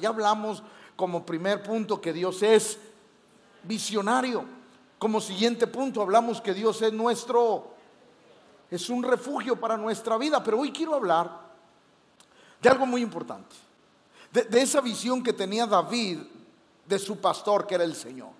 Ya 0.00 0.08
hablamos 0.08 0.62
como 0.96 1.26
primer 1.26 1.62
punto 1.62 2.00
que 2.00 2.14
Dios 2.14 2.42
es 2.42 2.78
visionario. 3.62 4.42
Como 4.98 5.20
siguiente 5.20 5.66
punto 5.66 6.00
hablamos 6.00 6.40
que 6.40 6.54
Dios 6.54 6.80
es 6.80 6.94
nuestro, 6.94 7.74
es 8.70 8.88
un 8.88 9.02
refugio 9.02 9.60
para 9.60 9.76
nuestra 9.76 10.16
vida. 10.16 10.42
Pero 10.42 10.60
hoy 10.60 10.72
quiero 10.72 10.94
hablar 10.94 11.30
de 12.62 12.70
algo 12.70 12.86
muy 12.86 13.02
importante. 13.02 13.54
De, 14.32 14.44
de 14.44 14.62
esa 14.62 14.80
visión 14.80 15.22
que 15.22 15.34
tenía 15.34 15.66
David 15.66 16.20
de 16.86 16.98
su 16.98 17.18
pastor 17.18 17.66
que 17.66 17.74
era 17.74 17.84
el 17.84 17.94
Señor. 17.94 18.30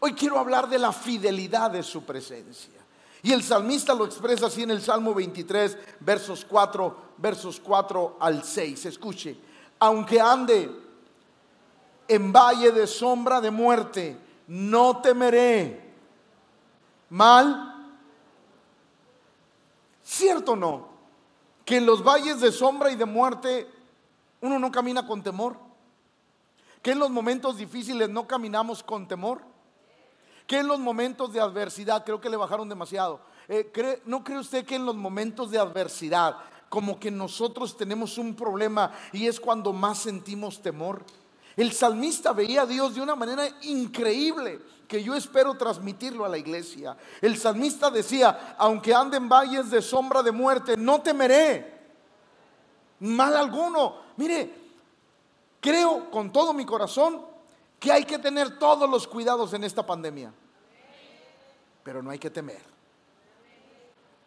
Hoy 0.00 0.12
quiero 0.12 0.38
hablar 0.38 0.68
de 0.68 0.78
la 0.78 0.92
fidelidad 0.92 1.70
de 1.70 1.82
su 1.82 2.02
presencia. 2.04 2.78
Y 3.22 3.32
el 3.32 3.42
salmista 3.42 3.94
lo 3.94 4.04
expresa 4.04 4.48
así 4.48 4.64
en 4.64 4.70
el 4.72 4.82
Salmo 4.82 5.14
23, 5.14 5.78
versos 6.00 6.44
4, 6.46 6.96
versos 7.16 7.58
4 7.58 8.18
al 8.20 8.44
6. 8.44 8.84
Escuche, 8.84 9.38
aunque 9.78 10.20
ande 10.20 10.89
en 12.10 12.32
valle 12.32 12.72
de 12.72 12.88
sombra 12.88 13.40
de 13.40 13.52
muerte, 13.52 14.16
no 14.48 15.00
temeré. 15.00 15.80
Mal, 17.08 17.94
¿cierto 20.02 20.52
o 20.52 20.56
no? 20.56 20.88
Que 21.64 21.76
en 21.76 21.86
los 21.86 22.02
valles 22.02 22.40
de 22.40 22.50
sombra 22.50 22.90
y 22.90 22.96
de 22.96 23.04
muerte 23.04 23.70
uno 24.40 24.58
no 24.58 24.72
camina 24.72 25.06
con 25.06 25.22
temor. 25.22 25.56
Que 26.82 26.90
en 26.90 26.98
los 26.98 27.10
momentos 27.10 27.58
difíciles 27.58 28.08
no 28.08 28.26
caminamos 28.26 28.82
con 28.82 29.06
temor. 29.06 29.42
Que 30.48 30.58
en 30.58 30.66
los 30.66 30.80
momentos 30.80 31.32
de 31.32 31.38
adversidad, 31.38 32.04
creo 32.04 32.20
que 32.20 32.28
le 32.28 32.36
bajaron 32.36 32.68
demasiado. 32.68 33.20
Eh, 33.46 34.02
¿No 34.04 34.24
cree 34.24 34.38
usted 34.38 34.66
que 34.66 34.74
en 34.74 34.84
los 34.84 34.96
momentos 34.96 35.52
de 35.52 35.60
adversidad, 35.60 36.38
como 36.68 36.98
que 36.98 37.12
nosotros 37.12 37.76
tenemos 37.76 38.18
un 38.18 38.34
problema 38.34 38.90
y 39.12 39.28
es 39.28 39.38
cuando 39.38 39.72
más 39.72 39.98
sentimos 39.98 40.60
temor? 40.60 41.04
El 41.56 41.72
salmista 41.72 42.32
veía 42.32 42.62
a 42.62 42.66
Dios 42.66 42.94
de 42.94 43.00
una 43.00 43.14
manera 43.14 43.48
increíble 43.62 44.60
que 44.86 45.02
yo 45.02 45.14
espero 45.14 45.54
transmitirlo 45.54 46.24
a 46.24 46.28
la 46.28 46.38
iglesia. 46.38 46.96
El 47.20 47.36
salmista 47.36 47.90
decía, 47.90 48.56
aunque 48.58 48.94
ande 48.94 49.16
en 49.16 49.28
valles 49.28 49.70
de 49.70 49.82
sombra 49.82 50.22
de 50.22 50.32
muerte, 50.32 50.76
no 50.76 51.00
temeré 51.00 51.80
mal 53.00 53.36
alguno. 53.36 53.96
Mire, 54.16 54.52
creo 55.60 56.10
con 56.10 56.32
todo 56.32 56.52
mi 56.52 56.64
corazón 56.64 57.24
que 57.78 57.92
hay 57.92 58.04
que 58.04 58.18
tener 58.18 58.58
todos 58.58 58.88
los 58.88 59.06
cuidados 59.06 59.52
en 59.54 59.64
esta 59.64 59.84
pandemia. 59.84 60.32
Pero 61.82 62.02
no 62.02 62.10
hay 62.10 62.18
que 62.18 62.30
temer. 62.30 62.62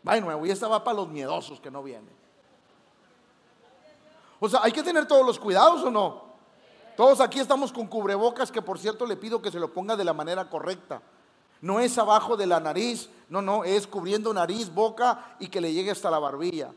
Bueno, 0.01 0.45
y 0.45 0.51
esta 0.51 0.67
va 0.67 0.83
para 0.83 0.97
los 0.97 1.07
miedosos 1.07 1.59
que 1.59 1.71
no 1.71 1.83
vienen. 1.83 2.11
O 4.39 4.49
sea, 4.49 4.61
¿hay 4.63 4.71
que 4.71 4.83
tener 4.83 5.07
todos 5.07 5.25
los 5.25 5.39
cuidados 5.39 5.83
o 5.83 5.91
no? 5.91 6.32
Todos 6.95 7.22
aquí 7.22 7.39
estamos 7.39 7.72
con 7.72 7.88
cubrebocas 7.88 8.52
que 8.52 8.61
por 8.61 8.77
cierto 8.77 9.05
le 9.05 9.17
pido 9.17 9.41
que 9.41 9.52
se 9.52 9.59
lo 9.59 9.73
ponga 9.73 9.95
de 9.95 10.03
la 10.03 10.13
manera 10.13 10.49
correcta. 10.49 11.02
No 11.61 11.80
es 11.80 11.97
abajo 11.97 12.35
de 12.35 12.45
la 12.45 12.59
nariz, 12.59 13.09
no, 13.30 13.41
no, 13.41 13.63
es 13.63 13.88
cubriendo 13.88 14.33
nariz, 14.33 14.73
boca 14.73 15.35
y 15.39 15.47
que 15.47 15.61
le 15.61 15.73
llegue 15.73 15.91
hasta 15.91 16.11
la 16.11 16.19
barbilla. 16.19 16.72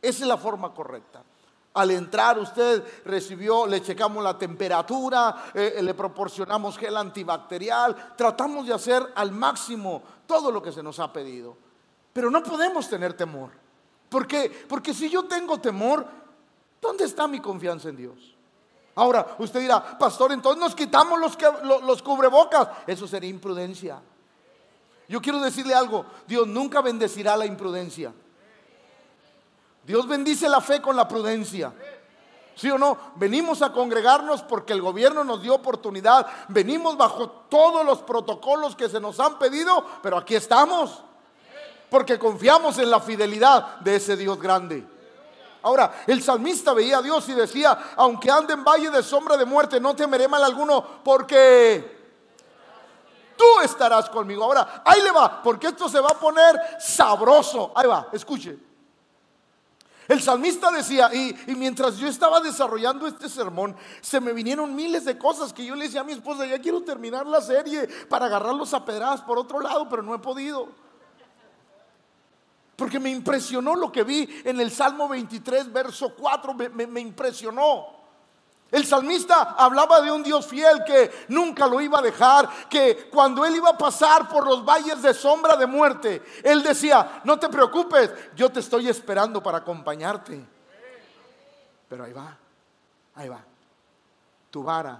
Esa 0.00 0.22
es 0.22 0.26
la 0.26 0.38
forma 0.38 0.72
correcta. 0.72 1.22
Al 1.74 1.90
entrar 1.90 2.38
usted 2.38 2.82
recibió, 3.04 3.66
le 3.66 3.80
checamos 3.80 4.22
la 4.22 4.36
temperatura, 4.36 5.50
eh, 5.54 5.78
le 5.80 5.94
proporcionamos 5.94 6.76
gel 6.76 6.96
antibacterial, 6.96 8.14
tratamos 8.16 8.66
de 8.66 8.74
hacer 8.74 9.02
al 9.14 9.32
máximo 9.32 10.02
todo 10.26 10.50
lo 10.50 10.62
que 10.62 10.72
se 10.72 10.82
nos 10.82 10.98
ha 10.98 11.12
pedido. 11.12 11.56
Pero 12.12 12.30
no 12.30 12.42
podemos 12.42 12.88
tener 12.88 13.14
temor. 13.14 13.50
¿Por 14.08 14.26
qué? 14.26 14.50
Porque 14.68 14.92
si 14.92 15.08
yo 15.08 15.24
tengo 15.24 15.58
temor, 15.58 16.06
¿dónde 16.80 17.04
está 17.04 17.26
mi 17.26 17.40
confianza 17.40 17.88
en 17.88 17.96
Dios? 17.96 18.31
Ahora, 18.94 19.36
usted 19.38 19.60
dirá, 19.60 19.98
pastor, 19.98 20.32
entonces 20.32 20.60
nos 20.60 20.74
quitamos 20.74 21.18
los, 21.18 21.82
los, 21.82 22.02
cubrebocas. 22.02 22.68
Eso 22.86 23.08
sería 23.08 23.30
imprudencia. 23.30 24.00
Yo 25.08 25.20
quiero 25.20 25.40
decirle 25.40 25.74
algo, 25.74 26.04
Dios 26.26 26.46
nunca 26.46 26.82
bendecirá 26.82 27.36
la 27.36 27.46
imprudencia. 27.46 28.12
Dios 29.84 30.06
bendice 30.06 30.48
la 30.48 30.60
fe 30.60 30.80
con 30.80 30.94
la 30.94 31.08
prudencia. 31.08 31.72
¿Sí 32.54 32.70
o 32.70 32.76
no? 32.76 32.98
Venimos 33.16 33.62
a 33.62 33.72
congregarnos 33.72 34.42
porque 34.42 34.74
el 34.74 34.82
gobierno 34.82 35.24
nos 35.24 35.42
dio 35.42 35.54
oportunidad. 35.54 36.26
Venimos 36.48 36.96
bajo 36.98 37.30
todos 37.48 37.84
los 37.84 38.02
protocolos 38.02 38.76
que 38.76 38.90
se 38.90 39.00
nos 39.00 39.18
han 39.20 39.38
pedido, 39.38 39.84
pero 40.02 40.18
aquí 40.18 40.34
estamos. 40.34 41.02
Porque 41.88 42.18
confiamos 42.18 42.78
en 42.78 42.90
la 42.90 43.00
fidelidad 43.00 43.80
de 43.80 43.96
ese 43.96 44.16
Dios 44.16 44.38
grande. 44.38 44.91
Ahora, 45.62 46.04
el 46.06 46.22
salmista 46.22 46.72
veía 46.72 46.98
a 46.98 47.02
Dios 47.02 47.28
y 47.28 47.34
decía, 47.34 47.92
aunque 47.96 48.30
ande 48.30 48.54
en 48.54 48.64
valle 48.64 48.90
de 48.90 49.02
sombra 49.02 49.36
de 49.36 49.44
muerte, 49.44 49.80
no 49.80 49.94
temeré 49.94 50.26
mal 50.26 50.42
alguno, 50.42 50.84
porque 51.04 52.02
tú 53.36 53.60
estarás 53.62 54.08
conmigo. 54.10 54.44
Ahora, 54.44 54.82
ahí 54.84 55.02
le 55.02 55.12
va, 55.12 55.42
porque 55.42 55.68
esto 55.68 55.88
se 55.88 56.00
va 56.00 56.08
a 56.08 56.18
poner 56.18 56.60
sabroso. 56.80 57.72
Ahí 57.74 57.86
va, 57.86 58.08
escuche. 58.12 58.58
El 60.08 60.20
salmista 60.20 60.70
decía, 60.70 61.14
y, 61.14 61.34
mientras 61.56 61.96
yo 61.96 62.08
estaba 62.08 62.40
desarrollando 62.40 63.06
este 63.06 63.28
sermón, 63.28 63.76
se 64.00 64.20
me 64.20 64.32
vinieron 64.32 64.74
miles 64.74 65.04
de 65.04 65.16
cosas 65.16 65.52
que 65.52 65.64
yo 65.64 65.76
le 65.76 65.84
decía 65.84 66.00
a 66.00 66.04
mi 66.04 66.12
esposa, 66.12 66.44
ya 66.44 66.58
quiero 66.58 66.82
terminar 66.82 67.26
la 67.26 67.40
serie 67.40 67.88
para 68.08 68.26
agarrarlos 68.26 68.74
a 68.74 68.84
pedradas 68.84 69.22
por 69.22 69.38
otro 69.38 69.60
lado, 69.60 69.88
pero 69.88 70.02
no 70.02 70.14
he 70.14 70.18
podido. 70.18 70.68
Porque 72.76 72.98
me 72.98 73.10
impresionó 73.10 73.74
lo 73.74 73.92
que 73.92 74.02
vi 74.02 74.28
en 74.44 74.60
el 74.60 74.70
Salmo 74.70 75.08
23, 75.08 75.72
verso 75.72 76.14
4, 76.14 76.54
me, 76.54 77.00
impresionó. 77.00 78.02
El 78.70 78.86
salmista 78.86 79.54
hablaba 79.58 80.00
de 80.00 80.10
un 80.10 80.22
Dios 80.22 80.46
fiel 80.46 80.82
que 80.86 81.10
nunca 81.28 81.66
lo 81.66 81.80
iba 81.82 81.98
a 81.98 82.02
dejar, 82.02 82.48
que 82.70 83.10
cuando 83.10 83.44
él 83.44 83.56
iba 83.56 83.70
a 83.70 83.78
pasar 83.78 84.28
por 84.28 84.46
los 84.46 84.64
valles 84.64 85.02
de 85.02 85.12
sombra 85.12 85.56
de 85.56 85.66
muerte, 85.66 86.22
él 86.42 86.62
decía, 86.62 87.20
no 87.24 87.38
te 87.38 87.50
preocupes, 87.50 88.10
yo 88.34 88.50
te 88.50 88.60
estoy 88.60 88.88
esperando 88.88 89.42
para 89.42 89.58
acompañarte. 89.58 90.42
Pero 91.86 92.04
ahí 92.04 92.12
va, 92.14 92.34
ahí 93.14 93.28
va, 93.28 93.44
tu 94.50 94.62
vara. 94.62 94.98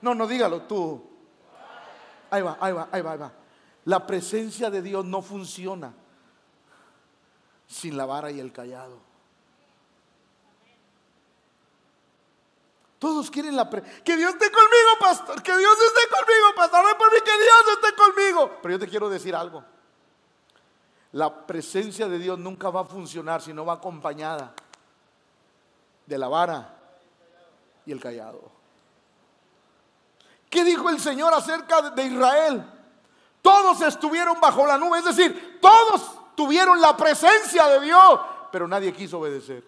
No, 0.00 0.14
no 0.14 0.26
dígalo 0.26 0.62
tú. 0.62 1.10
Ahí 2.30 2.42
va, 2.42 2.56
ahí 2.60 2.72
va, 2.72 2.88
ahí 2.92 3.02
va, 3.02 3.12
ahí 3.12 3.18
va. 3.18 3.32
La 3.84 4.06
presencia 4.06 4.70
de 4.70 4.82
Dios 4.82 5.04
no 5.04 5.22
funciona 5.22 5.92
sin 7.66 7.96
la 7.96 8.04
vara 8.04 8.30
y 8.30 8.40
el 8.40 8.52
callado. 8.52 8.98
Todos 12.98 13.30
quieren 13.30 13.56
la 13.56 13.70
presencia. 13.70 14.04
Que 14.04 14.16
Dios 14.16 14.32
esté 14.32 14.50
conmigo, 14.50 14.90
pastor. 15.00 15.42
Que 15.42 15.56
Dios 15.56 15.72
esté 15.72 16.00
conmigo, 16.10 16.54
pastor. 16.54 16.98
Por 16.98 17.12
mí, 17.12 17.18
que 17.24 17.32
Dios 17.32 17.62
esté 17.72 17.96
conmigo. 17.96 18.58
Pero 18.60 18.72
yo 18.74 18.78
te 18.78 18.88
quiero 18.88 19.08
decir 19.08 19.34
algo. 19.34 19.64
La 21.12 21.46
presencia 21.46 22.08
de 22.08 22.18
Dios 22.18 22.38
nunca 22.38 22.68
va 22.68 22.82
a 22.82 22.84
funcionar 22.84 23.40
si 23.40 23.54
no 23.54 23.64
va 23.64 23.74
acompañada 23.74 24.52
de 26.06 26.18
la 26.18 26.28
vara 26.28 26.76
y 27.86 27.92
el 27.92 28.00
callado. 28.00 28.52
¿Qué 30.50 30.62
dijo 30.64 30.90
el 30.90 31.00
Señor 31.00 31.32
acerca 31.32 31.90
de 31.90 32.04
Israel? 32.04 32.79
Todos 33.42 33.80
estuvieron 33.82 34.40
bajo 34.40 34.66
la 34.66 34.76
nube, 34.76 34.98
es 34.98 35.04
decir, 35.04 35.58
todos 35.60 36.34
tuvieron 36.34 36.80
la 36.80 36.96
presencia 36.96 37.66
de 37.68 37.80
Dios, 37.80 38.20
pero 38.52 38.68
nadie 38.68 38.92
quiso 38.92 39.18
obedecer. 39.18 39.64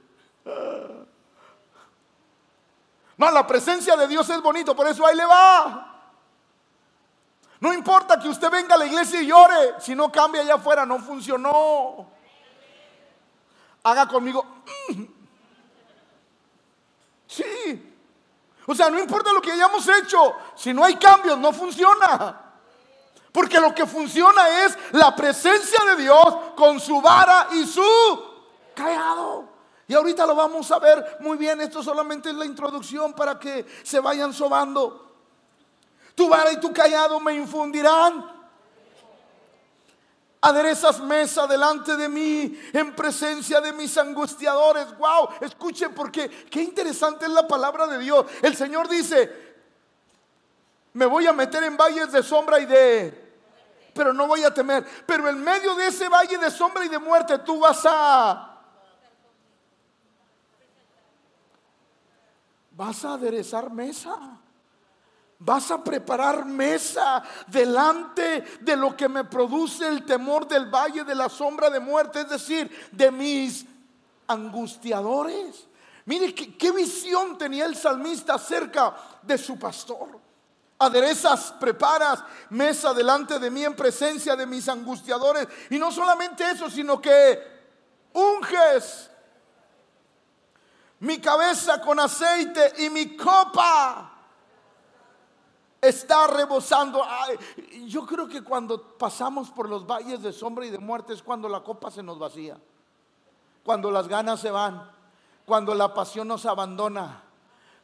No, 3.16 3.30
la 3.30 3.46
presencia 3.46 3.96
de 3.96 4.08
Dios 4.08 4.28
es 4.30 4.42
bonito, 4.42 4.74
por 4.74 4.86
eso 4.88 5.06
ahí 5.06 5.16
le 5.16 5.24
va. 5.24 5.88
No 7.60 7.72
importa 7.72 8.18
que 8.18 8.28
usted 8.28 8.50
venga 8.50 8.74
a 8.74 8.78
la 8.78 8.86
iglesia 8.86 9.22
y 9.22 9.26
llore, 9.26 9.74
si 9.78 9.94
no 9.94 10.10
cambia 10.10 10.42
allá 10.42 10.54
afuera, 10.54 10.84
no 10.84 10.98
funcionó. 10.98 12.10
Haga 13.84 14.08
conmigo. 14.08 14.44
Mm". 14.88 15.04
Sí. 17.28 17.94
O 18.66 18.74
sea, 18.74 18.90
no 18.90 18.98
importa 18.98 19.32
lo 19.32 19.40
que 19.40 19.52
hayamos 19.52 19.86
hecho, 19.88 20.34
si 20.54 20.74
no 20.74 20.84
hay 20.84 20.96
cambios, 20.96 21.38
no 21.38 21.52
funciona. 21.52 22.41
Porque 23.32 23.58
lo 23.58 23.74
que 23.74 23.86
funciona 23.86 24.64
es 24.64 24.76
la 24.92 25.16
presencia 25.16 25.82
de 25.86 26.02
Dios 26.02 26.36
con 26.54 26.78
su 26.78 27.00
vara 27.00 27.48
y 27.52 27.66
su 27.66 27.82
callado. 28.74 29.48
Y 29.88 29.94
ahorita 29.94 30.26
lo 30.26 30.34
vamos 30.34 30.70
a 30.70 30.78
ver 30.78 31.16
muy 31.20 31.38
bien. 31.38 31.60
Esto 31.62 31.82
solamente 31.82 32.28
es 32.28 32.36
la 32.36 32.44
introducción 32.44 33.14
para 33.14 33.38
que 33.38 33.66
se 33.82 34.00
vayan 34.00 34.34
sobando. 34.34 35.12
Tu 36.14 36.28
vara 36.28 36.52
y 36.52 36.60
tu 36.60 36.72
callado 36.72 37.18
me 37.20 37.34
infundirán. 37.34 38.42
Aderezas 40.42 41.00
mesa 41.00 41.46
delante 41.46 41.96
de 41.96 42.08
mí 42.08 42.58
en 42.72 42.94
presencia 42.94 43.60
de 43.60 43.72
mis 43.72 43.96
angustiadores. 43.96 44.96
Wow, 44.98 45.28
escuchen 45.40 45.94
porque 45.94 46.28
qué 46.28 46.62
interesante 46.62 47.26
es 47.26 47.30
la 47.30 47.46
palabra 47.46 47.86
de 47.86 47.98
Dios. 47.98 48.26
El 48.42 48.56
Señor 48.56 48.88
dice, 48.88 49.54
me 50.94 51.06
voy 51.06 51.26
a 51.26 51.32
meter 51.32 51.62
en 51.64 51.76
valles 51.76 52.12
de 52.12 52.22
sombra 52.22 52.60
y 52.60 52.66
de 52.66 53.21
pero 53.94 54.12
no 54.12 54.26
voy 54.26 54.44
a 54.44 54.52
temer. 54.52 54.86
Pero 55.06 55.28
en 55.28 55.42
medio 55.42 55.74
de 55.74 55.88
ese 55.88 56.08
valle 56.08 56.38
de 56.38 56.50
sombra 56.50 56.84
y 56.84 56.88
de 56.88 56.98
muerte, 56.98 57.38
tú 57.38 57.60
vas 57.60 57.82
a... 57.84 58.48
vas 62.72 63.04
a 63.04 63.14
aderezar 63.14 63.70
mesa. 63.70 64.16
Vas 65.38 65.70
a 65.72 65.82
preparar 65.82 66.44
mesa 66.44 67.22
delante 67.48 68.42
de 68.60 68.76
lo 68.76 68.96
que 68.96 69.08
me 69.08 69.24
produce 69.24 69.88
el 69.88 70.04
temor 70.04 70.46
del 70.46 70.66
valle 70.66 71.02
de 71.02 71.14
la 71.16 71.28
sombra 71.28 71.68
de 71.68 71.80
muerte, 71.80 72.20
es 72.20 72.28
decir, 72.28 72.88
de 72.92 73.10
mis 73.10 73.66
angustiadores. 74.28 75.66
Mire 76.04 76.34
qué, 76.34 76.70
visión 76.72 77.38
tenía 77.38 77.64
el 77.66 77.76
salmista 77.76 78.34
acerca 78.34 78.94
de 79.22 79.38
su 79.38 79.58
pastor. 79.58 80.21
Aderezas, 80.82 81.52
preparas 81.58 82.22
mesa 82.50 82.92
delante 82.92 83.38
de 83.38 83.50
mí 83.50 83.64
en 83.64 83.74
presencia 83.74 84.36
de 84.36 84.46
mis 84.46 84.68
angustiadores. 84.68 85.48
Y 85.70 85.78
no 85.78 85.90
solamente 85.90 86.48
eso, 86.50 86.68
sino 86.68 87.00
que 87.00 87.40
unges 88.12 89.10
mi 91.02 91.18
cabeza 91.18 91.80
con 91.80 91.98
aceite 91.98 92.74
y 92.78 92.88
mi 92.88 93.16
copa 93.16 94.12
está 95.80 96.28
rebosando. 96.28 97.04
yo 97.86 98.06
creo 98.06 98.28
que 98.28 98.44
cuando 98.44 98.96
pasamos 98.96 99.50
por 99.50 99.68
los 99.68 99.84
valles 99.84 100.22
de 100.22 100.32
sombra 100.32 100.64
y 100.64 100.70
de 100.70 100.78
muerte 100.78 101.12
es 101.12 101.20
cuando 101.20 101.48
la 101.48 101.60
copa 101.60 101.90
se 101.90 102.04
nos 102.04 102.20
vacía, 102.20 102.56
cuando 103.64 103.90
las 103.90 104.06
ganas 104.06 104.38
se 104.38 104.52
van, 104.52 104.88
cuando 105.44 105.74
la 105.74 105.92
pasión 105.92 106.28
nos 106.28 106.46
abandona, 106.46 107.24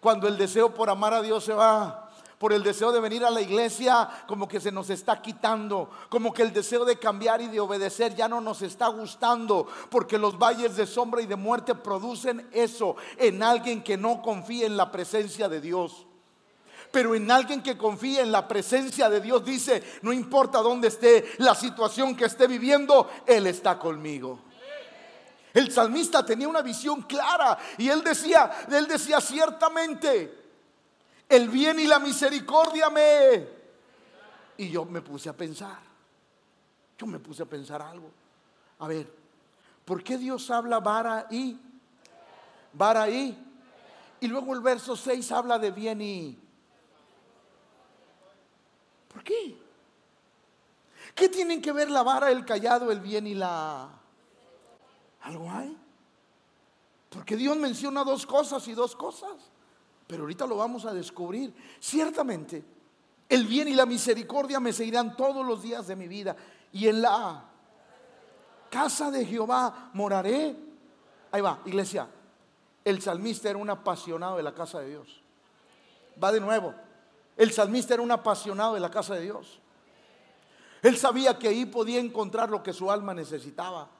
cuando 0.00 0.28
el 0.28 0.38
deseo 0.38 0.72
por 0.72 0.88
amar 0.88 1.12
a 1.12 1.22
Dios 1.22 1.42
se 1.42 1.54
va. 1.54 2.07
Por 2.38 2.52
el 2.52 2.62
deseo 2.62 2.92
de 2.92 3.00
venir 3.00 3.24
a 3.24 3.30
la 3.30 3.40
iglesia, 3.40 4.08
como 4.28 4.46
que 4.46 4.60
se 4.60 4.70
nos 4.70 4.90
está 4.90 5.20
quitando, 5.20 5.90
como 6.08 6.32
que 6.32 6.42
el 6.42 6.52
deseo 6.52 6.84
de 6.84 6.98
cambiar 6.98 7.40
y 7.40 7.48
de 7.48 7.58
obedecer 7.58 8.14
ya 8.14 8.28
no 8.28 8.40
nos 8.40 8.62
está 8.62 8.86
gustando, 8.88 9.66
porque 9.90 10.18
los 10.18 10.38
valles 10.38 10.76
de 10.76 10.86
sombra 10.86 11.20
y 11.20 11.26
de 11.26 11.34
muerte 11.34 11.74
producen 11.74 12.48
eso 12.52 12.94
en 13.16 13.42
alguien 13.42 13.82
que 13.82 13.96
no 13.96 14.22
confía 14.22 14.66
en 14.66 14.76
la 14.76 14.92
presencia 14.92 15.48
de 15.48 15.60
Dios. 15.60 16.06
Pero 16.92 17.14
en 17.14 17.30
alguien 17.30 17.62
que 17.62 17.76
confía 17.76 18.22
en 18.22 18.32
la 18.32 18.46
presencia 18.46 19.10
de 19.10 19.20
Dios 19.20 19.44
dice, 19.44 19.82
no 20.02 20.12
importa 20.12 20.58
dónde 20.58 20.88
esté, 20.88 21.32
la 21.38 21.54
situación 21.54 22.16
que 22.16 22.26
esté 22.26 22.46
viviendo, 22.46 23.10
Él 23.26 23.46
está 23.46 23.78
conmigo. 23.78 24.40
El 25.54 25.72
salmista 25.72 26.24
tenía 26.24 26.48
una 26.48 26.62
visión 26.62 27.02
clara 27.02 27.58
y 27.78 27.88
él 27.88 28.04
decía, 28.04 28.50
él 28.70 28.86
decía 28.86 29.20
ciertamente, 29.20 30.47
el 31.28 31.48
bien 31.48 31.78
y 31.80 31.86
la 31.86 31.98
misericordia 31.98 32.90
me... 32.90 33.58
Y 34.56 34.70
yo 34.70 34.84
me 34.84 35.00
puse 35.02 35.28
a 35.28 35.36
pensar, 35.36 35.78
yo 36.98 37.06
me 37.06 37.18
puse 37.20 37.44
a 37.44 37.46
pensar 37.46 37.80
algo. 37.80 38.10
A 38.80 38.88
ver, 38.88 39.12
¿por 39.84 40.02
qué 40.02 40.18
Dios 40.18 40.50
habla 40.50 40.80
vara 40.80 41.26
y? 41.30 41.56
Vara 42.72 43.08
y. 43.08 43.46
Y 44.20 44.26
luego 44.26 44.52
el 44.54 44.60
verso 44.60 44.96
6 44.96 45.30
habla 45.30 45.58
de 45.60 45.70
bien 45.70 46.00
y. 46.00 46.38
¿Por 49.12 49.22
qué? 49.22 49.56
¿Qué 51.14 51.28
tienen 51.28 51.62
que 51.62 51.72
ver 51.72 51.90
la 51.90 52.02
vara, 52.02 52.30
el 52.30 52.44
callado, 52.44 52.92
el 52.92 53.00
bien 53.00 53.26
y 53.26 53.34
la... 53.34 53.88
¿Algo 55.22 55.50
hay? 55.50 55.76
Porque 57.10 57.36
Dios 57.36 57.56
menciona 57.56 58.04
dos 58.04 58.24
cosas 58.24 58.66
y 58.68 58.74
dos 58.74 58.94
cosas. 58.94 59.34
Pero 60.08 60.22
ahorita 60.22 60.46
lo 60.46 60.56
vamos 60.56 60.86
a 60.86 60.94
descubrir. 60.94 61.54
Ciertamente, 61.78 62.64
el 63.28 63.46
bien 63.46 63.68
y 63.68 63.74
la 63.74 63.86
misericordia 63.86 64.58
me 64.58 64.72
seguirán 64.72 65.14
todos 65.16 65.46
los 65.46 65.62
días 65.62 65.86
de 65.86 65.94
mi 65.94 66.08
vida. 66.08 66.34
Y 66.72 66.88
en 66.88 67.02
la 67.02 67.44
casa 68.70 69.10
de 69.10 69.24
Jehová 69.26 69.90
moraré. 69.92 70.56
Ahí 71.30 71.42
va, 71.42 71.60
iglesia. 71.66 72.08
El 72.84 73.02
salmista 73.02 73.50
era 73.50 73.58
un 73.58 73.68
apasionado 73.68 74.38
de 74.38 74.42
la 74.42 74.54
casa 74.54 74.80
de 74.80 74.88
Dios. 74.88 75.22
Va 76.22 76.32
de 76.32 76.40
nuevo. 76.40 76.74
El 77.36 77.52
salmista 77.52 77.92
era 77.92 78.02
un 78.02 78.10
apasionado 78.10 78.74
de 78.74 78.80
la 78.80 78.90
casa 78.90 79.14
de 79.14 79.20
Dios. 79.20 79.60
Él 80.82 80.96
sabía 80.96 81.38
que 81.38 81.48
ahí 81.48 81.66
podía 81.66 82.00
encontrar 82.00 82.48
lo 82.48 82.62
que 82.62 82.72
su 82.72 82.90
alma 82.90 83.12
necesitaba. 83.12 83.90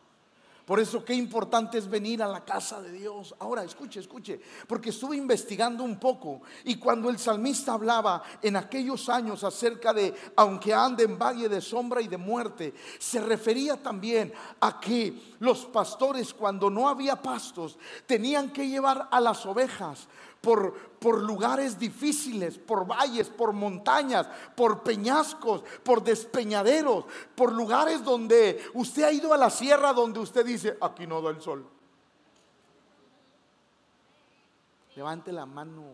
Por 0.69 0.81
eso 0.81 1.03
qué 1.03 1.15
importante 1.15 1.79
es 1.79 1.89
venir 1.89 2.23
a 2.23 2.29
la 2.29 2.45
casa 2.45 2.83
de 2.83 2.93
Dios. 2.93 3.35
Ahora, 3.39 3.65
escuche, 3.65 4.01
escuche, 4.01 4.39
porque 4.67 4.91
estuve 4.91 5.17
investigando 5.17 5.83
un 5.83 5.99
poco 5.99 6.43
y 6.65 6.75
cuando 6.77 7.09
el 7.09 7.19
salmista 7.19 7.73
hablaba 7.73 8.23
en 8.43 8.55
aquellos 8.55 9.09
años 9.09 9.45
acerca 9.45 9.95
de 9.95 10.13
aunque 10.37 10.75
ande 10.75 11.05
en 11.05 11.19
valle 11.19 11.49
de 11.49 11.63
sombra 11.63 12.03
y 12.03 12.09
de 12.09 12.19
muerte, 12.19 12.75
se 12.99 13.19
refería 13.19 13.83
también 13.83 14.31
a 14.61 14.79
que 14.79 15.19
los 15.39 15.65
pastores 15.65 16.35
cuando 16.35 16.69
no 16.69 16.87
había 16.87 17.17
pastos 17.17 17.79
tenían 18.05 18.53
que 18.53 18.69
llevar 18.69 19.09
a 19.11 19.23
las 19.23 19.47
ovejas 19.47 20.07
por, 20.41 20.73
por 20.99 21.23
lugares 21.23 21.79
difíciles, 21.79 22.59
por 22.59 22.87
valles, 22.87 23.29
por 23.29 23.53
montañas, 23.53 24.29
por 24.55 24.83
peñascos, 24.83 25.63
por 25.83 26.03
despeñaderos, 26.03 27.05
por 27.35 27.53
lugares 27.53 28.05
donde 28.05 28.63
usted 28.75 29.03
ha 29.05 29.13
ido 29.13 29.33
a 29.35 29.37
la 29.37 29.51
sierra 29.51 29.93
donde 29.93 30.21
usted 30.21 30.45
dice, 30.45 30.77
aquí 30.81 31.07
no 31.07 31.21
da 31.21 31.31
el 31.31 31.41
sol. 31.41 31.67
Levante 34.95 35.33
la 35.33 35.47
mano. 35.47 35.85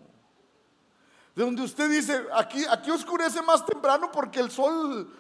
De 1.35 1.43
donde 1.43 1.62
usted 1.62 1.91
dice, 1.91 2.25
aquí, 2.32 2.64
aquí 2.70 2.91
oscurece 2.91 3.43
más 3.43 3.67
temprano 3.67 4.11
porque 4.11 4.41
el 4.41 4.50
sol 4.50 5.12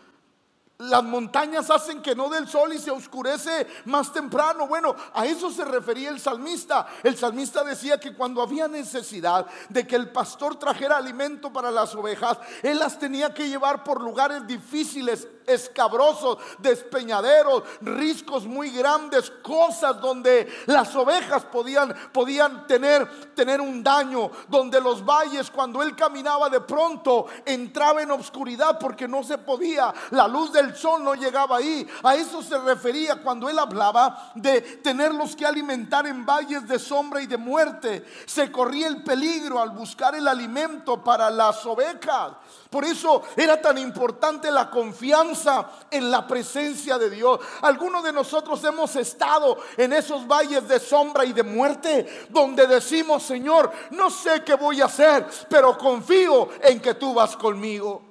las 0.78 1.04
montañas 1.04 1.70
hacen 1.70 2.02
que 2.02 2.16
no 2.16 2.28
dé 2.28 2.38
el 2.38 2.48
sol 2.48 2.72
y 2.72 2.78
se 2.78 2.90
oscurece 2.90 3.66
más 3.84 4.12
temprano. 4.12 4.66
Bueno, 4.66 4.94
a 5.12 5.24
eso 5.24 5.50
se 5.50 5.64
refería 5.64 6.10
el 6.10 6.18
salmista. 6.18 6.86
El 7.02 7.16
salmista 7.16 7.62
decía 7.62 8.00
que 8.00 8.14
cuando 8.14 8.42
había 8.42 8.66
necesidad 8.66 9.46
de 9.68 9.86
que 9.86 9.94
el 9.94 10.10
pastor 10.10 10.56
trajera 10.58 10.96
alimento 10.96 11.52
para 11.52 11.70
las 11.70 11.94
ovejas, 11.94 12.38
él 12.62 12.78
las 12.78 12.98
tenía 12.98 13.32
que 13.32 13.48
llevar 13.48 13.84
por 13.84 14.00
lugares 14.00 14.46
difíciles, 14.48 15.28
escabrosos, 15.46 16.38
despeñaderos, 16.58 17.62
riscos 17.80 18.46
muy 18.46 18.70
grandes, 18.70 19.30
cosas 19.42 20.00
donde 20.00 20.52
las 20.66 20.94
ovejas 20.96 21.44
podían, 21.44 21.94
podían 22.12 22.66
tener, 22.66 23.32
tener 23.34 23.60
un 23.60 23.82
daño, 23.82 24.30
donde 24.48 24.80
los 24.80 25.04
valles 25.04 25.50
cuando 25.50 25.82
él 25.82 25.94
caminaba 25.94 26.50
de 26.50 26.60
pronto 26.60 27.26
entraba 27.44 28.02
en 28.02 28.10
obscuridad 28.10 28.78
porque 28.78 29.06
no 29.06 29.22
se 29.22 29.38
podía, 29.38 29.94
la 30.10 30.26
luz 30.26 30.52
del 30.52 30.64
el 30.64 30.76
sol 30.76 31.04
no 31.04 31.14
llegaba 31.14 31.58
ahí. 31.58 31.86
A 32.02 32.14
eso 32.14 32.42
se 32.42 32.58
refería 32.58 33.16
cuando 33.16 33.48
él 33.48 33.58
hablaba 33.58 34.32
de 34.34 34.60
tenerlos 34.60 35.36
que 35.36 35.46
alimentar 35.46 36.06
en 36.06 36.24
valles 36.24 36.66
de 36.66 36.78
sombra 36.78 37.20
y 37.20 37.26
de 37.26 37.36
muerte. 37.36 38.04
Se 38.26 38.50
corría 38.50 38.88
el 38.88 39.02
peligro 39.02 39.60
al 39.60 39.70
buscar 39.70 40.14
el 40.14 40.26
alimento 40.26 41.02
para 41.02 41.30
las 41.30 41.64
ovejas. 41.66 42.32
Por 42.74 42.84
eso 42.84 43.22
era 43.36 43.62
tan 43.62 43.78
importante 43.78 44.50
la 44.50 44.68
confianza 44.68 45.70
en 45.92 46.10
la 46.10 46.26
presencia 46.26 46.98
de 46.98 47.08
Dios. 47.08 47.38
Algunos 47.62 48.02
de 48.02 48.12
nosotros 48.12 48.64
hemos 48.64 48.96
estado 48.96 49.58
en 49.76 49.92
esos 49.92 50.26
valles 50.26 50.66
de 50.66 50.80
sombra 50.80 51.24
y 51.24 51.32
de 51.32 51.44
muerte 51.44 52.26
donde 52.30 52.66
decimos, 52.66 53.22
Señor, 53.22 53.70
no 53.92 54.10
sé 54.10 54.42
qué 54.42 54.54
voy 54.54 54.80
a 54.80 54.86
hacer, 54.86 55.24
pero 55.48 55.78
confío 55.78 56.48
en 56.62 56.80
que 56.80 56.94
tú 56.94 57.14
vas 57.14 57.36
conmigo. 57.36 58.02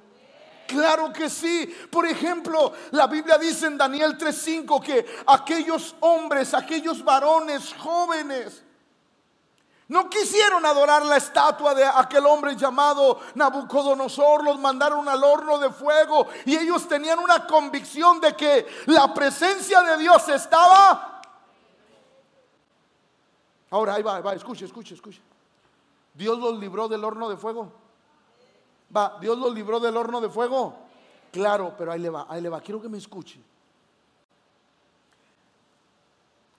Claro 0.66 1.12
que 1.12 1.28
sí. 1.28 1.66
Por 1.90 2.06
ejemplo, 2.06 2.72
la 2.92 3.06
Biblia 3.06 3.36
dice 3.36 3.66
en 3.66 3.76
Daniel 3.76 4.16
3:5 4.16 4.80
que 4.80 5.04
aquellos 5.26 5.94
hombres, 6.00 6.54
aquellos 6.54 7.04
varones 7.04 7.74
jóvenes, 7.74 8.62
no 9.88 10.08
quisieron 10.08 10.64
adorar 10.64 11.04
la 11.04 11.18
estatua 11.18 11.74
de 11.74 11.84
aquel 11.84 12.24
hombre 12.24 12.56
llamado 12.56 13.20
Nabucodonosor, 13.34 14.42
los 14.42 14.58
mandaron 14.58 15.06
al 15.08 15.22
horno 15.22 15.58
de 15.58 15.70
fuego 15.70 16.26
y 16.46 16.56
ellos 16.56 16.88
tenían 16.88 17.18
una 17.18 17.46
convicción 17.46 18.18
de 18.20 18.34
que 18.34 18.66
la 18.86 19.12
presencia 19.12 19.82
de 19.82 19.98
Dios 19.98 20.26
estaba. 20.28 21.20
Ahora, 23.70 23.94
ahí 23.94 24.02
va, 24.02 24.16
ahí 24.16 24.22
va, 24.22 24.32
escuche, 24.34 24.64
escuche, 24.64 24.94
escuche. 24.94 25.20
Dios 26.14 26.38
los 26.38 26.58
libró 26.58 26.88
del 26.88 27.04
horno 27.04 27.28
de 27.28 27.36
fuego. 27.36 27.70
Va, 28.96 29.18
Dios 29.20 29.36
los 29.36 29.52
libró 29.52 29.80
del 29.80 29.96
horno 29.96 30.20
de 30.20 30.30
fuego. 30.30 30.74
Claro, 31.30 31.74
pero 31.76 31.92
ahí 31.92 32.00
le 32.00 32.08
va, 32.08 32.26
ahí 32.28 32.40
le 32.40 32.48
va. 32.48 32.60
Quiero 32.60 32.80
que 32.80 32.88
me 32.88 32.98
escuche. 32.98 33.40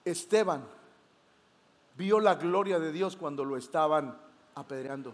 Esteban 0.04 0.75
vio 1.98 2.20
la 2.20 2.36
gloria 2.36 2.80
de 2.80 2.92
Dios 2.92 3.16
cuando 3.16 3.46
lo 3.46 3.58
estaban 3.58 4.18
apedreando, 4.56 5.14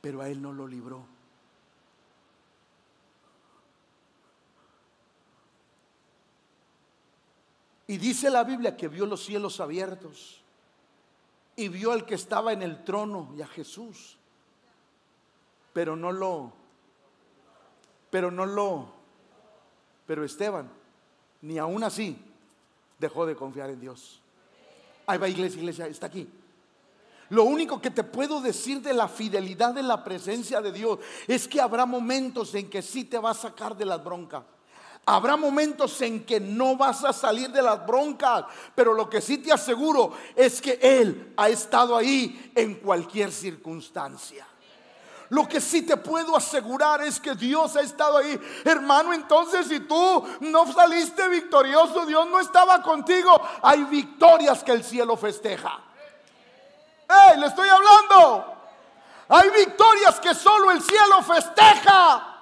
pero 0.00 0.20
a 0.20 0.28
él 0.28 0.40
no 0.40 0.52
lo 0.52 0.66
libró. 0.66 1.06
Y 7.86 7.98
dice 7.98 8.30
la 8.30 8.44
Biblia 8.44 8.76
que 8.76 8.88
vio 8.88 9.04
los 9.04 9.24
cielos 9.24 9.60
abiertos 9.60 10.42
y 11.54 11.68
vio 11.68 11.92
al 11.92 12.06
que 12.06 12.14
estaba 12.14 12.52
en 12.52 12.62
el 12.62 12.82
trono 12.82 13.32
y 13.36 13.42
a 13.42 13.46
Jesús 13.46 14.16
pero 15.74 15.96
no 15.96 16.12
lo, 16.12 16.52
pero 18.08 18.30
no 18.30 18.46
lo, 18.46 18.86
pero 20.06 20.24
Esteban, 20.24 20.70
ni 21.42 21.58
aún 21.58 21.82
así, 21.82 22.16
dejó 22.98 23.26
de 23.26 23.34
confiar 23.34 23.68
en 23.68 23.80
Dios. 23.80 24.22
Ahí 25.06 25.18
va 25.18 25.28
iglesia, 25.28 25.58
iglesia, 25.58 25.86
está 25.86 26.06
aquí. 26.06 26.28
Lo 27.30 27.44
único 27.44 27.80
que 27.80 27.90
te 27.90 28.04
puedo 28.04 28.40
decir 28.40 28.80
de 28.80 28.92
la 28.92 29.08
fidelidad 29.08 29.74
de 29.74 29.82
la 29.82 30.04
presencia 30.04 30.60
de 30.60 30.72
Dios 30.72 30.98
es 31.26 31.48
que 31.48 31.60
habrá 31.60 31.86
momentos 31.86 32.54
en 32.54 32.68
que 32.68 32.82
sí 32.82 33.04
te 33.04 33.18
va 33.18 33.30
a 33.30 33.34
sacar 33.34 33.76
de 33.76 33.86
las 33.86 34.02
broncas. 34.02 34.44
Habrá 35.06 35.36
momentos 35.36 36.00
en 36.00 36.24
que 36.24 36.40
no 36.40 36.76
vas 36.76 37.04
a 37.04 37.12
salir 37.12 37.50
de 37.50 37.60
las 37.60 37.86
broncas, 37.86 38.44
pero 38.74 38.94
lo 38.94 39.08
que 39.10 39.20
sí 39.20 39.38
te 39.38 39.52
aseguro 39.52 40.12
es 40.34 40.62
que 40.62 40.78
Él 40.80 41.34
ha 41.36 41.48
estado 41.50 41.96
ahí 41.96 42.52
en 42.54 42.76
cualquier 42.76 43.30
circunstancia. 43.30 44.46
Lo 45.30 45.48
que 45.48 45.60
sí 45.60 45.82
te 45.82 45.96
puedo 45.96 46.36
asegurar 46.36 47.02
es 47.02 47.18
que 47.18 47.34
Dios 47.34 47.76
ha 47.76 47.80
estado 47.80 48.18
ahí. 48.18 48.38
Hermano, 48.64 49.12
entonces 49.12 49.66
si 49.66 49.80
tú 49.80 50.24
no 50.40 50.70
saliste 50.72 51.28
victorioso, 51.28 52.04
Dios 52.06 52.26
no 52.28 52.40
estaba 52.40 52.82
contigo, 52.82 53.40
hay 53.62 53.84
victorias 53.84 54.62
que 54.62 54.72
el 54.72 54.84
cielo 54.84 55.16
festeja. 55.16 55.80
¡Ey, 57.08 57.38
le 57.38 57.46
estoy 57.46 57.68
hablando! 57.68 58.52
Hay 59.28 59.50
victorias 59.50 60.20
que 60.20 60.34
solo 60.34 60.70
el 60.70 60.82
cielo 60.82 61.22
festeja. 61.22 62.34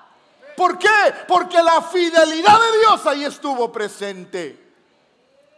¿Por 0.57 0.79
qué? 0.79 1.15
Porque 1.29 1.63
la 1.63 1.81
fidelidad 1.83 2.59
de 2.61 2.79
Dios 2.79 3.07
ahí 3.07 3.25
estuvo 3.25 3.71
presente. 3.71 4.62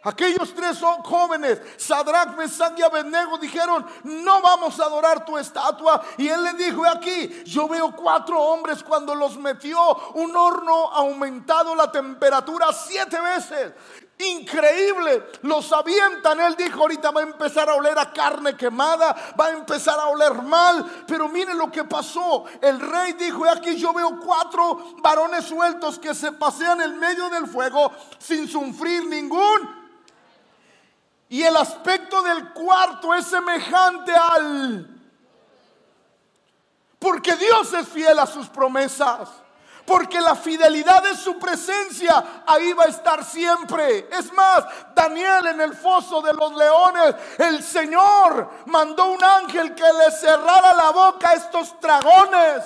Aquellos 0.05 0.55
tres 0.55 0.79
jóvenes, 1.03 1.61
Sadrach, 1.79 2.37
Mesach 2.37 2.79
y 2.79 2.83
Abednego, 2.83 3.39
dijeron, 3.39 3.87
no 4.05 4.43
vamos 4.43 4.79
a 4.79 4.85
adorar 4.85 5.25
tu 5.25 5.39
estatua. 5.39 6.03
Y 6.19 6.29
él 6.29 6.45
le 6.45 6.53
dijo, 6.53 6.85
aquí, 6.87 7.43
yo 7.47 7.67
veo 7.67 7.91
cuatro 7.97 8.39
hombres 8.39 8.83
cuando 8.83 9.15
los 9.15 9.39
metió 9.39 9.79
un 10.15 10.37
horno 10.37 10.91
aumentado 10.91 11.75
la 11.75 11.91
temperatura 11.91 12.71
siete 12.75 13.19
veces. 13.19 13.73
Increíble, 14.19 15.25
los 15.41 15.73
avientan. 15.73 16.39
Él 16.39 16.55
dijo, 16.55 16.83
ahorita 16.83 17.11
va 17.11 17.21
a 17.21 17.25
empezar 17.25 17.71
a 17.71 17.75
oler 17.75 17.99
a 17.99 18.13
carne 18.13 18.59
quemada, 18.59 19.17
va 19.41 19.47
a 19.47 19.51
empezar 19.53 19.99
a 19.99 20.09
oler 20.09 20.35
mal. 20.35 21.05
Pero 21.07 21.29
miren 21.29 21.57
lo 21.57 21.71
que 21.71 21.85
pasó. 21.85 22.45
El 22.61 22.79
rey 22.79 23.15
dijo, 23.15 23.49
aquí 23.49 23.75
yo 23.77 23.95
veo 23.95 24.21
cuatro 24.21 24.97
varones 24.99 25.47
sueltos 25.47 25.99
que 25.99 26.15
se 26.15 26.31
pasean 26.33 26.83
en 26.83 26.99
medio 26.99 27.31
del 27.31 27.47
fuego 27.47 27.91
sin 28.19 28.47
sufrir 28.47 29.07
ningún 29.07 29.84
y 31.35 31.43
el 31.43 31.57
aspecto 31.57 32.23
del 32.23 32.53
cuarto 32.53 33.13
es 33.13 33.27
semejante 33.27 34.13
al... 34.15 34.89
Porque 36.97 37.35
Dios 37.35 37.73
es 37.73 37.89
fiel 37.89 38.17
a 38.21 38.27
sus 38.27 38.47
promesas. 38.47 39.31
Porque 39.85 40.21
la 40.21 40.37
fidelidad 40.37 41.03
de 41.03 41.17
su 41.17 41.37
presencia 41.37 42.45
ahí 42.47 42.73
va 42.75 42.85
a 42.85 42.87
estar 42.87 43.25
siempre. 43.25 44.09
Es 44.13 44.33
más, 44.33 44.65
Daniel 44.95 45.49
en 45.49 45.61
el 45.61 45.75
foso 45.75 46.23
de 46.23 46.33
los 46.35 46.55
leones, 46.55 47.17
el 47.39 47.65
Señor 47.65 48.51
mandó 48.67 49.07
un 49.07 49.25
ángel 49.25 49.75
que 49.75 49.83
le 49.83 50.13
cerrara 50.13 50.73
la 50.73 50.91
boca 50.91 51.31
a 51.31 51.35
estos 51.35 51.75
dragones 51.81 52.63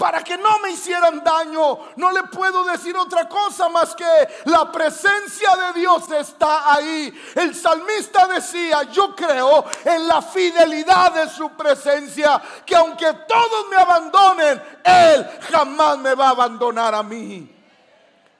para 0.00 0.24
que 0.24 0.38
no 0.38 0.58
me 0.60 0.70
hicieran 0.70 1.22
daño. 1.22 1.78
No 1.96 2.10
le 2.10 2.22
puedo 2.22 2.64
decir 2.64 2.96
otra 2.96 3.28
cosa 3.28 3.68
más 3.68 3.94
que 3.94 4.06
la 4.46 4.72
presencia 4.72 5.54
de 5.56 5.78
Dios 5.78 6.10
está 6.10 6.72
ahí. 6.72 7.12
El 7.34 7.54
salmista 7.54 8.26
decía, 8.26 8.84
yo 8.84 9.14
creo 9.14 9.62
en 9.84 10.08
la 10.08 10.22
fidelidad 10.22 11.12
de 11.12 11.28
su 11.28 11.50
presencia, 11.50 12.40
que 12.64 12.74
aunque 12.74 13.12
todos 13.28 13.68
me 13.68 13.76
abandonen, 13.76 14.62
Él 14.82 15.26
jamás 15.50 15.98
me 15.98 16.14
va 16.14 16.28
a 16.28 16.30
abandonar 16.30 16.94
a 16.94 17.02
mí. 17.02 17.54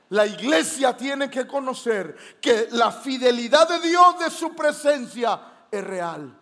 La 0.09 0.25
iglesia 0.25 0.97
tiene 0.97 1.29
que 1.29 1.47
conocer 1.47 2.17
que 2.41 2.69
la 2.71 2.91
fidelidad 2.91 3.69
de 3.69 3.87
Dios 3.87 4.19
de 4.19 4.31
su 4.31 4.57
presencia 4.57 5.39
es 5.71 5.85
real. 5.85 6.41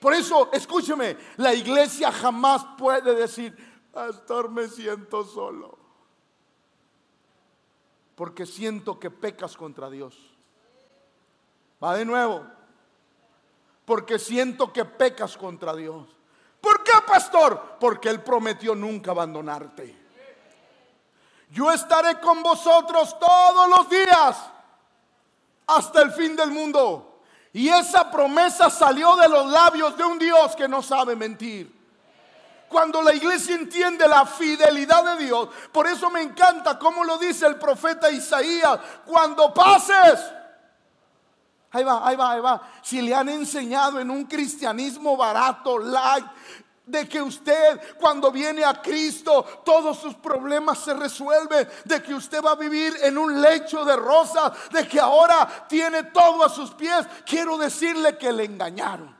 Por 0.00 0.14
eso, 0.14 0.48
escúcheme, 0.52 1.16
la 1.38 1.52
iglesia 1.52 2.12
jamás 2.12 2.64
puede 2.78 3.16
decir, 3.16 3.67
Pastor, 3.98 4.48
me 4.48 4.68
siento 4.68 5.24
solo. 5.24 5.76
Porque 8.14 8.46
siento 8.46 9.00
que 9.00 9.10
pecas 9.10 9.56
contra 9.56 9.90
Dios. 9.90 10.14
Va 11.82 11.96
de 11.96 12.04
nuevo. 12.04 12.46
Porque 13.84 14.20
siento 14.20 14.72
que 14.72 14.84
pecas 14.84 15.36
contra 15.36 15.74
Dios. 15.74 16.06
¿Por 16.60 16.84
qué, 16.84 16.92
pastor? 17.08 17.76
Porque 17.80 18.08
Él 18.08 18.22
prometió 18.22 18.76
nunca 18.76 19.10
abandonarte. 19.10 19.96
Yo 21.50 21.72
estaré 21.72 22.20
con 22.20 22.40
vosotros 22.40 23.18
todos 23.18 23.68
los 23.68 23.90
días 23.90 24.38
hasta 25.66 26.02
el 26.02 26.12
fin 26.12 26.36
del 26.36 26.52
mundo. 26.52 27.22
Y 27.52 27.68
esa 27.68 28.08
promesa 28.12 28.70
salió 28.70 29.16
de 29.16 29.28
los 29.28 29.50
labios 29.50 29.96
de 29.96 30.04
un 30.04 30.20
Dios 30.20 30.54
que 30.54 30.68
no 30.68 30.82
sabe 30.82 31.16
mentir 31.16 31.77
cuando 32.68 33.02
la 33.02 33.14
iglesia 33.14 33.54
entiende 33.54 34.06
la 34.06 34.26
fidelidad 34.26 35.16
de 35.16 35.24
Dios. 35.24 35.48
Por 35.72 35.86
eso 35.86 36.10
me 36.10 36.22
encanta 36.22 36.78
cómo 36.78 37.04
lo 37.04 37.18
dice 37.18 37.46
el 37.46 37.56
profeta 37.56 38.10
Isaías. 38.10 38.78
Cuando 39.04 39.52
pases, 39.52 40.20
ahí 41.70 41.84
va, 41.84 42.06
ahí 42.06 42.16
va, 42.16 42.32
ahí 42.32 42.40
va. 42.40 42.62
Si 42.82 43.00
le 43.00 43.14
han 43.14 43.28
enseñado 43.28 44.00
en 44.00 44.10
un 44.10 44.24
cristianismo 44.24 45.16
barato, 45.16 45.78
light, 45.78 46.26
de 46.88 47.06
que 47.06 47.20
usted 47.20 47.96
cuando 47.98 48.32
viene 48.32 48.64
a 48.64 48.80
Cristo 48.80 49.44
todos 49.64 49.98
sus 49.98 50.14
problemas 50.14 50.78
se 50.78 50.94
resuelven, 50.94 51.68
de 51.84 52.02
que 52.02 52.14
usted 52.14 52.42
va 52.42 52.52
a 52.52 52.56
vivir 52.56 52.96
en 53.02 53.18
un 53.18 53.40
lecho 53.40 53.84
de 53.84 53.94
rosas, 53.94 54.52
de 54.70 54.88
que 54.88 54.98
ahora 54.98 55.66
tiene 55.68 56.04
todo 56.04 56.42
a 56.44 56.48
sus 56.48 56.70
pies, 56.70 57.06
quiero 57.26 57.58
decirle 57.58 58.16
que 58.16 58.32
le 58.32 58.44
engañaron. 58.44 59.17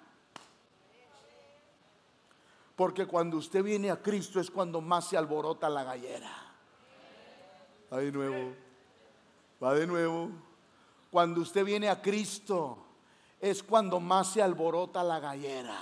Porque 2.78 3.06
cuando 3.06 3.38
usted 3.38 3.64
viene 3.64 3.90
a 3.90 4.00
Cristo 4.00 4.38
es 4.38 4.52
cuando 4.52 4.80
más 4.80 5.08
se 5.08 5.16
alborota 5.16 5.68
la 5.68 5.82
gallera. 5.82 6.30
Va 7.92 7.98
de 7.98 8.12
nuevo. 8.12 8.54
Va 9.60 9.74
de 9.74 9.84
nuevo. 9.84 10.30
Cuando 11.10 11.40
usted 11.40 11.64
viene 11.64 11.88
a 11.88 12.00
Cristo 12.00 12.78
es 13.40 13.64
cuando 13.64 13.98
más 13.98 14.32
se 14.32 14.40
alborota 14.40 15.02
la 15.02 15.18
gallera. 15.18 15.76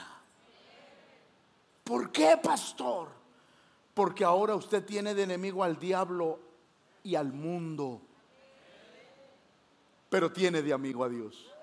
¿Por 1.84 2.10
qué, 2.10 2.38
pastor? 2.42 3.08
Porque 3.92 4.24
ahora 4.24 4.54
usted 4.54 4.82
tiene 4.82 5.14
de 5.14 5.24
enemigo 5.24 5.62
al 5.62 5.78
diablo 5.78 6.40
y 7.02 7.14
al 7.14 7.30
mundo. 7.30 8.00
Pero 10.08 10.32
tiene 10.32 10.62
de 10.62 10.72
amigo 10.72 11.04
a 11.04 11.10
Dios. 11.10 11.55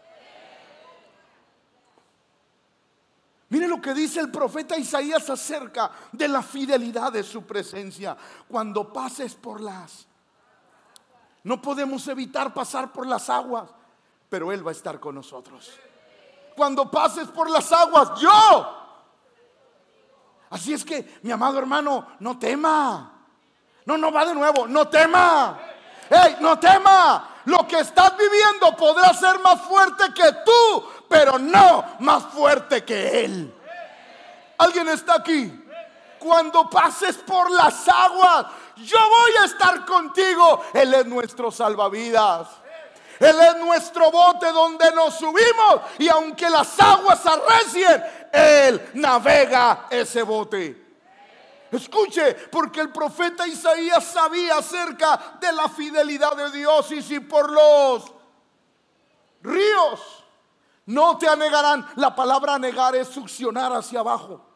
Mire 3.54 3.68
lo 3.68 3.80
que 3.80 3.94
dice 3.94 4.20
el 4.20 4.32
profeta 4.32 4.76
Isaías 4.76 5.30
acerca 5.30 5.92
de 6.12 6.28
la 6.28 6.42
fidelidad 6.42 7.12
de 7.12 7.22
su 7.22 7.44
presencia. 7.44 8.18
Cuando 8.48 8.92
pases 8.92 9.36
por 9.36 9.62
las... 9.62 10.08
No 11.44 11.62
podemos 11.62 12.08
evitar 12.08 12.52
pasar 12.52 12.92
por 12.92 13.06
las 13.06 13.30
aguas, 13.30 13.70
pero 14.28 14.52
Él 14.52 14.66
va 14.66 14.72
a 14.72 14.74
estar 14.74 15.00
con 15.00 15.14
nosotros. 15.14 15.72
Cuando 16.56 16.90
pases 16.90 17.28
por 17.28 17.48
las 17.48 17.72
aguas, 17.72 18.20
yo. 18.20 18.78
Así 20.50 20.74
es 20.74 20.84
que, 20.84 21.20
mi 21.22 21.30
amado 21.30 21.60
hermano, 21.60 22.08
no 22.22 22.40
tema. 22.40 23.24
No, 23.86 24.00
no 24.00 24.12
va 24.12 24.26
de 24.26 24.34
nuevo, 24.34 24.68
no 24.68 24.88
tema. 24.88 25.60
No 26.40 26.60
tema. 26.60 27.30
Lo 27.46 27.68
que 27.68 27.80
estás 27.80 28.14
viviendo 28.18 28.76
podrá 28.78 29.14
ser 29.14 29.40
más 29.40 29.62
fuerte 29.62 30.14
que 30.14 30.32
tú, 30.46 30.90
pero 31.10 31.38
no 31.38 31.84
más 32.00 32.24
fuerte 32.26 32.84
que 32.86 33.26
Él. 33.26 33.54
¿Alguien 34.58 34.88
está 34.90 35.16
aquí? 35.16 35.52
Cuando 36.20 36.70
pases 36.70 37.18
por 37.18 37.52
las 37.52 37.88
aguas, 37.90 38.46
yo 38.78 38.98
voy 38.98 39.32
a 39.42 39.46
estar 39.46 39.86
contigo. 39.86 40.64
Él 40.74 40.94
es 40.94 41.06
nuestro 41.06 41.52
salvavidas. 41.52 42.48
Él 43.20 43.36
es 43.40 43.58
nuestro 43.58 44.10
bote 44.10 44.52
donde 44.52 44.92
nos 44.92 45.16
subimos 45.16 45.82
y 45.98 46.10
aunque 46.10 46.50
las 46.50 46.80
aguas 46.80 47.22
arrecien, 47.26 48.04
Él 48.32 48.90
navega 48.96 49.88
ese 49.90 50.24
bote. 50.24 50.83
Escuche, 51.74 52.34
porque 52.52 52.82
el 52.82 52.92
profeta 52.92 53.48
Isaías 53.48 54.04
sabía 54.04 54.58
acerca 54.58 55.38
de 55.40 55.52
la 55.52 55.68
fidelidad 55.70 56.36
de 56.36 56.52
Dios 56.52 56.92
y 56.92 57.02
si 57.02 57.20
por 57.20 57.52
los 57.52 58.12
ríos 59.42 60.24
no 60.86 61.18
te 61.18 61.28
anegarán. 61.28 61.88
La 61.96 62.16
palabra 62.16 62.56
anegar 62.56 62.96
es 62.96 63.08
succionar 63.08 63.74
hacia 63.74 64.02
abajo. 64.02 64.53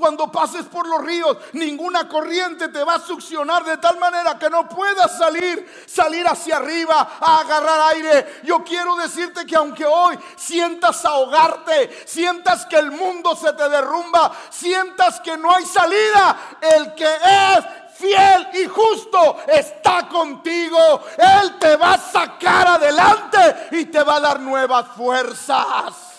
Cuando 0.00 0.32
pases 0.32 0.64
por 0.64 0.86
los 0.88 1.04
ríos, 1.04 1.36
ninguna 1.52 2.08
corriente 2.08 2.68
te 2.68 2.82
va 2.82 2.94
a 2.94 3.00
succionar 3.00 3.64
de 3.64 3.76
tal 3.76 3.98
manera 3.98 4.38
que 4.38 4.48
no 4.48 4.66
puedas 4.66 5.18
salir, 5.18 5.84
salir 5.86 6.26
hacia 6.26 6.56
arriba 6.56 7.18
a 7.20 7.40
agarrar 7.40 7.94
aire. 7.94 8.40
Yo 8.44 8.64
quiero 8.64 8.96
decirte 8.96 9.44
que 9.44 9.56
aunque 9.56 9.84
hoy 9.84 10.18
sientas 10.36 11.04
ahogarte, 11.04 12.04
sientas 12.06 12.64
que 12.64 12.76
el 12.76 12.90
mundo 12.90 13.36
se 13.36 13.52
te 13.52 13.68
derrumba, 13.68 14.32
sientas 14.48 15.20
que 15.20 15.36
no 15.36 15.54
hay 15.54 15.66
salida, 15.66 16.58
el 16.62 16.94
que 16.94 17.04
es 17.04 17.64
fiel 17.94 18.48
y 18.54 18.66
justo 18.66 19.36
está 19.46 20.08
contigo. 20.08 21.02
Él 21.18 21.58
te 21.58 21.76
va 21.76 21.92
a 21.92 21.98
sacar 21.98 22.66
adelante 22.66 23.68
y 23.72 23.84
te 23.84 24.02
va 24.02 24.16
a 24.16 24.20
dar 24.20 24.40
nuevas 24.40 24.86
fuerzas. 24.96 26.09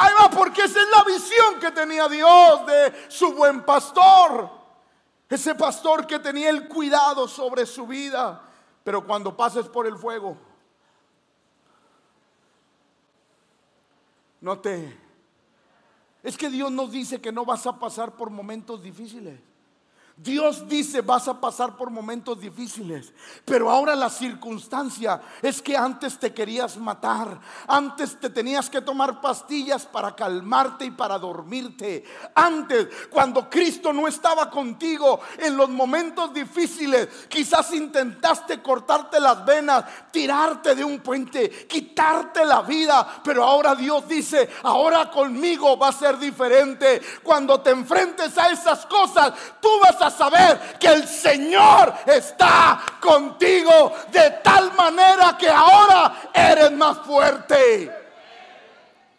Ah, 0.00 0.30
porque 0.32 0.62
esa 0.62 0.80
es 0.80 0.88
la 0.90 1.02
visión 1.02 1.58
que 1.60 1.72
tenía 1.72 2.08
Dios 2.08 2.66
de 2.66 3.10
su 3.10 3.32
buen 3.32 3.64
pastor. 3.64 4.48
Ese 5.28 5.56
pastor 5.56 6.06
que 6.06 6.20
tenía 6.20 6.50
el 6.50 6.68
cuidado 6.68 7.26
sobre 7.26 7.66
su 7.66 7.84
vida. 7.84 8.40
Pero 8.84 9.04
cuando 9.04 9.36
pases 9.36 9.68
por 9.68 9.88
el 9.88 9.96
fuego, 9.96 10.38
no 14.40 14.60
te... 14.60 14.96
Es 16.22 16.38
que 16.38 16.48
Dios 16.48 16.70
nos 16.70 16.92
dice 16.92 17.20
que 17.20 17.32
no 17.32 17.44
vas 17.44 17.66
a 17.66 17.76
pasar 17.78 18.12
por 18.12 18.30
momentos 18.30 18.80
difíciles. 18.80 19.40
Dios 20.20 20.68
dice, 20.68 21.00
vas 21.00 21.28
a 21.28 21.40
pasar 21.40 21.76
por 21.76 21.90
momentos 21.90 22.40
difíciles, 22.40 23.12
pero 23.44 23.70
ahora 23.70 23.94
la 23.94 24.10
circunstancia 24.10 25.22
es 25.40 25.62
que 25.62 25.76
antes 25.76 26.18
te 26.18 26.34
querías 26.34 26.76
matar, 26.76 27.38
antes 27.68 28.18
te 28.18 28.28
tenías 28.28 28.68
que 28.68 28.80
tomar 28.80 29.20
pastillas 29.20 29.86
para 29.86 30.16
calmarte 30.16 30.86
y 30.86 30.90
para 30.90 31.20
dormirte. 31.20 32.02
Antes, 32.34 32.88
cuando 33.08 33.48
Cristo 33.48 33.92
no 33.92 34.08
estaba 34.08 34.50
contigo 34.50 35.20
en 35.38 35.56
los 35.56 35.68
momentos 35.68 36.34
difíciles, 36.34 37.06
quizás 37.28 37.72
intentaste 37.72 38.60
cortarte 38.60 39.20
las 39.20 39.44
venas, 39.44 39.84
tirarte 40.10 40.74
de 40.74 40.82
un 40.82 40.98
puente, 40.98 41.48
quitarte 41.68 42.44
la 42.44 42.62
vida, 42.62 43.20
pero 43.22 43.44
ahora 43.44 43.76
Dios 43.76 44.08
dice, 44.08 44.50
ahora 44.64 45.08
conmigo 45.12 45.78
va 45.78 45.90
a 45.90 45.92
ser 45.92 46.18
diferente. 46.18 47.00
Cuando 47.22 47.60
te 47.60 47.70
enfrentes 47.70 48.36
a 48.36 48.50
esas 48.50 48.84
cosas, 48.86 49.32
tú 49.60 49.68
vas 49.80 50.02
a 50.02 50.07
saber 50.10 50.78
que 50.78 50.88
el 50.88 51.06
Señor 51.06 51.94
está 52.06 52.80
contigo 53.00 53.92
de 54.10 54.30
tal 54.42 54.72
manera 54.74 55.36
que 55.38 55.48
ahora 55.48 56.30
eres 56.32 56.72
más 56.72 56.98
fuerte. 56.98 57.92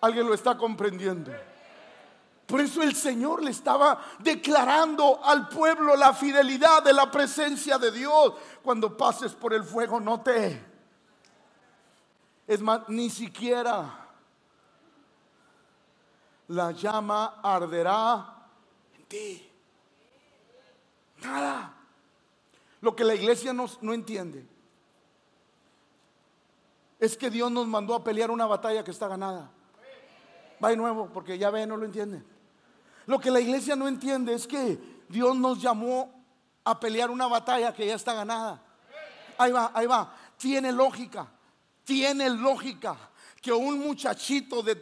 ¿Alguien 0.01 0.27
lo 0.27 0.33
está 0.33 0.57
comprendiendo? 0.57 1.31
Por 2.45 2.61
eso 2.61 2.81
el 2.81 2.95
Señor 2.95 3.43
le 3.43 3.51
estaba 3.51 4.01
declarando 4.17 5.23
al 5.23 5.47
pueblo 5.49 5.95
la 5.95 6.13
fidelidad 6.13 6.81
de 6.81 6.93
la 6.93 7.11
presencia 7.11 7.77
de 7.77 7.91
Dios. 7.91 8.33
Cuando 8.63 8.97
pases 8.97 9.33
por 9.33 9.53
el 9.53 9.63
fuego, 9.63 9.99
no 9.99 10.21
te... 10.21 10.67
Es 12.47 12.59
más, 12.61 12.81
ni 12.87 13.11
siquiera 13.11 14.07
la 16.47 16.71
llama 16.71 17.39
arderá 17.43 18.47
en 18.97 19.05
ti. 19.05 19.48
Nada. 21.21 21.73
Lo 22.81 22.95
que 22.95 23.03
la 23.03 23.15
iglesia 23.15 23.53
no, 23.53 23.93
entiende 23.93 24.45
es 26.99 27.17
que 27.17 27.29
Dios 27.29 27.51
nos 27.51 27.67
mandó 27.67 27.95
a 27.95 28.03
pelear 28.03 28.31
una 28.31 28.45
batalla 28.45 28.83
que 28.83 28.91
está 28.91 29.07
ganada. 29.07 29.51
Va 30.63 30.69
de 30.69 30.77
nuevo, 30.77 31.09
porque 31.13 31.37
ya 31.37 31.49
ve, 31.49 31.65
no 31.65 31.77
lo 31.77 31.85
entienden. 31.85 32.25
Lo 33.05 33.19
que 33.19 33.31
la 33.31 33.39
iglesia 33.39 33.75
no 33.75 33.87
entiende 33.87 34.33
es 34.33 34.45
que 34.45 34.77
Dios 35.07 35.35
nos 35.35 35.61
llamó 35.61 36.23
a 36.63 36.79
pelear 36.79 37.09
una 37.09 37.27
batalla 37.27 37.73
que 37.73 37.87
ya 37.87 37.95
está 37.95 38.13
ganada. 38.13 38.61
Ahí 39.37 39.51
va, 39.51 39.71
ahí 39.73 39.87
va. 39.87 40.13
Tiene 40.37 40.71
lógica, 40.71 41.27
tiene 41.83 42.29
lógica 42.29 42.97
que 43.41 43.51
un 43.51 43.79
muchachito 43.79 44.61
de 44.61 44.75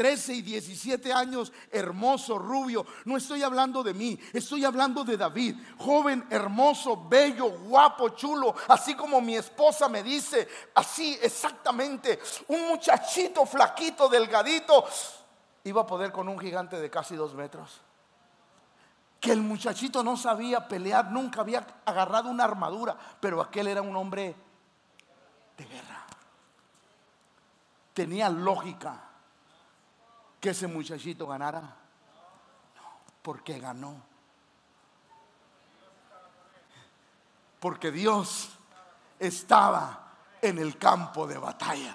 13 0.00 0.32
y 0.32 0.40
17 0.40 1.12
años, 1.12 1.52
hermoso, 1.70 2.38
rubio. 2.38 2.86
No 3.04 3.18
estoy 3.18 3.42
hablando 3.42 3.82
de 3.82 3.92
mí, 3.92 4.18
estoy 4.32 4.64
hablando 4.64 5.04
de 5.04 5.18
David, 5.18 5.56
joven, 5.76 6.26
hermoso, 6.30 7.06
bello, 7.06 7.50
guapo, 7.50 8.08
chulo, 8.08 8.54
así 8.68 8.94
como 8.94 9.20
mi 9.20 9.36
esposa 9.36 9.90
me 9.90 10.02
dice, 10.02 10.48
así 10.74 11.18
exactamente, 11.20 12.18
un 12.48 12.68
muchachito 12.68 13.44
flaquito, 13.44 14.08
delgadito, 14.08 14.86
iba 15.64 15.82
a 15.82 15.86
poder 15.86 16.10
con 16.12 16.30
un 16.30 16.38
gigante 16.38 16.80
de 16.80 16.88
casi 16.88 17.14
dos 17.14 17.34
metros. 17.34 17.82
Que 19.20 19.32
el 19.32 19.42
muchachito 19.42 20.02
no 20.02 20.16
sabía 20.16 20.66
pelear, 20.66 21.10
nunca 21.10 21.42
había 21.42 21.66
agarrado 21.84 22.30
una 22.30 22.44
armadura, 22.44 22.96
pero 23.20 23.42
aquel 23.42 23.66
era 23.66 23.82
un 23.82 23.94
hombre 23.94 24.34
de 25.58 25.64
guerra. 25.66 26.06
Tenía 27.92 28.30
lógica 28.30 29.09
que 30.40 30.50
ese 30.50 30.66
muchachito 30.66 31.26
ganara? 31.26 31.76
Porque 33.22 33.58
ganó. 33.58 34.02
Porque 37.60 37.90
Dios 37.90 38.48
estaba 39.18 40.08
en 40.40 40.58
el 40.58 40.78
campo 40.78 41.26
de 41.26 41.36
batalla. 41.36 41.94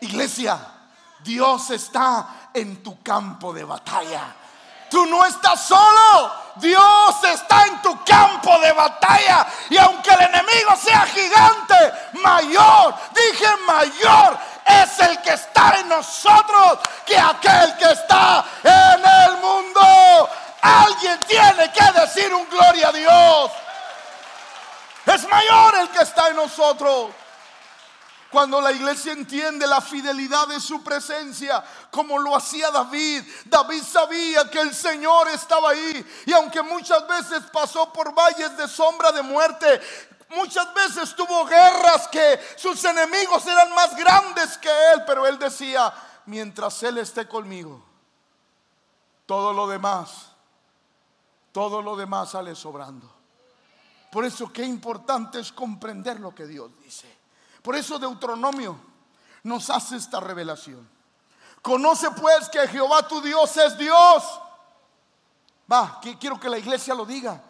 Iglesia, 0.00 0.58
Dios 1.20 1.70
está 1.70 2.50
en 2.54 2.82
tu 2.82 3.02
campo 3.02 3.52
de 3.52 3.64
batalla. 3.64 4.36
Tú 4.88 5.04
no 5.06 5.24
estás 5.26 5.66
solo. 5.66 6.32
Dios 6.56 7.24
está 7.24 7.66
en 7.66 7.82
tu 7.82 8.04
campo 8.04 8.58
de 8.60 8.72
batalla. 8.72 9.46
Y 9.70 9.76
aunque 9.76 10.10
el 10.10 10.20
enemigo 10.20 10.76
sea 10.76 11.00
gigante, 11.06 11.74
mayor, 12.22 12.94
dije 13.12 13.46
mayor, 13.66 14.38
es 14.66 14.98
el 15.00 15.20
que 15.20 15.34
está 15.34 15.80
en 15.80 15.88
nosotros 15.88 16.78
que 17.04 17.18
aquel 17.18 17.76
que 17.76 17.92
está 17.92 18.44
en 18.62 19.04
el 19.04 19.36
mundo. 19.38 20.28
Alguien 20.62 21.20
tiene 21.20 21.70
que 21.72 22.00
decir 22.00 22.32
un 22.32 22.48
gloria 22.48 22.88
a 22.88 22.92
Dios. 22.92 23.50
Es 25.06 25.28
mayor 25.28 25.74
el 25.76 25.88
que 25.90 26.02
está 26.02 26.28
en 26.28 26.36
nosotros. 26.36 27.10
Cuando 28.30 28.60
la 28.60 28.72
iglesia 28.72 29.12
entiende 29.12 29.64
la 29.64 29.80
fidelidad 29.80 30.48
de 30.48 30.58
su 30.58 30.82
presencia, 30.82 31.62
como 31.88 32.18
lo 32.18 32.34
hacía 32.34 32.68
David, 32.72 33.22
David 33.44 33.82
sabía 33.84 34.50
que 34.50 34.58
el 34.58 34.74
Señor 34.74 35.28
estaba 35.28 35.70
ahí. 35.70 36.04
Y 36.26 36.32
aunque 36.32 36.60
muchas 36.62 37.06
veces 37.06 37.44
pasó 37.52 37.92
por 37.92 38.12
valles 38.12 38.56
de 38.56 38.66
sombra 38.66 39.12
de 39.12 39.22
muerte, 39.22 39.80
Muchas 40.34 40.72
veces 40.74 41.14
tuvo 41.14 41.44
guerras 41.44 42.08
que 42.08 42.40
sus 42.56 42.84
enemigos 42.84 43.46
eran 43.46 43.74
más 43.74 43.96
grandes 43.96 44.58
que 44.58 44.68
él, 44.92 45.02
pero 45.06 45.26
él 45.26 45.38
decía, 45.38 45.92
mientras 46.26 46.82
él 46.82 46.98
esté 46.98 47.28
conmigo, 47.28 47.82
todo 49.26 49.52
lo 49.52 49.66
demás, 49.66 50.30
todo 51.52 51.82
lo 51.82 51.96
demás 51.96 52.30
sale 52.30 52.54
sobrando. 52.54 53.10
Por 54.10 54.24
eso 54.24 54.52
qué 54.52 54.64
importante 54.64 55.40
es 55.40 55.52
comprender 55.52 56.20
lo 56.20 56.34
que 56.34 56.46
Dios 56.46 56.70
dice. 56.82 57.12
Por 57.62 57.74
eso 57.74 57.98
Deuteronomio 57.98 58.78
nos 59.42 59.70
hace 59.70 59.96
esta 59.96 60.20
revelación. 60.20 60.88
Conoce 61.62 62.10
pues 62.10 62.48
que 62.48 62.68
Jehová 62.68 63.08
tu 63.08 63.20
Dios 63.20 63.56
es 63.56 63.76
Dios. 63.78 64.22
Va, 65.70 66.00
quiero 66.20 66.38
que 66.38 66.48
la 66.48 66.58
iglesia 66.58 66.94
lo 66.94 67.06
diga. 67.06 67.42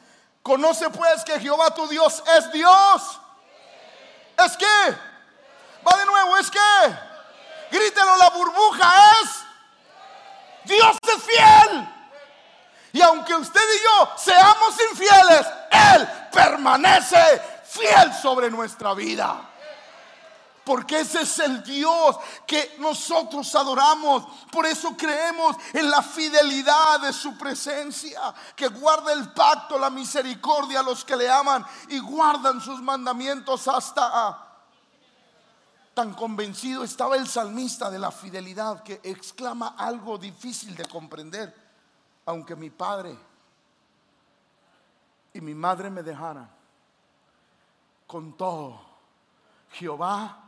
Conoce 0.45 0.91
pues 0.91 1.25
que 1.25 1.41
Jehová 1.41 1.75
tu 1.75 1.89
Dios 1.89 2.23
es 2.37 2.53
Dios. 2.53 3.19
¿Es 4.37 4.55
que? 4.59 4.67
Va 4.67 5.97
de 5.97 6.05
nuevo, 6.05 6.37
¿es 6.37 6.51
que? 6.51 6.59
Grítelo, 7.71 8.15
la 8.19 8.29
burbuja 8.29 8.93
es. 9.23 9.31
Dios 10.65 10.99
es 11.03 11.23
fiel. 11.25 11.89
Y 12.93 13.01
aunque 13.01 13.35
usted 13.35 13.59
y 13.59 13.85
yo 13.85 14.13
seamos 14.19 14.75
infieles, 14.91 15.47
Él 15.71 16.07
permanece 16.31 17.43
fiel 17.65 18.13
sobre 18.13 18.51
nuestra 18.51 18.93
vida. 18.93 19.41
Porque 20.65 21.01
ese 21.01 21.23
es 21.23 21.39
el 21.41 21.63
Dios 21.63 22.17
que 22.47 22.77
nosotros 22.79 23.55
adoramos. 23.55 24.27
Por 24.51 24.65
eso 24.65 24.97
creemos 24.97 25.57
en 25.73 25.91
la 25.91 26.03
fidelidad 26.03 27.01
de 27.01 27.13
su 27.13 27.37
presencia, 27.37 28.35
que 28.57 28.69
guarda 28.69 29.13
el 29.13 29.33
pacto, 29.33 29.79
la 29.79 29.91
misericordia 29.91 30.81
a 30.81 30.83
los 30.83 31.05
que 31.05 31.17
le 31.17 31.31
aman 31.31 31.65
y 31.89 31.99
guardan 31.99 32.61
sus 32.61 32.81
mandamientos 32.81 33.69
hasta... 33.69 34.41
Tan 35.93 36.13
convencido 36.15 36.83
estaba 36.83 37.15
el 37.15 37.29
salmista 37.29 37.89
de 37.89 38.01
la 38.01 38.11
fidelidad 38.11 38.83
que 38.83 39.01
exclama 39.05 39.77
algo 39.79 40.19
difícil 40.19 40.75
de 40.75 40.87
comprender. 40.87 41.55
Aunque 42.27 42.57
mi 42.57 42.71
padre 42.71 43.17
y 45.35 45.41
mi 45.41 45.55
madre 45.55 45.91
me 45.91 46.03
dejaran, 46.03 46.51
con 48.07 48.37
todo, 48.37 48.81
Jehová 49.73 50.44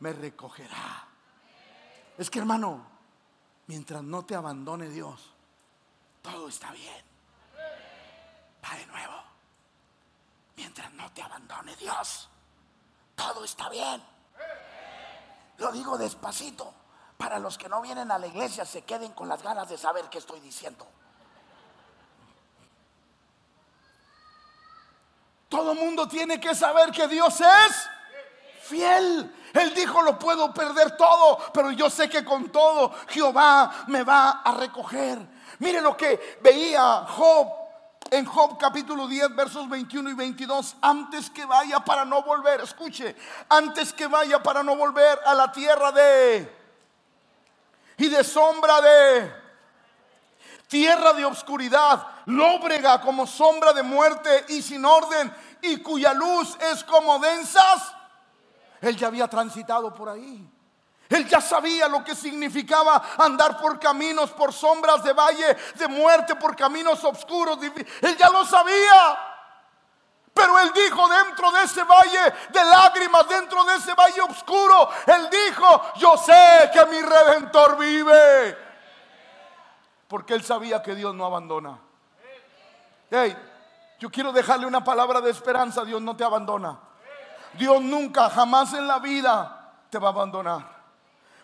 me 0.00 0.12
recogerá. 0.12 1.06
Es 2.16 2.30
que 2.30 2.38
hermano, 2.38 2.84
mientras 3.66 4.02
no 4.02 4.24
te 4.24 4.34
abandone 4.34 4.88
Dios, 4.88 5.32
todo 6.22 6.48
está 6.48 6.72
bien. 6.72 7.04
Va 8.64 8.76
de 8.76 8.86
nuevo. 8.86 9.22
Mientras 10.56 10.92
no 10.94 11.10
te 11.12 11.22
abandone 11.22 11.76
Dios, 11.76 12.28
todo 13.14 13.44
está 13.44 13.68
bien. 13.68 14.02
Lo 15.58 15.70
digo 15.72 15.96
despacito, 15.96 16.72
para 17.16 17.38
los 17.38 17.56
que 17.56 17.68
no 17.68 17.80
vienen 17.80 18.10
a 18.10 18.18
la 18.18 18.26
iglesia 18.26 18.64
se 18.64 18.82
queden 18.82 19.12
con 19.12 19.28
las 19.28 19.42
ganas 19.42 19.68
de 19.68 19.78
saber 19.78 20.08
qué 20.10 20.18
estoy 20.18 20.40
diciendo. 20.40 20.86
Todo 25.48 25.74
mundo 25.74 26.06
tiene 26.06 26.40
que 26.40 26.54
saber 26.54 26.90
que 26.90 27.08
Dios 27.08 27.40
es 27.40 27.88
fiel. 28.62 29.34
Él 29.54 29.74
dijo, 29.74 30.02
lo 30.02 30.18
puedo 30.18 30.52
perder 30.52 30.96
todo, 30.96 31.38
pero 31.52 31.70
yo 31.70 31.88
sé 31.90 32.08
que 32.08 32.24
con 32.24 32.50
todo 32.50 32.94
Jehová 33.08 33.84
me 33.88 34.02
va 34.02 34.42
a 34.44 34.52
recoger. 34.52 35.18
Mire 35.58 35.80
lo 35.80 35.96
que 35.96 36.38
veía 36.42 37.06
Job 37.08 37.48
en 38.10 38.24
Job 38.24 38.58
capítulo 38.58 39.06
10 39.06 39.34
versos 39.34 39.68
21 39.68 40.10
y 40.10 40.14
22, 40.14 40.76
antes 40.80 41.28
que 41.30 41.44
vaya 41.44 41.80
para 41.80 42.04
no 42.04 42.22
volver, 42.22 42.60
escuche, 42.60 43.14
antes 43.48 43.92
que 43.92 44.06
vaya 44.06 44.42
para 44.42 44.62
no 44.62 44.76
volver 44.76 45.20
a 45.26 45.34
la 45.34 45.52
tierra 45.52 45.92
de 45.92 46.56
y 47.98 48.08
de 48.08 48.24
sombra 48.24 48.80
de 48.80 49.32
tierra 50.68 51.12
de 51.14 51.24
obscuridad, 51.24 52.06
lóbrega 52.26 53.00
como 53.00 53.26
sombra 53.26 53.72
de 53.72 53.82
muerte 53.82 54.44
y 54.48 54.62
sin 54.62 54.84
orden 54.84 55.34
y 55.62 55.78
cuya 55.78 56.12
luz 56.12 56.56
es 56.60 56.84
como 56.84 57.18
densas. 57.18 57.94
Él 58.80 58.96
ya 58.96 59.08
había 59.08 59.28
transitado 59.28 59.92
por 59.94 60.08
ahí. 60.08 60.48
Él 61.08 61.26
ya 61.26 61.40
sabía 61.40 61.88
lo 61.88 62.04
que 62.04 62.14
significaba 62.14 63.02
andar 63.18 63.58
por 63.58 63.78
caminos, 63.80 64.30
por 64.30 64.52
sombras 64.52 65.02
de 65.02 65.12
valle, 65.14 65.56
de 65.74 65.88
muerte, 65.88 66.36
por 66.36 66.54
caminos 66.54 67.02
oscuros. 67.02 67.58
Él 67.62 68.16
ya 68.16 68.28
lo 68.28 68.44
sabía. 68.44 69.18
Pero 70.34 70.58
él 70.60 70.70
dijo 70.72 71.08
dentro 71.08 71.50
de 71.50 71.62
ese 71.64 71.82
valle 71.82 72.32
de 72.50 72.64
lágrimas, 72.64 73.26
dentro 73.28 73.64
de 73.64 73.76
ese 73.76 73.94
valle 73.94 74.20
oscuro, 74.20 74.88
él 75.06 75.28
dijo, 75.30 75.82
yo 75.96 76.16
sé 76.16 76.70
que 76.72 76.84
mi 76.86 77.00
redentor 77.00 77.76
vive. 77.76 78.56
Porque 80.06 80.34
él 80.34 80.44
sabía 80.44 80.82
que 80.82 80.94
Dios 80.94 81.14
no 81.14 81.24
abandona. 81.24 81.80
Hey, 83.10 83.36
yo 83.98 84.10
quiero 84.10 84.30
dejarle 84.30 84.66
una 84.66 84.84
palabra 84.84 85.20
de 85.20 85.30
esperanza, 85.30 85.84
Dios 85.84 86.02
no 86.02 86.14
te 86.14 86.22
abandona. 86.22 86.78
Dios 87.58 87.82
nunca, 87.82 88.30
jamás 88.30 88.72
en 88.72 88.86
la 88.86 88.98
vida 88.98 89.74
te 89.90 89.98
va 89.98 90.08
a 90.08 90.12
abandonar. 90.12 90.78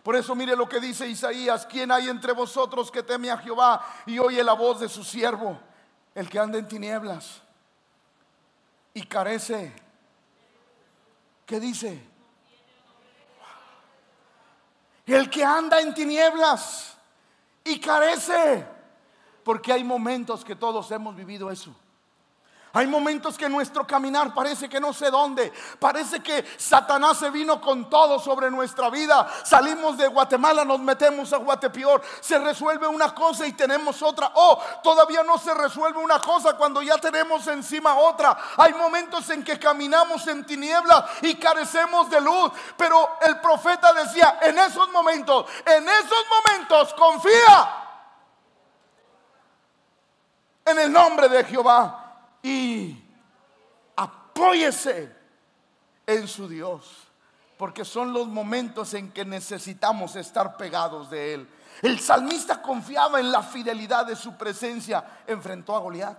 Por 0.02 0.16
eso 0.16 0.34
mire 0.34 0.54
lo 0.54 0.68
que 0.68 0.80
dice 0.80 1.08
Isaías, 1.08 1.66
¿quién 1.66 1.90
hay 1.90 2.08
entre 2.08 2.32
vosotros 2.32 2.90
que 2.90 3.02
teme 3.02 3.30
a 3.30 3.38
Jehová 3.38 3.84
y 4.06 4.18
oye 4.18 4.44
la 4.44 4.52
voz 4.52 4.80
de 4.80 4.88
su 4.88 5.02
siervo? 5.02 5.58
El 6.14 6.28
que 6.28 6.38
anda 6.38 6.58
en 6.58 6.68
tinieblas 6.68 7.40
y 8.92 9.02
carece. 9.06 9.74
¿Qué 11.46 11.58
dice? 11.58 12.06
El 15.06 15.28
que 15.28 15.44
anda 15.44 15.80
en 15.80 15.94
tinieblas 15.94 16.96
y 17.64 17.80
carece. 17.80 18.66
Porque 19.42 19.72
hay 19.72 19.84
momentos 19.84 20.44
que 20.44 20.54
todos 20.54 20.90
hemos 20.90 21.16
vivido 21.16 21.50
eso. 21.50 21.74
Hay 22.74 22.88
momentos 22.88 23.38
que 23.38 23.48
nuestro 23.48 23.86
caminar 23.86 24.34
parece 24.34 24.68
que 24.68 24.80
no 24.80 24.92
sé 24.92 25.08
dónde. 25.08 25.52
Parece 25.78 26.20
que 26.20 26.44
Satanás 26.58 27.18
se 27.18 27.30
vino 27.30 27.60
con 27.60 27.88
todo 27.88 28.18
sobre 28.18 28.50
nuestra 28.50 28.90
vida. 28.90 29.28
Salimos 29.44 29.96
de 29.96 30.08
Guatemala, 30.08 30.64
nos 30.64 30.80
metemos 30.80 31.32
a 31.32 31.36
Guatepeor. 31.36 32.02
Se 32.20 32.36
resuelve 32.36 32.88
una 32.88 33.14
cosa 33.14 33.46
y 33.46 33.52
tenemos 33.52 34.02
otra. 34.02 34.32
Oh, 34.34 34.60
todavía 34.82 35.22
no 35.22 35.38
se 35.38 35.54
resuelve 35.54 36.00
una 36.00 36.18
cosa 36.18 36.56
cuando 36.56 36.82
ya 36.82 36.98
tenemos 36.98 37.46
encima 37.46 37.94
otra. 37.94 38.36
Hay 38.56 38.74
momentos 38.74 39.30
en 39.30 39.44
que 39.44 39.56
caminamos 39.56 40.26
en 40.26 40.44
tinieblas 40.44 41.04
y 41.22 41.36
carecemos 41.36 42.10
de 42.10 42.20
luz. 42.20 42.50
Pero 42.76 43.18
el 43.20 43.38
profeta 43.38 43.92
decía, 43.92 44.40
en 44.42 44.58
esos 44.58 44.90
momentos, 44.90 45.46
en 45.64 45.88
esos 45.88 46.24
momentos, 46.28 46.92
confía 46.94 47.84
en 50.64 50.76
el 50.80 50.90
nombre 50.90 51.28
de 51.28 51.44
Jehová 51.44 52.03
y 52.44 53.02
apóyese 53.96 55.10
en 56.06 56.28
su 56.28 56.46
Dios, 56.46 57.08
porque 57.56 57.86
son 57.86 58.12
los 58.12 58.26
momentos 58.26 58.92
en 58.92 59.10
que 59.10 59.24
necesitamos 59.24 60.14
estar 60.14 60.58
pegados 60.58 61.08
de 61.08 61.34
Él. 61.34 61.48
El 61.80 61.98
salmista 61.98 62.60
confiaba 62.60 63.18
en 63.18 63.32
la 63.32 63.42
fidelidad 63.42 64.04
de 64.04 64.14
su 64.14 64.36
presencia, 64.36 65.22
enfrentó 65.26 65.74
a 65.74 65.80
Goliat. 65.80 66.18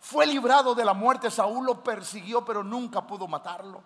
Fue 0.00 0.26
librado 0.26 0.74
de 0.74 0.84
la 0.84 0.94
muerte, 0.94 1.30
Saúl 1.30 1.66
lo 1.66 1.84
persiguió, 1.84 2.42
pero 2.42 2.64
nunca 2.64 3.06
pudo 3.06 3.28
matarlo. 3.28 3.82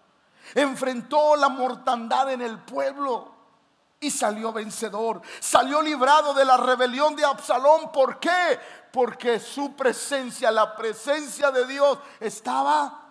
Enfrentó 0.55 1.35
la 1.35 1.49
mortandad 1.49 2.31
en 2.31 2.41
el 2.41 2.61
pueblo 2.61 3.33
y 4.01 4.11
salió 4.11 4.53
vencedor. 4.53 5.21
Salió 5.41 5.83
librado 5.83 6.35
de 6.35 6.45
la 6.45 6.57
rebelión 6.57 7.17
de 7.17 7.25
Absalón. 7.25 7.91
¿Por 7.93 8.21
qué? 8.21 8.59
Porque 8.93 9.39
su 9.39 9.75
presencia, 9.75 10.51
la 10.51 10.75
presencia 10.77 11.51
de 11.51 11.67
Dios 11.67 11.99
estaba... 12.21 13.05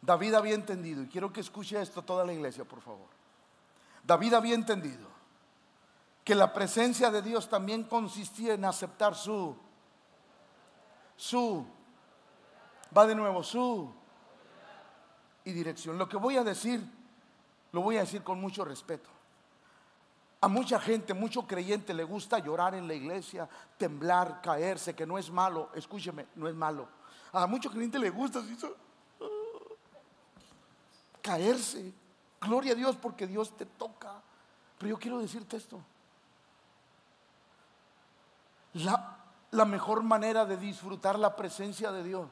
David 0.00 0.34
había 0.34 0.54
entendido, 0.54 1.02
y 1.02 1.06
quiero 1.06 1.32
que 1.32 1.40
escuche 1.40 1.80
esto 1.80 2.02
toda 2.02 2.24
la 2.24 2.32
iglesia, 2.32 2.64
por 2.64 2.80
favor. 2.80 3.06
David 4.02 4.34
había 4.34 4.54
entendido 4.54 5.06
que 6.24 6.34
la 6.34 6.52
presencia 6.52 7.10
de 7.10 7.22
Dios 7.22 7.48
también 7.48 7.84
consistía 7.84 8.54
en 8.54 8.64
aceptar 8.64 9.14
su, 9.14 9.56
su, 11.16 11.64
va 12.96 13.06
de 13.06 13.14
nuevo, 13.14 13.44
su 13.44 13.94
y 15.44 15.52
dirección. 15.52 15.96
Lo 15.98 16.08
que 16.08 16.16
voy 16.16 16.36
a 16.36 16.42
decir 16.42 16.82
lo 17.72 17.80
voy 17.80 17.96
a 17.96 18.00
decir 18.00 18.22
con 18.22 18.40
mucho 18.40 18.64
respeto. 18.64 19.08
A 20.42 20.48
mucha 20.48 20.80
gente, 20.80 21.14
mucho 21.14 21.46
creyente 21.46 21.94
le 21.94 22.02
gusta 22.02 22.40
llorar 22.40 22.74
en 22.74 22.88
la 22.88 22.94
iglesia, 22.94 23.48
temblar, 23.78 24.42
caerse, 24.42 24.92
que 24.92 25.06
no 25.06 25.16
es 25.16 25.30
malo. 25.30 25.70
Escúcheme, 25.72 26.26
no 26.34 26.48
es 26.48 26.54
malo. 26.54 26.88
A 27.32 27.46
mucho 27.46 27.70
creyente 27.70 27.96
le 27.96 28.10
gusta 28.10 28.40
ah, 28.40 29.24
caerse. 31.22 31.92
Gloria 32.40 32.72
a 32.72 32.74
Dios 32.74 32.96
porque 32.96 33.28
Dios 33.28 33.56
te 33.56 33.66
toca. 33.66 34.20
Pero 34.78 34.90
yo 34.90 34.98
quiero 34.98 35.20
decirte 35.20 35.56
esto. 35.56 35.80
La, 38.74 39.18
la 39.52 39.64
mejor 39.64 40.02
manera 40.02 40.44
de 40.44 40.56
disfrutar 40.56 41.20
la 41.20 41.36
presencia 41.36 41.92
de 41.92 42.02
Dios 42.02 42.28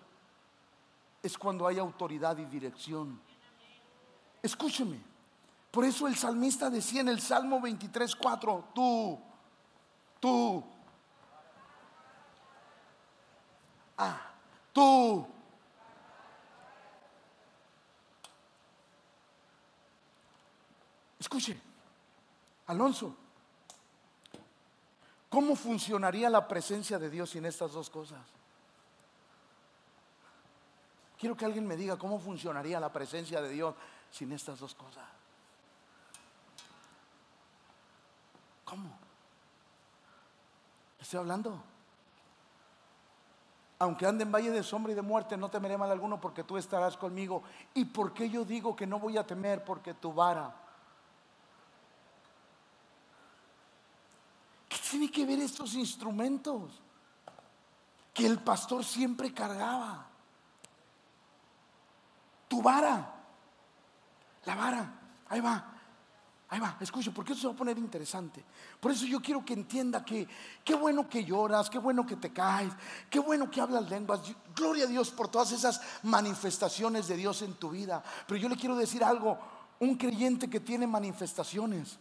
es 1.23 1.38
cuando 1.38 1.64
hay 1.64 1.79
autoridad 1.79 2.37
y 2.38 2.44
dirección. 2.46 3.20
Escúcheme. 4.42 5.10
Por 5.70 5.85
eso 5.85 6.09
el 6.09 6.16
salmista 6.16 6.68
decía 6.68 7.00
en 7.00 7.09
el 7.09 7.20
Salmo 7.20 7.61
23, 7.61 8.16
4, 8.16 8.64
tú, 8.74 9.20
tú, 10.18 10.64
ah, 13.96 14.20
tú. 14.72 15.26
Escuche, 21.20 21.61
Alonso, 22.66 23.14
¿cómo 25.28 25.54
funcionaría 25.54 26.28
la 26.28 26.48
presencia 26.48 26.98
de 26.98 27.11
Dios 27.11 27.30
sin 27.30 27.44
estas 27.44 27.72
dos 27.72 27.88
cosas? 27.88 28.26
Quiero 31.16 31.37
que 31.37 31.44
alguien 31.44 31.66
me 31.66 31.76
diga 31.76 31.96
cómo 31.96 32.18
funcionaría 32.18 32.80
la 32.80 32.90
presencia 32.90 33.40
de 33.40 33.50
Dios 33.50 33.74
sin 34.11 34.33
estas 34.33 34.59
dos 34.59 34.74
cosas. 34.74 35.19
¿Cómo? 38.70 38.88
Estoy 41.00 41.18
hablando. 41.18 41.61
Aunque 43.80 44.06
ande 44.06 44.22
en 44.22 44.30
valle 44.30 44.52
de 44.52 44.62
sombra 44.62 44.92
y 44.92 44.94
de 44.94 45.02
muerte, 45.02 45.37
no 45.37 45.50
temeré 45.50 45.76
mal 45.76 45.90
alguno 45.90 46.20
porque 46.20 46.44
tú 46.44 46.56
estarás 46.56 46.96
conmigo. 46.96 47.42
¿Y 47.74 47.87
por 47.87 48.14
qué 48.14 48.30
yo 48.30 48.44
digo 48.44 48.76
que 48.76 48.87
no 48.87 49.00
voy 49.00 49.18
a 49.18 49.26
temer? 49.26 49.64
Porque 49.64 49.94
tu 49.94 50.12
vara. 50.12 50.54
¿Qué 54.68 54.76
tiene 54.88 55.11
que 55.11 55.26
ver 55.26 55.40
estos 55.40 55.74
instrumentos? 55.74 56.80
Que 58.14 58.24
el 58.24 58.38
pastor 58.38 58.85
siempre 58.85 59.35
cargaba. 59.35 60.06
Tu 62.46 62.62
vara. 62.62 63.14
La 64.44 64.54
vara. 64.54 64.92
Ahí 65.28 65.40
va. 65.40 65.69
Ahí 66.50 66.58
va, 66.58 66.76
escucha, 66.80 67.12
porque 67.12 67.32
eso 67.32 67.42
se 67.42 67.46
va 67.46 67.54
a 67.54 67.56
poner 67.56 67.78
interesante. 67.78 68.44
Por 68.80 68.90
eso 68.90 69.06
yo 69.06 69.20
quiero 69.22 69.44
que 69.44 69.52
entienda 69.52 70.04
que 70.04 70.26
qué 70.64 70.74
bueno 70.74 71.08
que 71.08 71.24
lloras, 71.24 71.70
qué 71.70 71.78
bueno 71.78 72.04
que 72.04 72.16
te 72.16 72.32
caes, 72.32 72.72
qué 73.08 73.20
bueno 73.20 73.48
que 73.48 73.60
hablas 73.60 73.88
lenguas. 73.88 74.20
Gloria 74.56 74.84
a 74.84 74.88
Dios 74.88 75.12
por 75.12 75.28
todas 75.28 75.52
esas 75.52 75.80
manifestaciones 76.02 77.06
de 77.06 77.16
Dios 77.16 77.42
en 77.42 77.54
tu 77.54 77.70
vida. 77.70 78.02
Pero 78.26 78.40
yo 78.40 78.48
le 78.48 78.56
quiero 78.56 78.74
decir 78.74 79.04
algo, 79.04 79.38
un 79.78 79.96
creyente 79.96 80.50
que 80.50 80.58
tiene 80.58 80.88
manifestaciones 80.88 81.98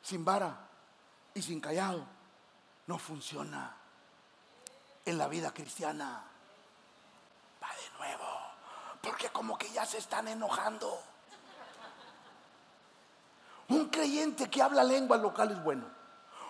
sin 0.00 0.24
vara 0.24 0.66
y 1.34 1.42
sin 1.42 1.60
callado 1.60 2.06
no 2.86 2.98
funciona 2.98 3.76
en 5.04 5.18
la 5.18 5.28
vida 5.28 5.52
cristiana. 5.52 6.24
Va 7.62 7.68
de 7.68 7.98
nuevo, 7.98 8.24
porque 9.02 9.28
como 9.28 9.58
que 9.58 9.70
ya 9.70 9.84
se 9.84 9.98
están 9.98 10.26
enojando. 10.28 11.17
Un 13.68 13.88
creyente 13.88 14.48
que 14.48 14.62
habla 14.62 14.82
lengua, 14.82 15.16
lo 15.16 15.32
cual 15.32 15.52
es 15.52 15.62
bueno. 15.62 15.86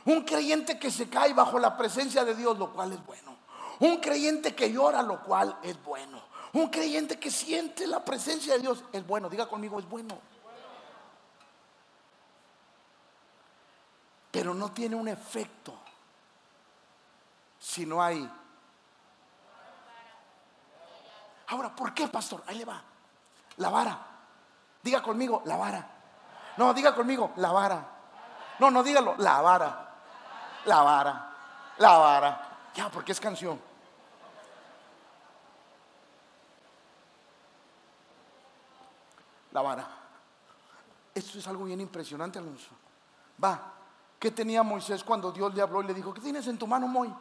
Un 0.05 0.23
creyente 0.23 0.79
que 0.79 0.91
se 0.91 1.09
cae 1.09 1.35
bajo 1.35 1.59
la 1.59 1.77
presencia 1.77 2.25
de 2.25 2.35
Dios, 2.35 2.59
lo 2.59 2.73
cual 2.73 2.93
es 2.93 3.05
bueno. 3.05 3.37
Un 3.81 3.99
creyente 3.99 4.55
que 4.55 4.73
llora, 4.73 5.03
lo 5.03 5.23
cual 5.23 5.59
es 5.63 5.83
bueno. 5.83 6.21
Un 6.53 6.69
creyente 6.69 7.19
que 7.19 7.31
siente 7.31 7.87
la 7.87 8.05
presencia 8.05 8.55
de 8.55 8.61
Dios 8.61 8.85
es 8.93 9.07
bueno. 9.07 9.29
Diga 9.29 9.47
conmigo, 9.47 9.79
es 9.79 9.89
bueno. 9.89 10.19
Pero 14.31 14.55
no 14.55 14.73
tiene 14.73 14.97
un 14.97 15.09
efecto 15.09 15.75
si 17.59 17.85
no 17.85 18.03
hay. 18.03 18.31
Ahora, 21.49 21.75
¿por 21.75 21.93
qué, 21.95 22.09
pastor? 22.09 22.43
Ahí 22.47 22.59
le 22.59 22.65
va. 22.65 22.83
La 23.57 23.71
vara. 23.71 24.07
Diga 24.83 25.03
conmigo, 25.03 25.43
la 25.45 25.57
vara. 25.57 25.98
No, 26.59 26.75
diga 26.75 26.92
conmigo, 26.92 27.31
la 27.37 27.53
vara. 27.53 27.87
No, 28.59 28.68
no 28.68 28.83
dígalo, 28.83 29.14
la 29.18 29.40
vara. 29.40 29.88
La 30.64 30.83
vara. 30.83 31.33
La 31.79 31.97
vara. 31.97 32.49
Ya, 32.75 32.90
porque 32.90 33.12
es 33.12 33.21
canción. 33.21 33.61
La 39.53 39.62
vara. 39.62 39.87
Esto 41.14 41.38
es 41.38 41.47
algo 41.47 41.64
bien 41.64 41.81
impresionante, 41.81 42.40
Alonso. 42.40 42.71
Va. 43.42 43.75
¿Qué 44.18 44.33
tenía 44.33 44.64
Moisés 44.64 45.05
cuando 45.05 45.31
Dios 45.31 45.55
le 45.55 45.62
habló 45.62 45.81
y 45.83 45.87
le 45.87 45.94
dijo, 45.94 46.12
¿qué 46.12 46.21
tienes 46.21 46.49
en 46.49 46.59
tu 46.59 46.66
mano, 46.66 46.88
Moy? 46.88 47.14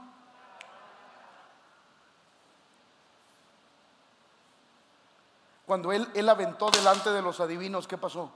Cuando 5.68 5.92
él, 5.92 6.10
él 6.16 6.28
aventó 6.28 6.72
delante 6.72 7.12
de 7.12 7.22
los 7.22 7.40
adivinos, 7.40 7.88
¿qué 7.88 8.00
pasó? 8.00 8.32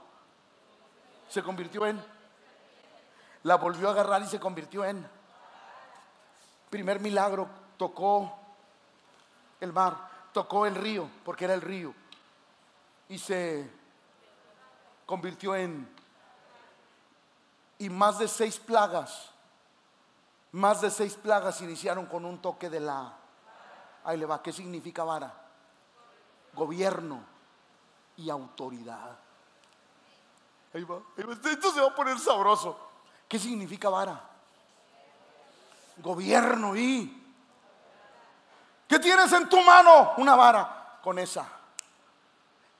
Se 1.32 1.42
convirtió 1.42 1.86
en. 1.86 2.04
La 3.44 3.56
volvió 3.56 3.88
a 3.88 3.92
agarrar 3.92 4.20
y 4.20 4.26
se 4.26 4.38
convirtió 4.38 4.84
en. 4.84 5.08
Primer 6.68 7.00
milagro, 7.00 7.48
tocó 7.78 8.38
el 9.58 9.72
mar, 9.72 9.96
tocó 10.34 10.66
el 10.66 10.74
río, 10.74 11.08
porque 11.24 11.46
era 11.46 11.54
el 11.54 11.62
río. 11.62 11.94
Y 13.08 13.18
se 13.18 13.66
convirtió 15.06 15.56
en. 15.56 15.88
Y 17.78 17.88
más 17.88 18.18
de 18.18 18.28
seis 18.28 18.58
plagas, 18.58 19.30
más 20.50 20.82
de 20.82 20.90
seis 20.90 21.14
plagas 21.14 21.62
iniciaron 21.62 22.04
con 22.04 22.26
un 22.26 22.42
toque 22.42 22.68
de 22.68 22.80
la. 22.80 23.16
Ahí 24.04 24.18
le 24.18 24.26
va, 24.26 24.42
¿qué 24.42 24.52
significa 24.52 25.02
vara? 25.02 25.42
gobierno 26.52 27.24
y 28.18 28.28
autoridad. 28.28 29.21
Ahí 30.74 30.84
va, 30.84 31.00
Esto 31.16 31.72
se 31.72 31.80
va 31.80 31.88
a 31.88 31.94
poner 31.94 32.18
sabroso. 32.18 32.78
¿Qué 33.28 33.38
significa 33.38 33.88
vara? 33.88 34.20
Gobierno 35.98 36.74
y... 36.76 37.18
¿Qué 38.88 38.98
tienes 38.98 39.30
en 39.32 39.48
tu 39.48 39.60
mano? 39.62 40.12
Una 40.18 40.34
vara. 40.34 40.98
Con 41.02 41.18
esa. 41.18 41.46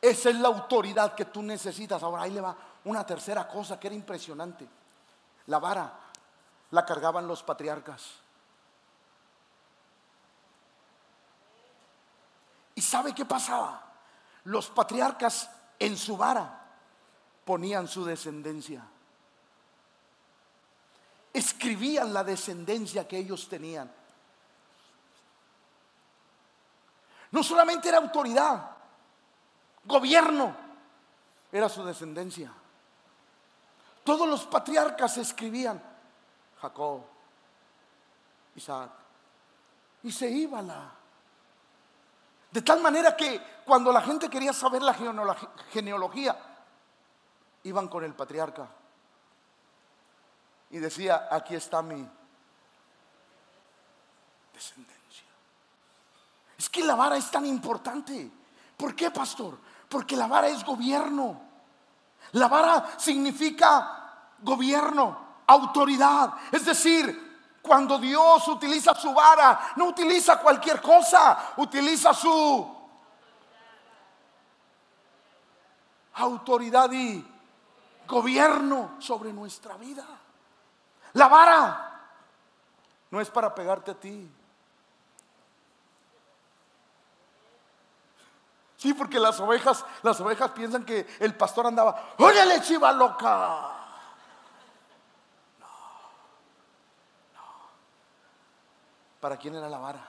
Esa 0.00 0.30
es 0.30 0.36
la 0.36 0.48
autoridad 0.48 1.14
que 1.14 1.26
tú 1.26 1.42
necesitas. 1.42 2.02
Ahora 2.02 2.22
ahí 2.22 2.30
le 2.30 2.40
va 2.40 2.56
una 2.84 3.04
tercera 3.04 3.46
cosa 3.46 3.78
que 3.78 3.88
era 3.88 3.96
impresionante. 3.96 4.66
La 5.46 5.58
vara 5.58 5.92
la 6.70 6.84
cargaban 6.86 7.26
los 7.26 7.42
patriarcas. 7.42 8.14
¿Y 12.74 12.80
sabe 12.80 13.14
qué 13.14 13.24
pasaba? 13.24 13.82
Los 14.44 14.68
patriarcas 14.70 15.50
en 15.78 15.96
su 15.96 16.16
vara 16.16 16.61
ponían 17.44 17.88
su 17.88 18.04
descendencia. 18.04 18.84
Escribían 21.32 22.12
la 22.12 22.22
descendencia 22.22 23.08
que 23.08 23.18
ellos 23.18 23.48
tenían. 23.48 23.90
No 27.30 27.42
solamente 27.42 27.88
era 27.88 27.98
autoridad, 27.98 28.70
gobierno, 29.84 30.54
era 31.50 31.68
su 31.68 31.84
descendencia. 31.84 32.52
Todos 34.04 34.28
los 34.28 34.44
patriarcas 34.46 35.16
escribían 35.16 35.82
Jacob, 36.60 37.02
Isaac, 38.54 38.90
y 40.02 40.12
se 40.12 40.28
iba 40.28 40.60
la 40.60 40.92
de 42.52 42.60
tal 42.60 42.82
manera 42.82 43.16
que 43.16 43.40
cuando 43.64 43.90
la 43.90 44.02
gente 44.02 44.28
quería 44.28 44.52
saber 44.52 44.82
la 44.82 44.94
genealogía, 45.70 46.36
iban 47.64 47.88
con 47.88 48.04
el 48.04 48.14
patriarca. 48.14 48.68
Y 50.70 50.78
decía, 50.78 51.28
aquí 51.30 51.54
está 51.54 51.82
mi 51.82 52.08
descendencia. 54.52 55.26
Es 56.56 56.68
que 56.68 56.84
la 56.84 56.94
vara 56.94 57.16
es 57.16 57.30
tan 57.30 57.44
importante. 57.46 58.30
¿Por 58.76 58.94
qué, 58.94 59.10
pastor? 59.10 59.58
Porque 59.88 60.16
la 60.16 60.26
vara 60.26 60.48
es 60.48 60.64
gobierno. 60.64 61.40
La 62.32 62.48
vara 62.48 62.94
significa 62.96 64.30
gobierno, 64.38 65.18
autoridad. 65.46 66.34
Es 66.50 66.64
decir, 66.64 67.58
cuando 67.60 67.98
Dios 67.98 68.48
utiliza 68.48 68.94
su 68.94 69.12
vara, 69.12 69.72
no 69.76 69.86
utiliza 69.86 70.40
cualquier 70.40 70.80
cosa, 70.80 71.52
utiliza 71.56 72.14
su 72.14 72.82
autoridad 76.14 76.90
y 76.92 77.31
gobierno 78.12 78.96
sobre 78.98 79.32
nuestra 79.32 79.76
vida. 79.76 80.06
La 81.14 81.28
vara 81.28 81.88
no 83.10 83.20
es 83.20 83.30
para 83.30 83.54
pegarte 83.54 83.90
a 83.90 83.94
ti. 83.94 84.30
Sí, 88.76 88.92
porque 88.94 89.18
las 89.18 89.40
ovejas, 89.40 89.84
las 90.02 90.20
ovejas 90.20 90.50
piensan 90.50 90.84
que 90.84 91.06
el 91.20 91.34
pastor 91.36 91.66
andaba, 91.66 92.14
óyale 92.18 92.60
chiva 92.60 92.92
loca. 92.92 93.70
¿Para 99.20 99.36
quién 99.36 99.54
era 99.54 99.68
la 99.68 99.78
vara? 99.78 100.04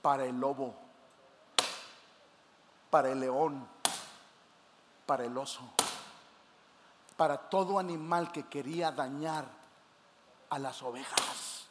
Para 0.00 0.24
el 0.24 0.38
lobo, 0.38 0.87
para 2.90 3.10
el 3.10 3.20
león, 3.20 3.68
para 5.06 5.24
el 5.24 5.36
oso, 5.36 5.62
para 7.16 7.36
todo 7.36 7.78
animal 7.78 8.30
que 8.32 8.46
quería 8.46 8.90
dañar 8.90 9.44
a 10.50 10.58
las 10.58 10.82
ovejas. 10.82 11.66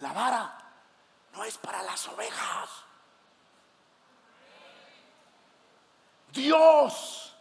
La 0.00 0.12
vara 0.12 0.58
no 1.34 1.44
es 1.44 1.56
para 1.58 1.82
las 1.82 2.06
ovejas. 2.08 2.70
Dios, 6.32 7.34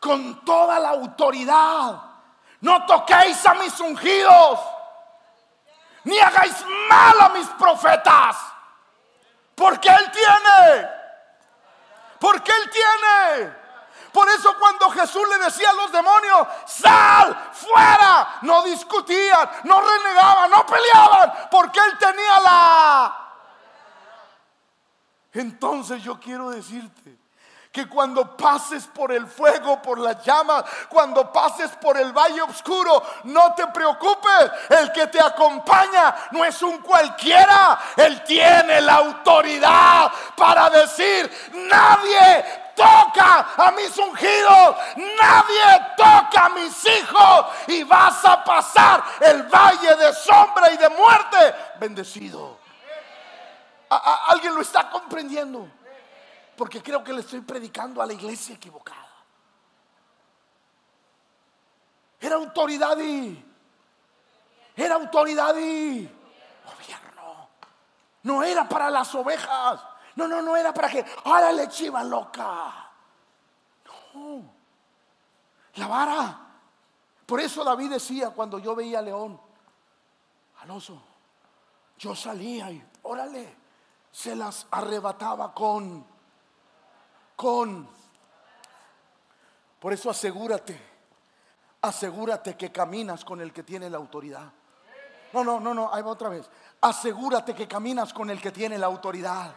con 0.00 0.44
toda 0.44 0.78
la 0.78 0.90
autoridad, 0.90 2.02
no 2.60 2.86
toquéis 2.86 3.44
a 3.46 3.54
mis 3.54 3.78
ungidos, 3.80 4.60
ni 6.04 6.18
hagáis 6.18 6.64
mal 6.88 7.20
a 7.20 7.28
mis 7.30 7.46
profetas, 7.50 8.36
porque 9.54 9.88
Él 9.88 10.10
tiene, 10.10 11.01
porque 12.22 12.52
Él 12.52 12.70
tiene. 12.70 13.52
Por 14.12 14.28
eso 14.28 14.56
cuando 14.56 14.88
Jesús 14.90 15.22
le 15.28 15.44
decía 15.44 15.70
a 15.70 15.74
los 15.74 15.90
demonios, 15.90 16.46
sal 16.66 17.50
fuera, 17.52 18.38
no 18.42 18.62
discutían, 18.62 19.50
no 19.64 19.80
renegaban, 19.80 20.48
no 20.48 20.64
peleaban, 20.64 21.32
porque 21.50 21.80
Él 21.80 21.98
tenía 21.98 22.40
la... 22.40 23.18
Entonces 25.32 26.00
yo 26.00 26.20
quiero 26.20 26.50
decirte, 26.50 27.18
que 27.72 27.88
cuando 27.88 28.36
pases 28.36 28.86
por 28.86 29.10
el 29.12 29.26
fuego, 29.26 29.80
por 29.80 29.98
las 29.98 30.22
llamas, 30.22 30.62
cuando 30.90 31.32
pases 31.32 31.70
por 31.80 31.96
el 31.96 32.12
valle 32.12 32.42
oscuro, 32.42 33.02
no 33.24 33.54
te 33.54 33.66
preocupes. 33.68 34.50
El 34.68 34.92
que 34.92 35.06
te 35.06 35.18
acompaña 35.18 36.14
no 36.32 36.44
es 36.44 36.60
un 36.60 36.78
cualquiera. 36.82 37.78
Él 37.96 38.22
tiene 38.24 38.82
la 38.82 38.96
autoridad 38.96 40.12
para 40.36 40.68
decir, 40.68 41.32
nadie 41.54 42.44
toca 42.76 43.54
a 43.56 43.70
mis 43.70 43.96
ungidos, 43.96 44.76
nadie 44.96 45.86
toca 45.96 46.44
a 46.44 46.48
mis 46.50 46.84
hijos 46.84 47.46
y 47.68 47.84
vas 47.84 48.22
a 48.26 48.44
pasar 48.44 49.02
el 49.20 49.44
valle 49.44 49.96
de 49.96 50.12
sombra 50.12 50.70
y 50.72 50.76
de 50.76 50.90
muerte 50.90 51.54
bendecido. 51.80 52.58
¿Alguien 53.88 54.54
lo 54.54 54.60
está 54.60 54.90
comprendiendo? 54.90 55.81
Porque 56.56 56.82
creo 56.82 57.02
que 57.02 57.12
le 57.12 57.20
estoy 57.20 57.40
predicando 57.40 58.02
a 58.02 58.06
la 58.06 58.12
iglesia 58.12 58.54
equivocada. 58.54 59.08
Era 62.20 62.36
autoridad 62.36 62.98
y 62.98 63.44
era 64.76 64.94
autoridad 64.94 65.54
y 65.56 66.04
gobierno. 66.64 67.48
No 68.22 68.42
era 68.42 68.68
para 68.68 68.90
las 68.90 69.14
ovejas. 69.14 69.80
No, 70.14 70.28
no, 70.28 70.42
no 70.42 70.56
era 70.56 70.72
para 70.72 70.88
que, 70.88 71.04
órale 71.24 71.68
chiva 71.68 72.04
loca. 72.04 72.90
No. 74.14 74.42
La 75.74 75.86
vara. 75.86 76.38
Por 77.26 77.40
eso 77.40 77.64
David 77.64 77.90
decía 77.90 78.30
cuando 78.30 78.58
yo 78.58 78.74
veía 78.74 78.98
a 78.98 79.02
león, 79.02 79.40
al 80.60 80.70
oso, 80.70 81.02
yo 81.98 82.14
salía 82.14 82.70
y, 82.70 82.84
órale, 83.02 83.56
se 84.10 84.36
las 84.36 84.66
arrebataba 84.70 85.54
con, 85.54 86.06
Por 89.80 89.92
eso 89.92 90.10
asegúrate, 90.10 90.80
asegúrate 91.80 92.56
que 92.56 92.70
caminas 92.70 93.24
con 93.24 93.40
el 93.40 93.52
que 93.52 93.64
tiene 93.64 93.90
la 93.90 93.96
autoridad. 93.96 94.52
No, 95.32 95.42
no, 95.42 95.58
no, 95.58 95.74
no, 95.74 95.92
ahí 95.92 96.02
va 96.02 96.10
otra 96.10 96.28
vez. 96.28 96.48
Asegúrate 96.80 97.54
que 97.54 97.66
caminas 97.66 98.12
con 98.12 98.30
el 98.30 98.40
que 98.40 98.52
tiene 98.52 98.78
la 98.78 98.86
autoridad. 98.86 99.52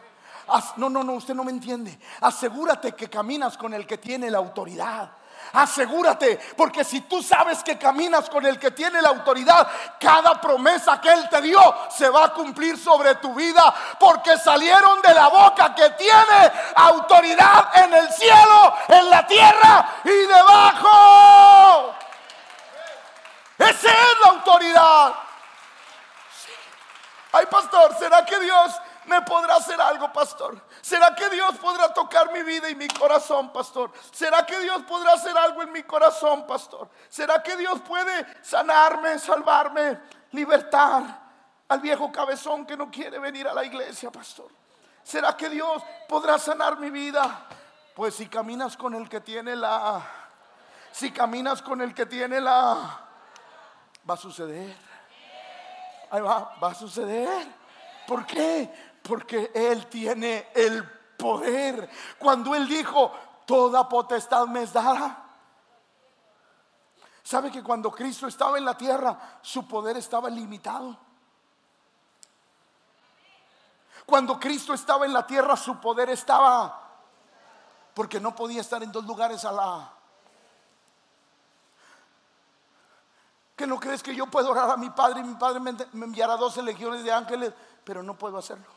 No, 0.76 0.88
no, 0.88 1.04
no, 1.04 1.12
usted 1.12 1.34
no 1.34 1.44
me 1.44 1.52
entiende. 1.52 1.98
Asegúrate 2.20 2.92
que 2.92 3.08
caminas 3.08 3.56
con 3.56 3.72
el 3.72 3.86
que 3.86 3.98
tiene 3.98 4.30
la 4.30 4.38
autoridad. 4.38 5.12
Asegúrate, 5.52 6.38
porque 6.56 6.84
si 6.84 7.02
tú 7.02 7.22
sabes 7.22 7.62
que 7.62 7.78
caminas 7.78 8.28
con 8.28 8.44
el 8.44 8.58
que 8.58 8.70
tiene 8.70 9.00
la 9.00 9.10
autoridad, 9.10 9.68
cada 10.00 10.40
promesa 10.40 11.00
que 11.00 11.08
Él 11.08 11.28
te 11.28 11.40
dio 11.42 11.60
se 11.90 12.08
va 12.08 12.24
a 12.26 12.32
cumplir 12.32 12.78
sobre 12.78 13.14
tu 13.16 13.34
vida, 13.34 13.74
porque 13.98 14.36
salieron 14.38 15.00
de 15.02 15.14
la 15.14 15.28
boca 15.28 15.74
que 15.74 15.90
tiene 15.90 16.52
autoridad 16.74 17.70
en 17.76 17.94
el 17.94 18.12
cielo, 18.12 18.74
en 18.88 19.10
la 19.10 19.26
tierra 19.26 19.88
y 20.04 20.26
debajo. 20.26 21.94
Esa 23.58 23.88
es 23.88 24.20
la 24.22 24.30
autoridad. 24.30 25.14
Ay, 27.32 27.46
pastor, 27.46 27.96
¿será 27.98 28.24
que 28.24 28.38
Dios 28.40 28.72
me 29.06 29.22
podrá 29.22 29.56
hacer 29.56 29.80
algo, 29.80 30.12
pastor? 30.12 30.60
¿Será 30.86 31.16
que 31.16 31.28
Dios 31.30 31.56
podrá 31.56 31.92
tocar 31.92 32.32
mi 32.32 32.44
vida 32.44 32.70
y 32.70 32.76
mi 32.76 32.86
corazón, 32.86 33.52
pastor? 33.52 33.90
¿Será 34.12 34.46
que 34.46 34.60
Dios 34.60 34.82
podrá 34.82 35.14
hacer 35.14 35.36
algo 35.36 35.60
en 35.64 35.72
mi 35.72 35.82
corazón, 35.82 36.46
pastor? 36.46 36.88
¿Será 37.08 37.42
que 37.42 37.56
Dios 37.56 37.80
puede 37.80 38.24
sanarme, 38.40 39.18
salvarme, 39.18 39.98
libertar 40.30 41.02
al 41.66 41.80
viejo 41.80 42.12
cabezón 42.12 42.64
que 42.64 42.76
no 42.76 42.88
quiere 42.88 43.18
venir 43.18 43.48
a 43.48 43.52
la 43.52 43.64
iglesia, 43.64 44.12
pastor? 44.12 44.48
¿Será 45.02 45.36
que 45.36 45.48
Dios 45.48 45.82
podrá 46.08 46.38
sanar 46.38 46.78
mi 46.78 46.90
vida? 46.90 47.48
Pues 47.96 48.14
si 48.14 48.28
caminas 48.28 48.76
con 48.76 48.94
el 48.94 49.08
que 49.08 49.20
tiene 49.20 49.56
la... 49.56 50.00
Si 50.92 51.10
caminas 51.10 51.62
con 51.62 51.80
el 51.80 51.94
que 51.94 52.06
tiene 52.06 52.40
la... 52.40 53.00
Va 54.08 54.14
a 54.14 54.16
suceder. 54.16 54.76
Ahí 56.12 56.20
va, 56.20 56.54
va 56.62 56.70
a 56.70 56.74
suceder. 56.74 57.44
¿Por 58.06 58.24
qué? 58.24 58.95
Porque 59.06 59.52
Él 59.54 59.86
tiene 59.86 60.48
el 60.54 60.84
poder. 61.16 61.88
Cuando 62.18 62.54
Él 62.54 62.66
dijo, 62.66 63.12
toda 63.46 63.88
potestad 63.88 64.46
me 64.46 64.62
es 64.62 64.72
dada. 64.72 65.24
¿Sabe 67.22 67.50
que 67.50 67.62
cuando 67.62 67.90
Cristo 67.90 68.26
estaba 68.26 68.58
en 68.58 68.64
la 68.64 68.76
tierra, 68.76 69.38
su 69.42 69.66
poder 69.66 69.96
estaba 69.96 70.30
limitado? 70.30 70.96
Cuando 74.04 74.38
Cristo 74.38 74.72
estaba 74.72 75.04
en 75.04 75.12
la 75.12 75.26
tierra, 75.26 75.56
su 75.56 75.80
poder 75.80 76.10
estaba... 76.10 76.82
Porque 77.94 78.20
no 78.20 78.34
podía 78.34 78.60
estar 78.60 78.82
en 78.82 78.92
dos 78.92 79.04
lugares 79.04 79.44
a 79.44 79.52
la... 79.52 79.92
¿Que 83.56 83.66
no 83.66 83.80
crees 83.80 84.02
que 84.02 84.14
yo 84.14 84.26
puedo 84.26 84.50
orar 84.50 84.70
a 84.70 84.76
mi 84.76 84.90
Padre 84.90 85.20
y 85.20 85.24
mi 85.24 85.34
Padre 85.34 85.60
me 85.60 86.04
enviará 86.04 86.36
12 86.36 86.62
legiones 86.62 87.02
de 87.02 87.12
ángeles? 87.12 87.52
Pero 87.84 88.02
no 88.02 88.16
puedo 88.16 88.38
hacerlo. 88.38 88.75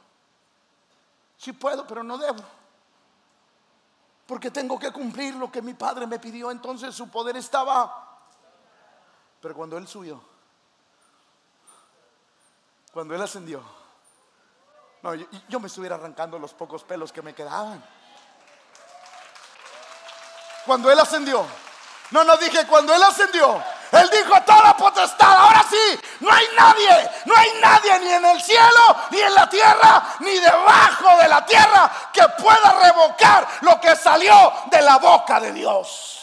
Sí 1.40 1.54
puedo, 1.54 1.88
pero 1.88 2.04
no 2.04 2.18
debo. 2.18 2.44
Porque 4.28 4.52
tengo 4.52 4.78
que 4.78 4.92
cumplir 4.92 5.36
lo 5.36 5.50
que 5.50 5.62
mi 5.62 5.74
padre 5.74 6.06
me 6.06 6.20
pidió. 6.20 6.52
Entonces 6.52 6.94
su 6.94 7.10
poder 7.10 7.38
estaba. 7.38 8.20
Pero 9.42 9.56
cuando 9.56 9.78
él 9.78 9.88
subió, 9.88 10.22
cuando 12.92 13.16
él 13.16 13.22
ascendió, 13.22 13.64
no, 15.02 15.16
yo, 15.16 15.60
me 15.62 15.68
estuviera 15.68 15.96
arrancando 15.96 16.38
los 16.38 16.54
pocos 16.54 16.84
pelos 16.84 17.14
que 17.14 17.22
me 17.22 17.34
quedaban. 17.34 17.82
Cuando 20.66 20.92
él 20.92 21.00
ascendió, 21.00 21.46
no, 22.12 22.26
no 22.26 22.36
dije 22.36 22.68
cuando 22.68 22.94
él 22.94 23.02
ascendió, 23.02 23.64
él 23.92 24.10
dijo 24.12 24.42
toda 24.46 24.76
potestad. 24.78 25.38
Ahora 25.38 25.66
sí, 25.70 26.00
no 26.20 26.32
hay 26.32 26.46
nadie, 26.58 27.12
no 27.26 27.36
hay 27.36 27.50
nadie 27.62 28.00
ni 28.00 28.10
en 28.10 28.26
el 28.26 28.42
cielo, 28.42 28.96
ni 29.12 29.20
en 29.20 29.34
la 29.34 29.50
tierra, 29.50 30.16
ni 30.20 30.40
debajo 30.40 31.18
de 31.22 31.28
la 31.28 31.46
tierra 31.46 31.92
que 32.14 32.28
pueda 32.42 32.80
revocar 32.84 33.48
lo 33.62 33.80
que 33.80 33.96
salió 33.96 34.54
de 34.70 34.82
la 34.82 34.98
boca 34.98 35.40
de 35.40 35.52
Dios. 35.54 36.20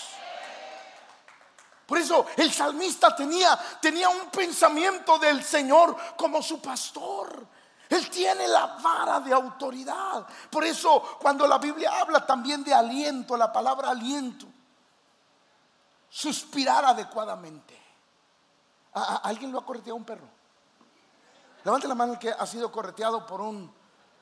Por 1.86 1.98
eso 1.98 2.26
el 2.36 2.52
salmista 2.52 3.14
tenía, 3.14 3.56
tenía 3.80 4.08
un 4.08 4.28
pensamiento 4.30 5.18
del 5.18 5.42
Señor 5.42 5.96
como 6.16 6.42
su 6.42 6.60
pastor. 6.60 7.46
Él 7.88 8.10
tiene 8.10 8.48
la 8.48 8.78
vara 8.82 9.20
de 9.20 9.32
autoridad. 9.32 10.26
Por 10.50 10.64
eso 10.64 11.18
cuando 11.20 11.46
la 11.46 11.58
Biblia 11.58 12.00
habla 12.00 12.26
también 12.26 12.64
de 12.64 12.74
aliento, 12.74 13.36
la 13.36 13.52
palabra 13.52 13.90
aliento, 13.90 14.46
suspirar 16.16 16.82
adecuadamente. 16.82 17.78
¿A, 18.94 19.16
alguien 19.16 19.52
lo 19.52 19.58
ha 19.58 19.66
correteado 19.66 19.96
un 19.96 20.04
perro? 20.04 20.26
Levante 21.62 21.86
la 21.86 21.94
mano 21.94 22.14
el 22.14 22.18
que 22.18 22.30
ha 22.30 22.46
sido 22.46 22.72
correteado 22.72 23.26
por 23.26 23.42
un 23.42 23.70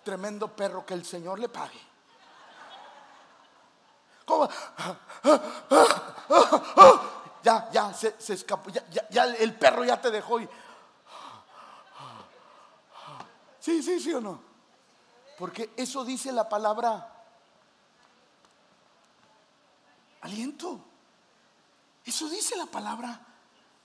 tremendo 0.02 0.48
perro 0.48 0.85
que 0.85 0.94
el 0.94 1.04
Señor 1.04 1.38
le 1.38 1.48
pague. 1.48 1.80
¿Cómo? 4.26 4.48
Ya, 7.44 7.68
ya, 7.70 7.92
se, 7.92 8.16
escapó. 8.33 8.70
Ya, 9.11 9.24
el 9.26 9.54
perro 9.59 9.85
ya 9.85 10.00
te 10.00 10.11
dejó. 10.11 10.38
Sí, 13.61 13.83
sí, 13.83 14.00
sí 14.00 14.14
o 14.14 14.20
no. 14.22 14.40
Porque 15.38 15.74
eso 15.76 16.07
dice 16.07 16.33
la 16.33 16.48
palabra 16.48 17.07
aliento. 20.22 20.93
Eso 22.04 22.28
dice 22.28 22.56
la 22.56 22.66
palabra 22.66 23.20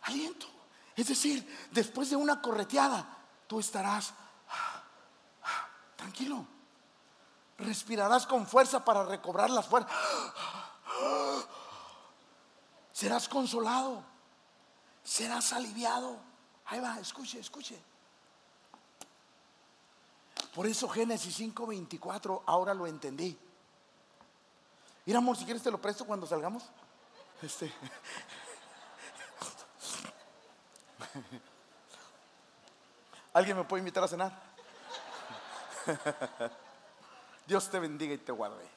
aliento. 0.01 0.47
Es 0.95 1.07
decir, 1.07 1.69
después 1.71 2.09
de 2.09 2.15
una 2.15 2.41
correteada, 2.41 3.07
tú 3.47 3.59
estarás 3.59 4.13
tranquilo. 5.95 6.45
Respirarás 7.57 8.25
con 8.25 8.47
fuerza 8.47 8.83
para 8.83 9.03
recobrar 9.03 9.49
las 9.49 9.67
fuerzas. 9.67 9.91
Serás 12.91 13.29
consolado. 13.29 14.03
Serás 15.03 15.53
aliviado. 15.53 16.17
Ahí 16.65 16.79
va, 16.79 16.99
escuche, 16.99 17.39
escuche. 17.39 17.81
Por 20.53 20.67
eso 20.67 20.89
Génesis 20.89 21.39
5:24, 21.39 22.43
ahora 22.45 22.73
lo 22.73 22.85
entendí. 22.87 23.37
Mira, 25.05 25.19
amor, 25.19 25.37
si 25.37 25.45
quieres 25.45 25.63
te 25.63 25.71
lo 25.71 25.81
presto 25.81 26.05
cuando 26.05 26.27
salgamos. 26.27 26.63
Este. 27.41 27.71
¿Alguien 33.33 33.57
me 33.57 33.63
puede 33.63 33.79
invitar 33.79 34.03
a 34.03 34.07
cenar? 34.07 34.33
Dios 37.47 37.69
te 37.69 37.79
bendiga 37.79 38.13
y 38.13 38.17
te 38.17 38.31
guarde. 38.31 38.67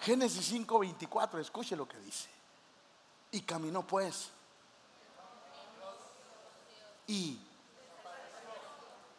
Génesis 0.00 0.52
5:24, 0.52 1.38
escuche 1.40 1.76
lo 1.76 1.86
que 1.86 1.98
dice. 1.98 2.28
Y 3.30 3.42
caminó 3.42 3.86
pues. 3.86 4.30
Y 7.06 7.40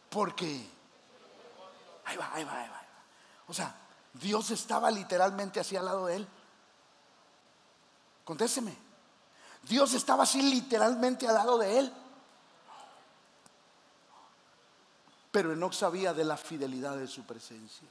porque 0.10 0.70
ahí 2.06 2.18
va, 2.18 2.34
ahí 2.34 2.44
va, 2.44 2.62
ahí 2.62 2.70
va. 2.70 2.82
O 3.48 3.54
sea, 3.54 3.76
Dios 4.14 4.52
estaba 4.52 4.92
literalmente 4.92 5.60
así 5.60 5.76
al 5.76 5.86
lado 5.86 6.08
de 6.08 6.18
él. 6.18 6.28
Contésteme. 8.30 8.78
Dios 9.64 9.92
estaba 9.96 10.22
así 10.22 10.40
literalmente 10.44 11.28
al 11.28 11.34
lado 11.34 11.58
de 11.58 11.80
él. 11.80 11.94
Pero 15.32 15.52
Enoch 15.52 15.74
sabía 15.74 16.14
de 16.14 16.24
la 16.24 16.38
fidelidad 16.38 16.96
de 16.96 17.08
su 17.08 17.24
presencia. 17.24 17.88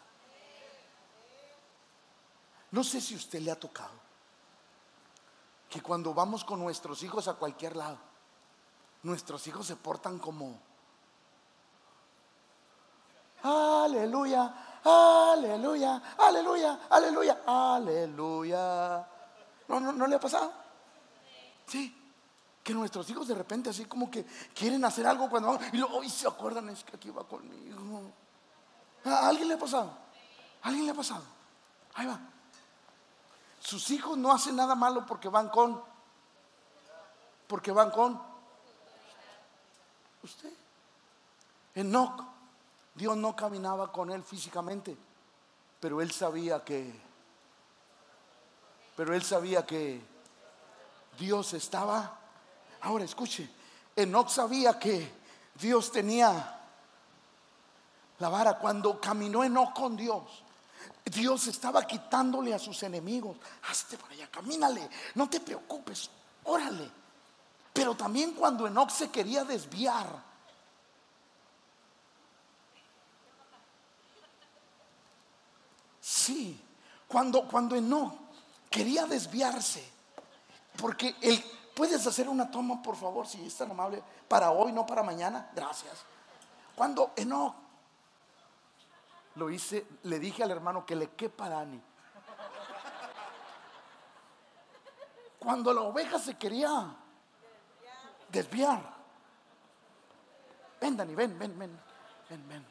No 2.70 2.84
sé 2.84 3.00
si 3.00 3.16
usted 3.16 3.40
le 3.40 3.50
ha 3.50 3.58
tocado 3.58 3.90
que 5.68 5.82
cuando 5.82 6.14
vamos 6.14 6.44
con 6.44 6.60
nuestros 6.60 7.02
hijos 7.02 7.26
a 7.26 7.34
cualquier 7.34 7.74
lado, 7.74 7.98
nuestros 9.02 9.44
hijos 9.48 9.66
se 9.66 9.74
portan 9.74 10.20
como, 10.20 10.56
aleluya, 13.42 14.54
aleluya, 14.84 16.00
aleluya, 16.16 16.80
aleluya, 16.88 17.42
aleluya. 17.44 19.17
¿No, 19.68 19.80
no, 19.80 20.06
le 20.06 20.16
ha 20.16 20.20
pasado? 20.20 20.52
Sí. 21.66 21.94
Que 22.64 22.74
nuestros 22.74 23.08
hijos 23.10 23.28
de 23.28 23.34
repente 23.34 23.70
así 23.70 23.84
como 23.84 24.10
que 24.10 24.24
quieren 24.54 24.84
hacer 24.84 25.06
algo 25.06 25.30
cuando 25.30 25.56
van 25.56 25.74
y 25.74 25.78
luego 25.78 26.02
se 26.08 26.26
acuerdan, 26.26 26.68
es 26.70 26.84
que 26.84 26.96
aquí 26.96 27.10
va 27.10 27.24
conmigo. 27.24 28.12
¿A 29.04 29.28
alguien 29.28 29.48
le 29.48 29.54
ha 29.54 29.58
pasado? 29.58 29.90
¿A 30.62 30.68
alguien 30.68 30.86
le 30.86 30.92
ha 30.92 30.94
pasado? 30.94 31.22
Ahí 31.94 32.06
va. 32.06 32.20
Sus 33.60 33.90
hijos 33.90 34.16
no 34.16 34.32
hacen 34.32 34.56
nada 34.56 34.74
malo 34.74 35.06
porque 35.06 35.28
van 35.28 35.48
con. 35.48 35.82
Porque 37.46 37.72
van 37.72 37.90
con. 37.90 38.20
Usted. 40.22 40.52
Enoch 41.74 42.38
Dios 42.98 43.16
no 43.16 43.36
caminaba 43.36 43.92
con 43.92 44.10
él 44.10 44.24
físicamente, 44.24 44.96
pero 45.78 46.02
él 46.02 46.10
sabía 46.10 46.64
que, 46.64 46.92
pero 48.98 49.14
él 49.14 49.22
sabía 49.22 49.64
que 49.64 50.00
Dios 51.16 51.52
estaba. 51.52 52.18
Ahora 52.80 53.04
escuche, 53.04 53.48
Enoch 53.94 54.28
sabía 54.28 54.76
que 54.76 55.08
Dios 55.54 55.92
tenía 55.92 56.58
la 58.18 58.28
vara. 58.28 58.58
Cuando 58.58 59.00
caminó 59.00 59.44
Enoch 59.44 59.72
con 59.72 59.96
Dios, 59.96 60.42
Dios 61.04 61.46
estaba 61.46 61.86
quitándole 61.86 62.52
a 62.52 62.58
sus 62.58 62.82
enemigos. 62.82 63.36
Hazte 63.70 63.96
para 63.96 64.14
allá, 64.14 64.28
camínale, 64.32 64.90
no 65.14 65.30
te 65.30 65.38
preocupes, 65.38 66.10
órale. 66.42 66.90
Pero 67.72 67.94
también 67.94 68.32
cuando 68.32 68.66
Enoch 68.66 68.90
se 68.90 69.12
quería 69.12 69.44
desviar, 69.44 70.08
sí, 76.00 76.60
cuando, 77.06 77.46
cuando 77.46 77.76
Enoch 77.76 78.26
quería 78.70 79.06
desviarse, 79.06 79.86
porque 80.76 81.14
él, 81.20 81.42
puedes 81.74 82.06
hacer 82.06 82.28
una 82.28 82.50
toma, 82.50 82.82
por 82.82 82.96
favor, 82.96 83.26
si 83.26 83.44
es 83.46 83.56
tan 83.56 83.70
amable, 83.70 84.02
para 84.26 84.50
hoy, 84.50 84.72
no 84.72 84.84
para 84.84 85.02
mañana, 85.02 85.50
gracias. 85.54 86.04
Cuando 86.74 87.12
Enoch 87.16 87.54
lo 89.36 89.50
hice, 89.50 89.86
le 90.02 90.18
dije 90.18 90.42
al 90.42 90.50
hermano 90.50 90.84
que 90.84 90.96
le 90.96 91.10
quepa 91.10 91.48
Dani. 91.48 91.80
Cuando 95.38 95.72
la 95.72 95.82
oveja 95.82 96.18
se 96.18 96.36
quería 96.36 96.94
desviar. 98.28 98.82
Ven, 100.80 100.96
Dani, 100.96 101.14
ven, 101.14 101.38
ven, 101.38 101.58
ven, 101.58 101.80
ven, 102.28 102.48
ven. 102.48 102.66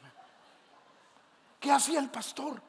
¿Qué 1.58 1.72
hacía 1.72 1.98
el 1.98 2.10
pastor? 2.10 2.67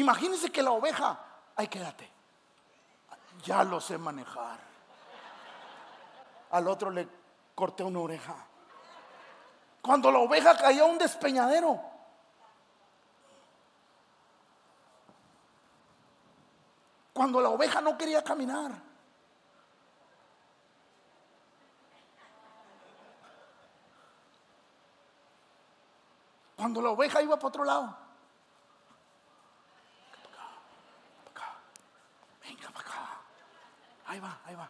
Imagínense 0.00 0.50
que 0.50 0.62
la 0.62 0.70
oveja, 0.70 1.18
ay, 1.56 1.68
quédate. 1.68 2.10
Ya 3.44 3.62
lo 3.62 3.82
sé 3.82 3.98
manejar. 3.98 4.58
Al 6.52 6.68
otro 6.68 6.90
le 6.90 7.06
corté 7.54 7.82
una 7.82 8.00
oreja. 8.00 8.34
Cuando 9.82 10.10
la 10.10 10.20
oveja 10.20 10.56
caía 10.56 10.82
a 10.82 10.86
un 10.86 10.96
despeñadero. 10.96 11.78
Cuando 17.12 17.42
la 17.42 17.50
oveja 17.50 17.82
no 17.82 17.98
quería 17.98 18.24
caminar. 18.24 18.72
Cuando 26.56 26.80
la 26.80 26.88
oveja 26.88 27.20
iba 27.20 27.36
para 27.36 27.48
otro 27.48 27.64
lado. 27.64 28.10
Venga 32.42 32.68
para 32.70 32.88
acá. 32.88 33.20
Ahí 34.10 34.18
va, 34.18 34.40
ahí 34.44 34.56
va. 34.56 34.68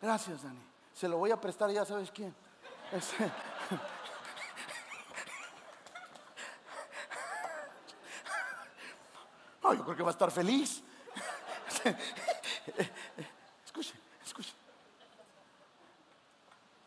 Gracias, 0.00 0.42
Dani. 0.42 0.58
Se 0.92 1.06
lo 1.06 1.18
voy 1.18 1.30
a 1.30 1.40
prestar 1.40 1.70
ya 1.70 1.84
sabes 1.84 2.10
quién. 2.10 2.34
Este, 2.90 3.24
No, 9.62 9.72
yo 9.72 9.84
creo 9.84 9.96
que 9.96 10.02
va 10.02 10.08
a 10.08 10.12
estar 10.12 10.32
feliz. 10.32 10.82
Escuche, 13.64 13.94
escuche. 14.24 14.52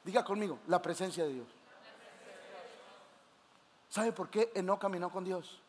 Diga 0.03 0.25
conmigo, 0.25 0.59
la 0.67 0.81
presencia 0.81 1.23
de 1.23 1.31
Dios. 1.31 1.47
¿Sabe 3.87 4.11
por 4.11 4.29
qué 4.29 4.51
no 4.61 4.77
caminó 4.77 5.09
con 5.09 5.23
Dios? 5.23 5.61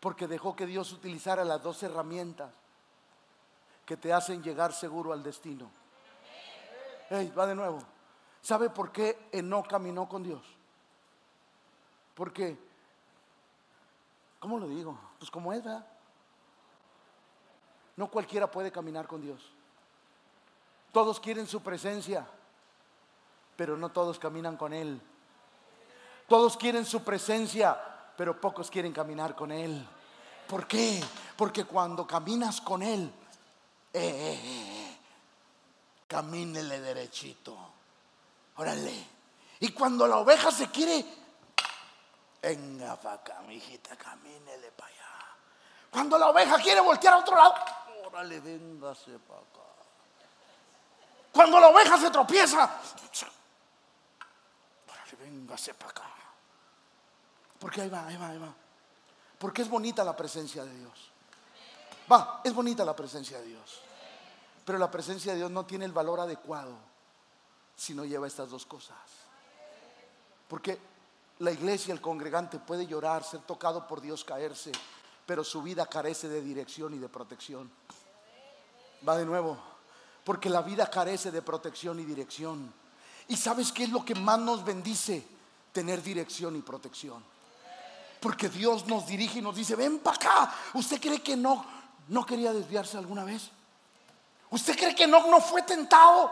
Porque 0.00 0.26
dejó 0.26 0.56
que 0.56 0.64
Dios 0.64 0.92
utilizara 0.92 1.44
las 1.44 1.62
dos 1.62 1.82
herramientas 1.82 2.50
que 3.90 3.96
te 3.96 4.12
hacen 4.12 4.40
llegar 4.40 4.72
seguro 4.72 5.12
al 5.12 5.20
destino. 5.20 5.68
Hey, 7.08 7.32
va 7.36 7.44
de 7.44 7.56
nuevo. 7.56 7.80
¿Sabe 8.40 8.70
por 8.70 8.92
qué 8.92 9.28
no 9.42 9.64
caminó 9.64 10.08
con 10.08 10.22
Dios? 10.22 10.40
Porque, 12.14 12.56
¿cómo 14.38 14.60
lo 14.60 14.68
digo? 14.68 14.96
Pues 15.18 15.28
como 15.28 15.52
es, 15.52 15.64
¿verdad? 15.64 15.84
No 17.96 18.08
cualquiera 18.08 18.48
puede 18.48 18.70
caminar 18.70 19.08
con 19.08 19.22
Dios. 19.22 19.42
Todos 20.92 21.18
quieren 21.18 21.48
su 21.48 21.60
presencia, 21.60 22.24
pero 23.56 23.76
no 23.76 23.88
todos 23.88 24.20
caminan 24.20 24.56
con 24.56 24.72
Él. 24.72 25.02
Todos 26.28 26.56
quieren 26.56 26.84
su 26.84 27.02
presencia, 27.02 27.76
pero 28.16 28.40
pocos 28.40 28.70
quieren 28.70 28.92
caminar 28.92 29.34
con 29.34 29.50
Él. 29.50 29.84
¿Por 30.46 30.68
qué? 30.68 31.02
Porque 31.36 31.64
cuando 31.64 32.06
caminas 32.06 32.60
con 32.60 32.84
Él, 32.84 33.12
eh, 33.92 34.00
eh, 34.00 34.40
eh, 34.42 34.98
camínele 36.06 36.80
derechito. 36.80 37.56
Órale. 38.56 39.06
Y 39.60 39.72
cuando 39.72 40.06
la 40.06 40.18
oveja 40.18 40.50
se 40.50 40.70
quiere, 40.70 41.04
venga 42.42 42.96
para 42.96 43.16
acá, 43.16 43.40
mi 43.46 43.56
hijita, 43.56 43.96
camínele 43.96 44.70
para 44.72 44.88
allá. 44.88 45.36
Cuando 45.90 46.18
la 46.18 46.28
oveja 46.28 46.56
quiere 46.58 46.80
voltear 46.80 47.14
a 47.14 47.18
otro 47.18 47.36
lado, 47.36 47.54
órale, 48.04 48.40
véngase 48.40 49.18
para 49.18 49.40
acá. 49.40 49.46
Cuando 51.32 51.60
la 51.60 51.68
oveja 51.68 51.98
se 51.98 52.10
tropieza, 52.10 52.80
órale, 54.88 55.16
véngase 55.18 55.74
para 55.74 55.90
acá. 55.90 56.10
Porque 57.58 57.82
ahí 57.82 57.88
va, 57.90 58.06
ahí 58.06 58.16
va, 58.16 58.28
ahí 58.28 58.38
va. 58.38 58.52
Porque 59.38 59.62
es 59.62 59.68
bonita 59.68 60.02
la 60.02 60.16
presencia 60.16 60.64
de 60.64 60.74
Dios. 60.74 61.09
Va, 62.10 62.40
es 62.42 62.52
bonita 62.52 62.84
la 62.84 62.96
presencia 62.96 63.38
de 63.38 63.46
Dios. 63.46 63.80
Pero 64.64 64.78
la 64.78 64.90
presencia 64.90 65.32
de 65.32 65.38
Dios 65.38 65.50
no 65.50 65.64
tiene 65.64 65.84
el 65.84 65.92
valor 65.92 66.20
adecuado 66.20 66.72
si 67.76 67.94
no 67.94 68.04
lleva 68.04 68.26
estas 68.26 68.50
dos 68.50 68.66
cosas. 68.66 68.96
Porque 70.48 70.78
la 71.38 71.50
iglesia, 71.50 71.94
el 71.94 72.00
congregante 72.00 72.58
puede 72.58 72.86
llorar, 72.86 73.24
ser 73.24 73.40
tocado 73.40 73.86
por 73.86 74.00
Dios, 74.00 74.24
caerse, 74.24 74.72
pero 75.24 75.44
su 75.44 75.62
vida 75.62 75.86
carece 75.86 76.28
de 76.28 76.42
dirección 76.42 76.94
y 76.94 76.98
de 76.98 77.08
protección. 77.08 77.70
Va 79.08 79.16
de 79.16 79.24
nuevo, 79.24 79.56
porque 80.24 80.50
la 80.50 80.60
vida 80.60 80.90
carece 80.90 81.30
de 81.30 81.40
protección 81.40 81.98
y 82.00 82.04
dirección. 82.04 82.72
¿Y 83.28 83.36
sabes 83.36 83.72
qué 83.72 83.84
es 83.84 83.90
lo 83.90 84.04
que 84.04 84.14
más 84.14 84.38
nos 84.38 84.64
bendice? 84.64 85.24
Tener 85.72 86.02
dirección 86.02 86.56
y 86.56 86.60
protección. 86.62 87.24
Porque 88.20 88.48
Dios 88.48 88.86
nos 88.86 89.06
dirige 89.06 89.38
y 89.38 89.42
nos 89.42 89.56
dice, 89.56 89.76
ven 89.76 90.00
para 90.00 90.16
acá. 90.16 90.54
¿Usted 90.74 91.00
cree 91.00 91.22
que 91.22 91.36
no, 91.36 91.64
no 92.10 92.26
quería 92.26 92.52
desviarse 92.52 92.98
alguna 92.98 93.24
vez? 93.24 93.50
¿Usted 94.50 94.76
cree 94.76 94.94
que 94.94 95.06
no, 95.06 95.26
no 95.28 95.40
fue 95.40 95.62
tentado? 95.62 96.30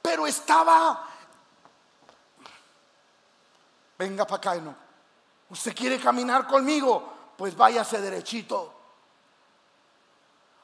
Pero 0.00 0.26
estaba... 0.26 1.06
Venga 3.98 4.26
para 4.26 4.36
acá, 4.36 4.54
no. 4.56 4.74
¿Usted 5.50 5.74
quiere 5.74 5.98
caminar 6.00 6.46
conmigo? 6.46 7.34
Pues 7.36 7.54
váyase 7.54 8.00
derechito. 8.00 8.74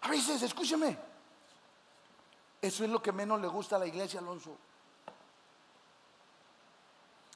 A 0.00 0.08
veces, 0.08 0.40
escúcheme. 0.42 0.96
Eso 2.62 2.84
es 2.84 2.90
lo 2.90 3.02
que 3.02 3.12
menos 3.12 3.40
le 3.40 3.48
gusta 3.48 3.76
a 3.76 3.80
la 3.80 3.86
iglesia, 3.86 4.20
Alonso. 4.20 4.56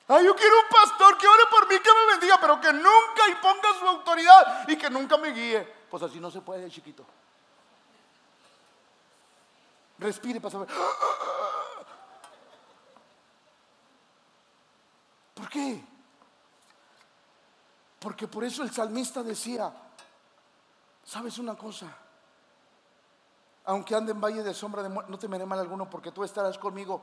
Ay, 0.07 0.25
yo 0.25 0.35
quiero 0.35 0.61
un 0.61 0.69
pastor 0.71 1.19
que 1.19 1.27
ore 1.27 1.43
por 1.51 1.69
mí, 1.69 1.79
que 1.81 1.91
me 1.93 2.13
bendiga, 2.13 2.39
pero 2.41 2.59
que 2.59 2.73
nunca 2.73 3.29
imponga 3.29 3.69
su 3.79 3.87
autoridad 3.87 4.67
y 4.67 4.77
que 4.77 4.89
nunca 4.89 5.19
me 5.19 5.33
guíe. 5.33 5.78
Pues 5.91 6.03
así 6.03 6.21
no 6.21 6.31
se 6.31 6.41
puede, 6.41 6.71
chiquito. 6.71 7.05
Respire 9.99 10.41
saber. 10.51 10.69
¿Por 15.35 15.49
qué? 15.49 15.85
Porque 17.99 18.29
por 18.29 18.45
eso 18.45 18.63
el 18.63 18.73
salmista 18.73 19.23
decía, 19.23 19.73
¿sabes 21.05 21.39
una 21.39 21.57
cosa? 21.57 21.87
Aunque 23.65 23.95
ande 23.95 24.13
en 24.13 24.21
valle 24.21 24.43
de 24.43 24.55
sombra 24.55 24.83
de 24.83 24.89
muerte, 24.89 25.11
no 25.11 25.19
temeré 25.19 25.45
mal 25.47 25.59
alguno 25.59 25.91
porque 25.91 26.13
tú 26.13 26.25
estarás 26.25 26.59
conmigo 26.59 27.03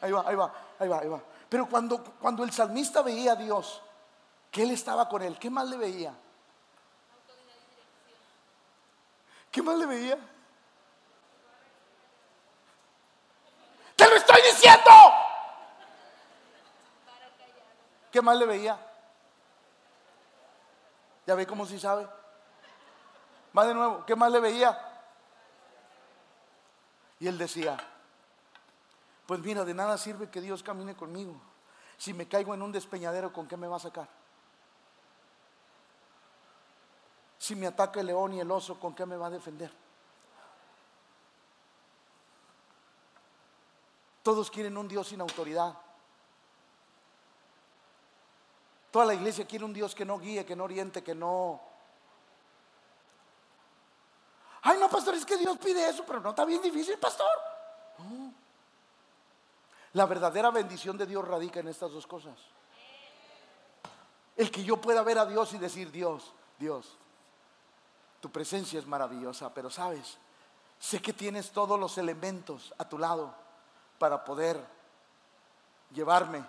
Ahí 0.00 0.12
va, 0.12 0.24
ahí 0.26 0.34
va, 0.34 0.52
ahí 0.78 0.88
va, 0.88 0.98
ahí 0.98 1.08
va. 1.08 1.20
Pero 1.48 1.68
cuando, 1.68 2.02
cuando 2.20 2.44
el 2.44 2.52
salmista 2.52 3.02
veía 3.02 3.32
a 3.32 3.36
Dios, 3.36 3.82
que 4.50 4.62
Él 4.62 4.70
estaba 4.72 5.08
con 5.08 5.22
él, 5.22 5.38
¿qué 5.38 5.48
más 5.48 5.68
le 5.68 5.76
veía? 5.76 6.14
¿Qué 9.50 9.62
más 9.62 9.76
le 9.76 9.86
veía? 9.86 10.18
¡Te 13.96 14.08
lo 14.08 14.16
estoy 14.16 14.42
diciendo! 14.42 14.90
¿Qué 18.12 18.22
más 18.22 18.36
le 18.36 18.46
veía? 18.46 18.78
¿Ya 21.26 21.34
ve 21.34 21.46
cómo 21.46 21.66
si 21.66 21.78
sabe? 21.78 22.08
Más 23.52 23.66
de 23.66 23.74
nuevo, 23.74 24.04
¿qué 24.04 24.16
más 24.16 24.30
le 24.32 24.40
veía? 24.40 24.78
Y 27.18 27.28
él 27.28 27.38
decía, 27.38 27.76
Pues 29.26 29.40
mira, 29.40 29.64
de 29.64 29.74
nada 29.74 29.98
sirve 29.98 30.30
que 30.30 30.40
Dios 30.40 30.62
camine 30.62 30.96
conmigo. 30.96 31.40
Si 31.98 32.14
me 32.14 32.26
caigo 32.26 32.54
en 32.54 32.62
un 32.62 32.72
despeñadero, 32.72 33.32
¿con 33.32 33.46
qué 33.46 33.56
me 33.56 33.68
va 33.68 33.76
a 33.76 33.80
sacar? 33.80 34.19
Si 37.40 37.56
me 37.56 37.66
ataca 37.66 38.00
el 38.00 38.06
león 38.06 38.34
y 38.34 38.40
el 38.40 38.50
oso, 38.50 38.78
¿con 38.78 38.94
qué 38.94 39.06
me 39.06 39.16
va 39.16 39.28
a 39.28 39.30
defender? 39.30 39.72
Todos 44.22 44.50
quieren 44.50 44.76
un 44.76 44.86
Dios 44.86 45.08
sin 45.08 45.22
autoridad. 45.22 45.74
Toda 48.90 49.06
la 49.06 49.14
iglesia 49.14 49.46
quiere 49.46 49.64
un 49.64 49.72
Dios 49.72 49.94
que 49.94 50.04
no 50.04 50.18
guíe, 50.18 50.44
que 50.44 50.54
no 50.54 50.64
oriente, 50.64 51.02
que 51.02 51.14
no... 51.14 51.62
Ay, 54.60 54.78
no, 54.78 54.90
pastor, 54.90 55.14
es 55.14 55.24
que 55.24 55.38
Dios 55.38 55.56
pide 55.56 55.88
eso, 55.88 56.04
pero 56.04 56.20
no 56.20 56.30
está 56.30 56.44
bien 56.44 56.60
difícil, 56.60 56.98
pastor. 56.98 57.26
La 59.94 60.04
verdadera 60.04 60.50
bendición 60.50 60.98
de 60.98 61.06
Dios 61.06 61.26
radica 61.26 61.60
en 61.60 61.68
estas 61.68 61.90
dos 61.90 62.06
cosas. 62.06 62.38
El 64.36 64.50
que 64.50 64.62
yo 64.62 64.78
pueda 64.78 65.02
ver 65.02 65.18
a 65.18 65.24
Dios 65.24 65.54
y 65.54 65.58
decir, 65.58 65.90
Dios, 65.90 66.34
Dios, 66.58 66.98
tu 68.20 68.30
presencia 68.30 68.78
es 68.78 68.86
maravillosa, 68.86 69.52
pero 69.52 69.70
sabes, 69.70 70.18
sé 70.78 71.00
que 71.00 71.12
tienes 71.12 71.50
todos 71.50 71.80
los 71.80 71.96
elementos 71.98 72.72
a 72.78 72.88
tu 72.88 72.98
lado 72.98 73.34
para 73.98 74.24
poder 74.24 74.62
llevarme, 75.90 76.44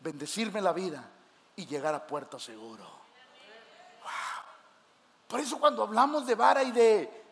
bendecirme 0.00 0.60
la 0.60 0.72
vida 0.72 1.08
y 1.56 1.66
llegar 1.66 1.94
a 1.94 2.06
puerto 2.06 2.38
seguro. 2.38 2.84
Por 5.28 5.40
eso 5.40 5.58
cuando 5.58 5.82
hablamos 5.82 6.26
de 6.26 6.34
vara 6.34 6.62
y 6.62 6.70
de, 6.70 7.24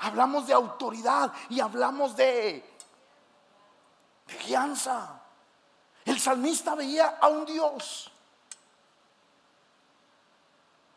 hablamos 0.00 0.46
de 0.46 0.54
autoridad 0.54 1.32
y 1.48 1.60
hablamos 1.60 2.16
de, 2.16 2.76
de 4.26 4.38
guianza. 4.38 5.20
El 6.04 6.18
salmista 6.18 6.74
veía 6.74 7.18
a 7.20 7.28
un 7.28 7.44
Dios, 7.44 8.10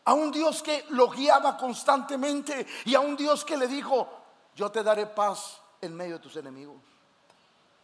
a 0.04 0.14
un 0.14 0.30
Dios 0.30 0.62
que 0.62 0.86
lo 0.90 1.08
guiaba 1.08 1.56
constantemente 1.56 2.66
y 2.84 2.94
a 2.94 3.00
un 3.00 3.16
Dios 3.16 3.44
que 3.44 3.56
le 3.56 3.68
dijo, 3.68 4.08
yo 4.54 4.70
te 4.70 4.82
daré 4.82 5.06
paz 5.06 5.60
en 5.80 5.94
medio 5.94 6.14
de 6.14 6.20
tus 6.20 6.36
enemigos. 6.36 6.80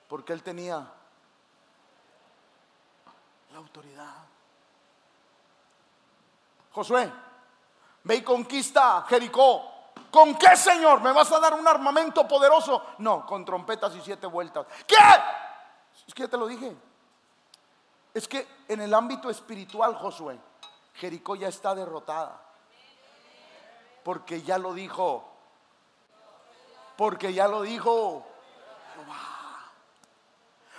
Porque 0.09 0.33
él 0.33 0.43
tenía 0.43 0.77
la 3.53 3.59
autoridad. 3.59 4.15
Josué, 6.73 7.13
ve 8.05 8.17
y 8.17 8.23
conquista 8.23 9.05
Jericó. 9.09 9.75
¿Con 10.11 10.37
qué, 10.37 10.57
Señor? 10.57 11.03
¿Me 11.03 11.13
vas 11.13 11.31
a 11.33 11.39
dar 11.39 11.53
un 11.53 11.69
armamento 11.69 12.27
poderoso? 12.27 12.83
No, 12.99 13.27
con 13.27 13.45
trompetas 13.45 13.95
y 13.95 14.01
siete 14.01 14.27
vueltas. 14.27 14.67
¿Qué? 14.87 14.97
Es 16.07 16.15
que 16.15 16.23
ya 16.23 16.29
te 16.29 16.39
lo 16.39 16.47
dije. 16.47 16.75
Es 18.15 18.27
que 18.27 18.47
en 18.69 18.81
el 18.81 18.95
ámbito 18.95 19.29
espiritual, 19.29 19.95
Josué, 19.97 20.39
Jericó 20.95 21.37
ya 21.37 21.49
está 21.49 21.75
derrotada. 21.75 22.41
Porque 24.03 24.43
ya 24.43 24.59
lo 24.59 24.75
dijo. 24.75 25.29
Porque 26.97 27.33
ya 27.33 27.49
lo 27.49 27.63
dijo. 27.63 28.27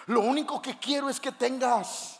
Lo 0.07 0.21
único 0.21 0.61
que 0.61 0.77
quiero 0.79 1.09
es 1.09 1.19
que 1.19 1.31
tengas 1.31 2.19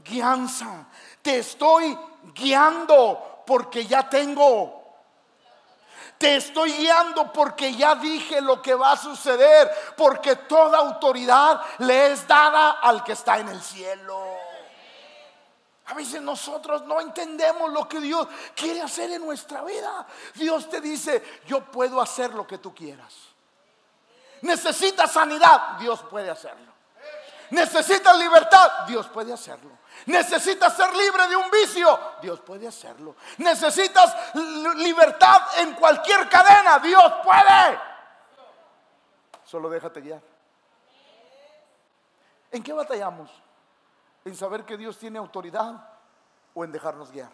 guianza. 0.00 0.86
Te 1.22 1.38
estoy 1.38 1.98
guiando 2.34 3.42
porque 3.46 3.86
ya 3.86 4.08
tengo 4.08 4.86
te 6.18 6.36
estoy 6.36 6.72
guiando 6.72 7.30
porque 7.32 7.74
ya 7.74 7.94
dije 7.94 8.40
lo 8.40 8.62
que 8.62 8.74
va 8.74 8.92
a 8.92 8.96
suceder, 8.96 9.70
porque 9.96 10.36
toda 10.36 10.78
autoridad 10.78 11.60
le 11.78 12.12
es 12.12 12.26
dada 12.26 12.72
al 12.80 13.04
que 13.04 13.12
está 13.12 13.38
en 13.38 13.48
el 13.48 13.60
cielo. 13.60 14.45
A 15.86 15.94
veces 15.94 16.20
nosotros 16.20 16.82
no 16.82 17.00
entendemos 17.00 17.72
lo 17.72 17.88
que 17.88 18.00
Dios 18.00 18.26
quiere 18.54 18.82
hacer 18.82 19.10
en 19.12 19.24
nuestra 19.24 19.62
vida. 19.62 20.06
Dios 20.34 20.68
te 20.68 20.80
dice, 20.80 21.40
yo 21.46 21.64
puedo 21.64 22.00
hacer 22.00 22.34
lo 22.34 22.46
que 22.46 22.58
tú 22.58 22.74
quieras. 22.74 23.14
Necesitas 24.42 25.12
sanidad, 25.12 25.78
Dios 25.78 26.02
puede 26.10 26.28
hacerlo. 26.30 26.72
Necesitas 27.50 28.18
libertad, 28.18 28.86
Dios 28.88 29.06
puede 29.08 29.32
hacerlo. 29.32 29.70
Necesitas 30.06 30.76
ser 30.76 30.92
libre 30.94 31.28
de 31.28 31.36
un 31.36 31.48
vicio, 31.50 31.98
Dios 32.20 32.40
puede 32.40 32.66
hacerlo. 32.66 33.14
Necesitas 33.38 34.34
libertad 34.76 35.42
en 35.58 35.74
cualquier 35.74 36.28
cadena, 36.28 36.80
Dios 36.80 37.12
puede. 37.22 37.78
Solo 39.44 39.70
déjate 39.70 40.00
guiar. 40.00 40.20
¿En 42.50 42.62
qué 42.62 42.72
batallamos? 42.72 43.30
¿En 44.26 44.34
saber 44.34 44.64
que 44.64 44.76
Dios 44.76 44.98
tiene 44.98 45.20
autoridad 45.20 45.88
o 46.52 46.64
en 46.64 46.72
dejarnos 46.72 47.12
guiar? 47.12 47.30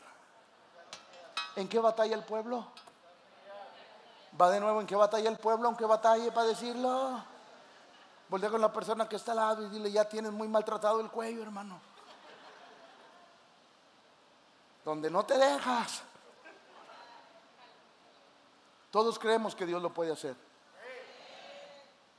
¿En 1.57 1.67
qué 1.67 1.79
batalla 1.79 2.15
el 2.15 2.23
pueblo? 2.23 2.67
Va 4.39 4.51
de 4.51 4.61
nuevo, 4.61 4.79
¿en 4.79 4.87
qué 4.87 4.95
batalla 4.95 5.31
el 5.31 5.39
pueblo? 5.39 5.69
Aunque 5.69 5.87
batalle 5.87 6.31
para 6.33 6.49
decirlo. 6.49 7.25
Voltea 8.29 8.51
con 8.51 8.61
la 8.61 8.71
persona 8.71 9.09
que 9.09 9.17
está 9.17 9.33
al 9.33 9.39
lado 9.39 9.63
y 9.65 9.71
dile, 9.71 9.91
ya 9.91 10.07
tienes 10.07 10.33
muy 10.33 10.49
maltratado 10.49 11.01
el 11.01 11.11
cuello, 11.11 11.41
hermano. 11.41 11.81
Donde 14.85 15.11
no 15.11 15.25
te 15.25 15.39
dejas. 15.39 16.03
Todos 18.91 19.19
creemos 19.19 19.55
que 19.55 19.65
Dios 19.65 19.81
lo 19.81 19.95
puede 19.95 20.13
hacer. 20.13 20.37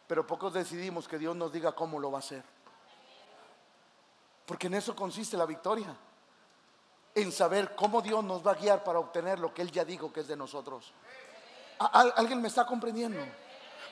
Pero 0.08 0.26
pocos 0.26 0.52
decidimos 0.52 1.08
que 1.08 1.20
Dios 1.20 1.36
nos 1.36 1.52
diga 1.52 1.74
cómo 1.74 2.00
lo 2.00 2.12
va 2.12 2.18
a 2.18 2.22
hacer. 2.22 2.44
Porque 4.46 4.68
en 4.68 4.76
eso 4.76 4.96
consiste 4.96 5.38
la 5.38 5.46
victoria. 5.46 5.96
En 7.16 7.32
saber 7.32 7.76
cómo 7.76 8.02
Dios 8.02 8.24
nos 8.24 8.46
va 8.46 8.52
a 8.52 8.56
guiar 8.56 8.84
para 8.84 9.00
obtener 9.00 9.40
lo 9.40 9.54
que 9.54 9.62
Él 9.62 9.72
ya 9.72 9.86
dijo 9.86 10.12
que 10.12 10.22
es 10.22 10.28
de 10.28 10.36
nosotros. 10.36 10.92
¿Alguien 11.80 12.42
me 12.42 12.48
está 12.48 12.66
comprendiendo? 12.66 13.20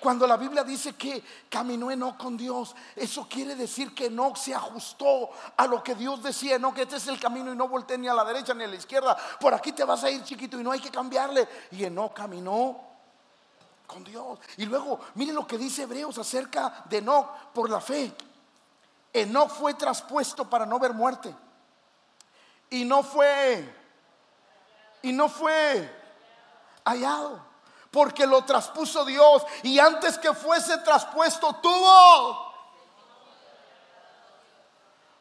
Cuando 0.02 0.26
la 0.26 0.36
Biblia 0.36 0.64
dice 0.64 0.94
que 0.94 1.24
caminó 1.48 1.92
Enoch 1.92 2.18
con 2.18 2.36
Dios, 2.36 2.76
eso 2.96 3.28
quiere 3.30 3.56
decir 3.56 3.94
que 3.94 4.08
Enoch 4.08 4.36
se 4.36 4.52
ajustó 4.52 5.30
a 5.56 5.68
lo 5.68 5.84
que 5.84 5.94
Dios 5.94 6.24
decía. 6.24 6.58
No, 6.58 6.74
que 6.74 6.82
este 6.82 6.96
es 6.96 7.08
el 7.08 7.20
camino 7.20 7.54
y 7.54 7.56
no 7.56 7.68
voltee 7.68 8.00
ni 8.00 8.08
a 8.08 8.14
la 8.16 8.26
derecha 8.26 8.56
ni 8.56 8.64
a 8.64 8.68
la 8.68 8.76
izquierda. 8.76 9.16
Por 9.40 9.54
aquí 9.54 9.72
te 9.74 9.84
vas 9.84 10.04
a 10.04 10.10
ir 10.10 10.24
chiquito 10.24 10.60
y 10.60 10.64
no 10.64 10.72
hay 10.72 10.80
que 10.80 10.90
cambiarle. 10.90 11.48
Y 11.70 11.84
Enoch 11.84 12.14
caminó 12.14 12.82
con 13.86 14.04
Dios. 14.04 14.40
Y 14.58 14.66
luego, 14.66 15.00
miren 15.14 15.36
lo 15.36 15.46
que 15.46 15.60
dice 15.60 15.84
Hebreos 15.84 16.18
acerca 16.18 16.84
de 16.90 16.98
Enoch 16.98 17.52
por 17.54 17.70
la 17.70 17.80
fe. 17.80 18.12
Enoch 19.14 19.50
fue 19.50 19.74
traspuesto 19.74 20.50
para 20.50 20.66
no 20.66 20.80
ver 20.80 20.94
muerte. 20.94 21.36
Y 22.70 22.86
no 22.86 23.04
fue, 23.04 23.76
y 25.02 25.12
no 25.12 25.28
fue 25.28 26.02
hallado 26.86 27.52
porque 27.92 28.26
lo 28.26 28.44
traspuso 28.46 29.04
Dios 29.04 29.46
y 29.64 29.78
antes 29.78 30.18
que 30.18 30.34
fuese 30.34 30.78
traspuesto 30.80 31.54
tuvo. 31.62 32.50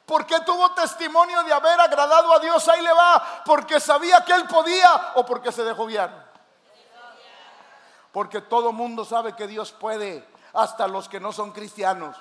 ¿Por 0.07 0.27
qué 0.27 0.41
tuvo 0.41 0.73
testimonio 0.73 1.43
de 1.43 1.53
haber 1.53 1.81
agradado 1.81 2.33
a 2.33 2.39
Dios? 2.39 2.67
Ahí 2.69 2.83
le 2.83 2.93
va, 2.93 3.43
porque 3.45 3.79
sabía 3.79 4.25
que 4.25 4.33
él 4.33 4.45
podía 4.47 5.13
o 5.15 5.27
porque 5.27 5.53
se 5.53 5.63
dejó 5.63 5.87
guiar. 5.87 6.31
Porque 8.13 8.41
todo 8.41 8.73
mundo 8.73 9.05
sabe 9.05 9.37
que 9.37 9.47
Dios 9.47 9.71
puede, 9.71 10.29
hasta 10.53 10.89
los 10.89 11.09
que 11.09 11.21
no 11.21 11.33
son 11.33 11.53
cristianos. 11.53 12.17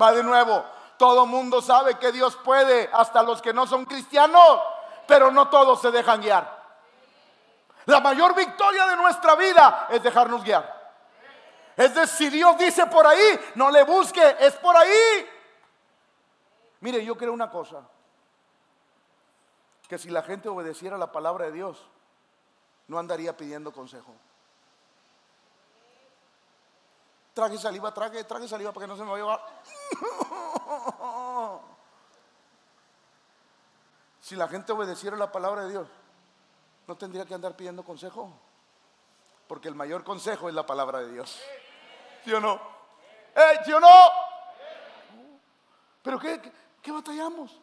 Va 0.00 0.12
de 0.12 0.22
nuevo, 0.22 0.64
todo 0.96 1.26
mundo 1.26 1.62
sabe 1.62 1.96
que 1.98 2.12
Dios 2.12 2.36
puede, 2.36 2.90
hasta 2.92 3.22
los 3.22 3.40
que 3.40 3.52
no 3.52 3.66
son 3.66 3.84
cristianos, 3.84 4.60
pero 5.06 5.30
no 5.30 5.48
todos 5.48 5.80
se 5.80 5.90
dejan 5.90 6.20
guiar. 6.20 6.64
La 7.86 8.00
mayor 8.00 8.34
victoria 8.34 8.86
de 8.86 8.96
nuestra 8.96 9.34
vida 9.34 9.88
es 9.90 10.02
dejarnos 10.02 10.42
guiar. 10.42 10.82
Es 11.76 11.94
decir, 11.94 12.28
si 12.28 12.36
Dios 12.36 12.56
dice 12.56 12.86
por 12.86 13.06
ahí, 13.06 13.40
no 13.56 13.70
le 13.70 13.82
busque, 13.84 14.36
es 14.40 14.54
por 14.54 14.76
ahí. 14.76 15.28
Mire, 16.80 17.04
yo 17.04 17.16
creo 17.16 17.32
una 17.32 17.50
cosa, 17.50 17.82
que 19.88 19.98
si 19.98 20.10
la 20.10 20.22
gente 20.22 20.48
obedeciera 20.48 20.96
la 20.96 21.10
palabra 21.12 21.46
de 21.46 21.52
Dios, 21.52 21.84
no 22.88 22.98
andaría 22.98 23.36
pidiendo 23.36 23.72
consejo. 23.72 24.14
Trague 27.34 27.58
saliva, 27.58 27.92
trague, 27.92 28.22
trague 28.24 28.46
saliva 28.46 28.72
para 28.72 28.86
que 28.86 28.88
no 28.88 28.96
se 28.96 29.02
me 29.02 29.10
vaya 29.10 29.24
a 29.34 29.40
Si 34.20 34.36
la 34.36 34.46
gente 34.48 34.72
obedeciera 34.72 35.16
la 35.16 35.32
palabra 35.32 35.64
de 35.64 35.70
Dios, 35.70 35.88
no 36.86 36.96
tendría 36.96 37.26
que 37.26 37.34
andar 37.34 37.56
pidiendo 37.56 37.84
consejo. 37.84 38.32
Porque 39.48 39.68
el 39.68 39.74
mayor 39.74 40.04
consejo 40.04 40.48
es 40.48 40.54
la 40.54 40.64
palabra 40.64 41.00
de 41.00 41.12
Dios. 41.12 41.38
¿Sí 42.24 42.32
o 42.32 42.40
no? 42.40 42.58
¿Sí 43.64 43.72
o 43.72 43.80
no? 43.80 43.88
¿Pero 46.02 46.18
qué, 46.18 46.52
qué, 46.80 46.92
batallamos? 46.92 47.60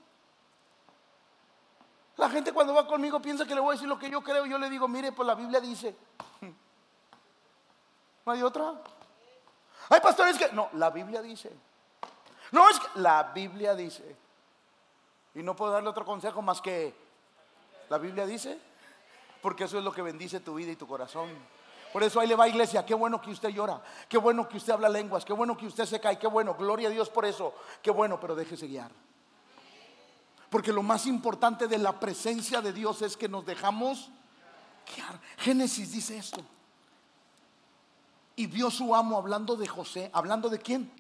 La 2.18 2.30
gente 2.30 2.52
cuando 2.54 2.74
va 2.74 2.86
conmigo 2.86 3.22
piensa 3.22 3.46
que 3.46 3.56
le 3.56 3.62
voy 3.62 3.70
a 3.70 3.74
decir 3.74 3.88
lo 3.88 3.98
que 3.98 4.10
yo 4.10 4.22
creo. 4.22 4.46
Yo 4.46 4.58
le 4.60 4.70
digo, 4.70 4.88
mire, 4.88 5.12
pues 5.14 5.26
la 5.26 5.34
Biblia 5.34 5.60
dice. 5.60 5.96
¿No 8.26 8.32
hay 8.32 8.44
otra? 8.44 8.76
Hay 9.90 10.00
pastores 10.00 10.38
que... 10.38 10.52
No, 10.52 10.70
la 10.74 10.90
Biblia 10.90 11.22
dice. 11.22 11.52
No 12.52 12.70
es 12.70 12.80
que 12.80 13.00
la 13.00 13.24
Biblia 13.24 13.76
dice. 13.76 14.16
Y 15.36 15.44
no 15.44 15.56
puedo 15.56 15.72
darle 15.72 15.90
otro 15.90 16.06
consejo 16.06 16.42
más 16.42 16.62
que 16.62 16.94
la 17.90 17.98
Biblia 17.98 18.26
dice. 18.26 18.60
Porque 19.42 19.64
eso 19.64 19.78
es 19.78 19.84
lo 19.84 19.92
que 19.92 20.02
bendice 20.02 20.40
tu 20.40 20.56
vida 20.56 20.72
y 20.72 20.76
tu 20.76 20.88
corazón. 20.88 21.30
Por 21.92 22.04
eso 22.04 22.20
ahí 22.20 22.28
le 22.28 22.36
va 22.36 22.48
iglesia, 22.48 22.86
qué 22.86 22.94
bueno 22.94 23.22
que 23.22 23.32
usted 23.32 23.50
llora, 23.50 23.82
qué 24.08 24.18
bueno 24.18 24.48
que 24.48 24.56
usted 24.58 24.72
habla 24.72 24.88
lenguas, 24.88 25.26
qué 25.26 25.34
bueno 25.34 25.58
que 25.58 25.66
usted 25.66 25.86
se 25.86 26.00
cae, 26.00 26.18
qué 26.18 26.28
bueno, 26.28 26.56
gloria 26.56 26.88
a 26.88 26.92
Dios 26.92 27.10
por 27.10 27.26
eso, 27.26 27.54
qué 27.82 27.92
bueno, 27.92 28.18
pero 28.18 28.34
déjese 28.34 28.68
guiar. 28.68 28.92
Porque 30.50 30.72
lo 30.72 30.84
más 30.84 31.06
importante 31.06 31.68
de 31.68 31.78
la 31.78 32.00
presencia 32.00 32.62
de 32.62 32.72
Dios 32.72 33.02
es 33.02 33.18
que 33.18 33.28
nos 33.28 33.46
dejamos 33.46 34.10
guiar. 34.96 35.20
Génesis 35.38 35.92
dice 35.92 36.18
esto. 36.18 36.42
Y 38.42 38.48
vio 38.48 38.72
su 38.72 38.96
amo 38.96 39.20
hablando 39.20 39.56
de 39.56 39.68
José, 39.68 40.10
hablando 40.12 40.50
de 40.50 40.58
quién? 40.58 40.92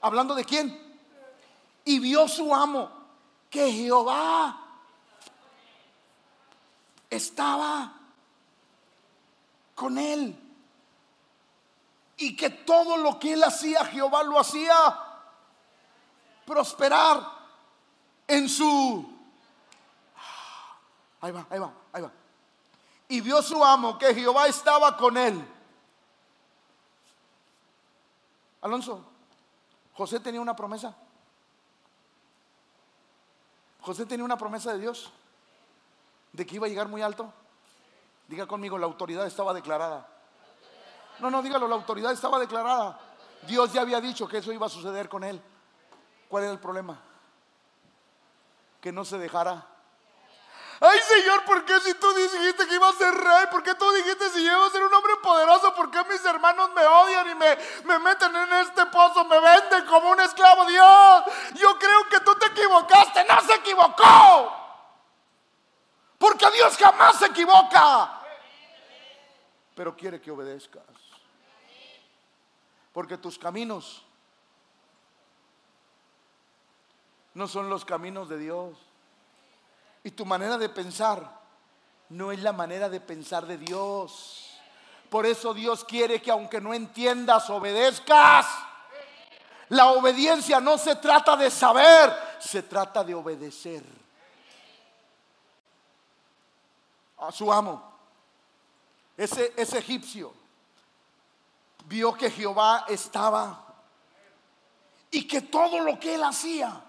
Hablando 0.00 0.34
de 0.34 0.44
quién? 0.44 0.98
Y 1.84 2.00
vio 2.00 2.26
su 2.26 2.52
amo 2.52 2.90
que 3.48 3.70
Jehová 3.70 4.60
estaba 7.08 7.92
con 9.76 9.96
él. 9.96 10.36
Y 12.16 12.34
que 12.34 12.50
todo 12.50 12.96
lo 12.96 13.16
que 13.20 13.34
él 13.34 13.44
hacía, 13.44 13.84
Jehová 13.84 14.24
lo 14.24 14.40
hacía 14.40 14.74
prosperar 16.44 17.30
en 18.26 18.48
su... 18.48 19.08
Ahí 21.20 21.30
va, 21.30 21.46
ahí 21.48 21.60
va, 21.60 21.72
ahí 21.92 22.02
va. 22.02 22.10
Y 23.06 23.20
vio 23.20 23.40
su 23.40 23.64
amo 23.64 23.96
que 23.96 24.12
Jehová 24.12 24.48
estaba 24.48 24.96
con 24.96 25.16
él. 25.16 25.59
Alonso, 28.62 29.04
José 29.94 30.20
tenía 30.20 30.40
una 30.40 30.54
promesa. 30.54 30.96
José 33.80 34.06
tenía 34.06 34.24
una 34.24 34.36
promesa 34.36 34.72
de 34.72 34.80
Dios 34.80 35.10
de 36.32 36.46
que 36.46 36.56
iba 36.56 36.66
a 36.66 36.68
llegar 36.68 36.88
muy 36.88 37.02
alto. 37.02 37.32
Diga 38.28 38.46
conmigo, 38.46 38.78
la 38.78 38.86
autoridad 38.86 39.26
estaba 39.26 39.52
declarada. 39.54 40.06
No, 41.18 41.30
no, 41.30 41.42
dígalo, 41.42 41.66
la 41.66 41.74
autoridad 41.74 42.12
estaba 42.12 42.38
declarada. 42.38 42.98
Dios 43.46 43.72
ya 43.72 43.80
había 43.80 44.00
dicho 44.00 44.28
que 44.28 44.38
eso 44.38 44.52
iba 44.52 44.66
a 44.66 44.70
suceder 44.70 45.08
con 45.08 45.24
él. 45.24 45.40
¿Cuál 46.28 46.44
era 46.44 46.52
el 46.52 46.60
problema? 46.60 47.00
Que 48.80 48.92
no 48.92 49.04
se 49.04 49.18
dejara. 49.18 49.66
Ay 50.80 50.98
Señor, 51.00 51.44
¿por 51.44 51.64
qué 51.64 51.78
si 51.80 51.92
tú 51.94 52.10
dijiste 52.14 52.66
que 52.66 52.74
iba 52.74 52.88
a 52.88 52.92
ser 52.94 53.12
rey? 53.12 53.46
¿Por 53.50 53.62
qué 53.62 53.74
tú 53.74 53.90
dijiste 53.92 54.30
si 54.30 54.44
yo 54.44 54.52
iba 54.52 54.66
a 54.66 54.70
ser 54.70 54.82
un 54.82 54.94
hombre 54.94 55.12
poderoso? 55.22 55.74
¿Por 55.74 55.90
qué 55.90 56.02
mis 56.04 56.24
hermanos 56.24 56.70
me 56.74 56.86
odian 56.86 57.30
y 57.30 57.34
me, 57.34 57.58
me 57.84 57.98
meten 57.98 58.34
en 58.34 58.52
este 58.54 58.86
pozo? 58.86 59.24
Me 59.24 59.38
venden 59.40 59.84
como 59.86 60.10
un 60.10 60.20
esclavo. 60.20 60.64
Dios, 60.64 61.22
yo 61.54 61.78
creo 61.78 62.08
que 62.08 62.20
tú 62.20 62.34
te 62.36 62.46
equivocaste. 62.46 63.24
No 63.24 63.40
se 63.42 63.54
equivocó. 63.54 64.56
Porque 66.18 66.50
Dios 66.50 66.76
jamás 66.78 67.16
se 67.18 67.26
equivoca 67.26 68.20
pero 69.80 69.96
quiere 69.96 70.20
que 70.20 70.30
obedezcas. 70.30 70.84
Porque 72.92 73.16
tus 73.16 73.38
caminos 73.38 74.04
no 77.32 77.48
son 77.48 77.70
los 77.70 77.86
caminos 77.86 78.28
de 78.28 78.36
Dios. 78.36 78.76
Y 80.04 80.10
tu 80.12 80.24
manera 80.24 80.56
de 80.58 80.68
pensar 80.68 81.40
no 82.10 82.32
es 82.32 82.40
la 82.40 82.52
manera 82.52 82.88
de 82.88 83.00
pensar 83.00 83.46
de 83.46 83.58
Dios. 83.58 84.50
Por 85.08 85.26
eso 85.26 85.52
Dios 85.54 85.84
quiere 85.84 86.22
que 86.22 86.30
aunque 86.30 86.60
no 86.60 86.74
entiendas, 86.74 87.50
obedezcas. 87.50 88.46
La 89.68 89.92
obediencia 89.92 90.60
no 90.60 90.78
se 90.78 90.96
trata 90.96 91.36
de 91.36 91.50
saber, 91.50 92.12
se 92.40 92.62
trata 92.62 93.04
de 93.04 93.14
obedecer. 93.14 93.84
A 97.18 97.30
su 97.30 97.52
amo 97.52 97.90
ese, 99.20 99.78
egipcio 99.78 100.32
vio 101.84 102.14
que 102.14 102.30
Jehová 102.30 102.86
estaba 102.88 103.66
y 105.10 105.26
que 105.26 105.42
todo 105.42 105.80
lo 105.80 106.00
que 106.00 106.14
él 106.14 106.24
hacía, 106.24 106.82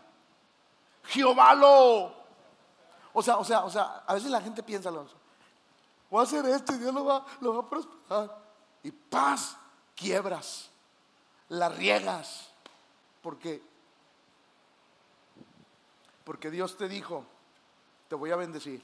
Jehová 1.07 1.53
lo... 1.55 2.20
O 3.13 3.21
sea, 3.21 3.37
o 3.37 3.43
sea, 3.43 3.63
o 3.63 3.69
sea, 3.69 4.03
a 4.05 4.13
veces 4.13 4.29
la 4.31 4.41
gente 4.41 4.63
piensa, 4.63 4.91
voy 6.09 6.19
a 6.19 6.23
hacer 6.23 6.45
esto 6.45 6.73
y 6.73 6.77
Dios 6.77 6.93
lo 6.93 7.05
va, 7.05 7.25
lo 7.41 7.53
va 7.55 7.59
a 7.61 7.69
prosperar. 7.69 8.37
Y 8.83 8.91
paz, 8.91 9.57
quiebras, 9.95 10.69
la 11.49 11.69
riegas, 11.69 12.49
porque, 13.21 13.61
porque 16.23 16.49
Dios 16.49 16.77
te 16.77 16.87
dijo, 16.87 17.25
te 18.07 18.15
voy 18.15 18.31
a 18.31 18.35
bendecir 18.35 18.83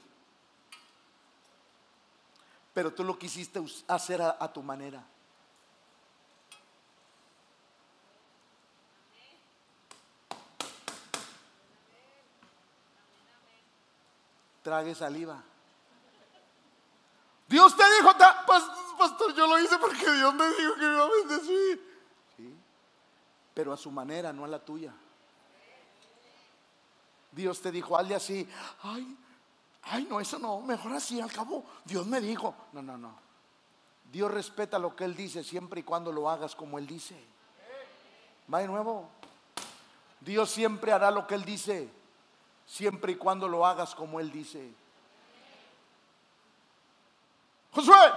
pero 2.78 2.94
tú 2.94 3.02
lo 3.02 3.18
quisiste 3.18 3.60
hacer 3.88 4.22
a, 4.22 4.52
tu 4.52 4.62
manera. 4.62 5.04
Trague 14.68 14.94
saliva. 14.94 15.42
Dios 17.48 17.74
te 17.74 17.82
dijo, 17.96 18.14
pastor, 18.98 19.34
yo 19.34 19.46
lo 19.46 19.58
hice 19.58 19.78
porque 19.78 20.12
Dios 20.12 20.34
me 20.34 20.46
dijo 20.46 20.74
que 20.74 20.80
me 20.82 20.92
iba 20.92 21.04
a 21.04 21.08
bendecir. 21.08 22.00
Sí, 22.36 22.54
pero 23.54 23.72
a 23.72 23.78
su 23.78 23.90
manera, 23.90 24.30
no 24.30 24.44
a 24.44 24.48
la 24.48 24.58
tuya. 24.58 24.92
Dios 27.32 27.62
te 27.62 27.72
dijo, 27.72 27.96
hazle 27.96 28.14
así. 28.14 28.46
Ay, 28.82 29.16
Ay, 29.84 30.06
no, 30.10 30.20
eso 30.20 30.38
no, 30.38 30.60
mejor 30.60 30.92
así, 30.92 31.18
al 31.18 31.32
cabo, 31.32 31.64
Dios 31.86 32.06
me 32.06 32.20
dijo. 32.20 32.54
No, 32.74 32.82
no, 32.82 32.98
no. 32.98 33.14
Dios 34.12 34.30
respeta 34.30 34.78
lo 34.78 34.94
que 34.94 35.04
Él 35.04 35.16
dice 35.16 35.42
siempre 35.42 35.80
y 35.80 35.82
cuando 35.82 36.12
lo 36.12 36.28
hagas 36.28 36.54
como 36.54 36.78
Él 36.78 36.86
dice. 36.86 37.18
Va 38.52 38.58
de 38.58 38.66
nuevo. 38.66 39.08
Dios 40.20 40.50
siempre 40.50 40.92
hará 40.92 41.10
lo 41.10 41.26
que 41.26 41.36
Él 41.36 41.46
dice, 41.46 41.88
siempre 42.68 43.12
y 43.12 43.16
cuando 43.16 43.48
lo 43.48 43.66
hagas 43.66 43.94
como 43.94 44.20
Él 44.20 44.30
dice. 44.30 44.70
Josué, 47.72 48.12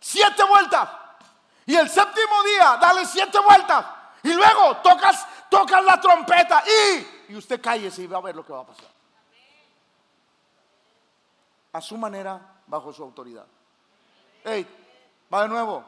siete 0.00 0.44
vueltas. 0.44 0.88
Y 1.66 1.74
el 1.74 1.90
séptimo 1.90 2.42
día, 2.44 2.78
dale 2.80 3.04
siete 3.04 3.38
vueltas. 3.40 3.84
Y 4.22 4.32
luego 4.32 4.78
tocas, 4.78 5.26
tocas 5.50 5.84
la 5.84 6.00
trompeta 6.00 6.62
y, 6.66 7.32
y 7.32 7.36
usted 7.36 7.60
cállese 7.60 8.02
y 8.02 8.06
va 8.06 8.18
a 8.18 8.22
ver 8.22 8.36
lo 8.36 8.44
que 8.44 8.52
va 8.52 8.60
a 8.60 8.66
pasar 8.66 8.94
a 11.74 11.80
su 11.80 11.96
manera, 11.96 12.40
bajo 12.68 12.92
su 12.92 13.02
autoridad. 13.02 13.44
Hey, 14.44 14.64
va 15.32 15.42
de 15.42 15.48
nuevo. 15.48 15.84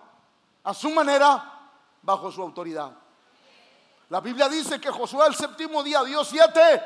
A 0.64 0.74
su 0.74 0.90
manera, 0.90 1.70
bajo 2.02 2.30
su 2.32 2.42
autoridad. 2.42 2.90
La 4.08 4.20
Biblia 4.20 4.48
dice 4.48 4.80
que 4.80 4.90
Josué 4.90 5.28
el 5.28 5.36
séptimo 5.36 5.84
día 5.84 6.02
dio 6.02 6.24
siete. 6.24 6.82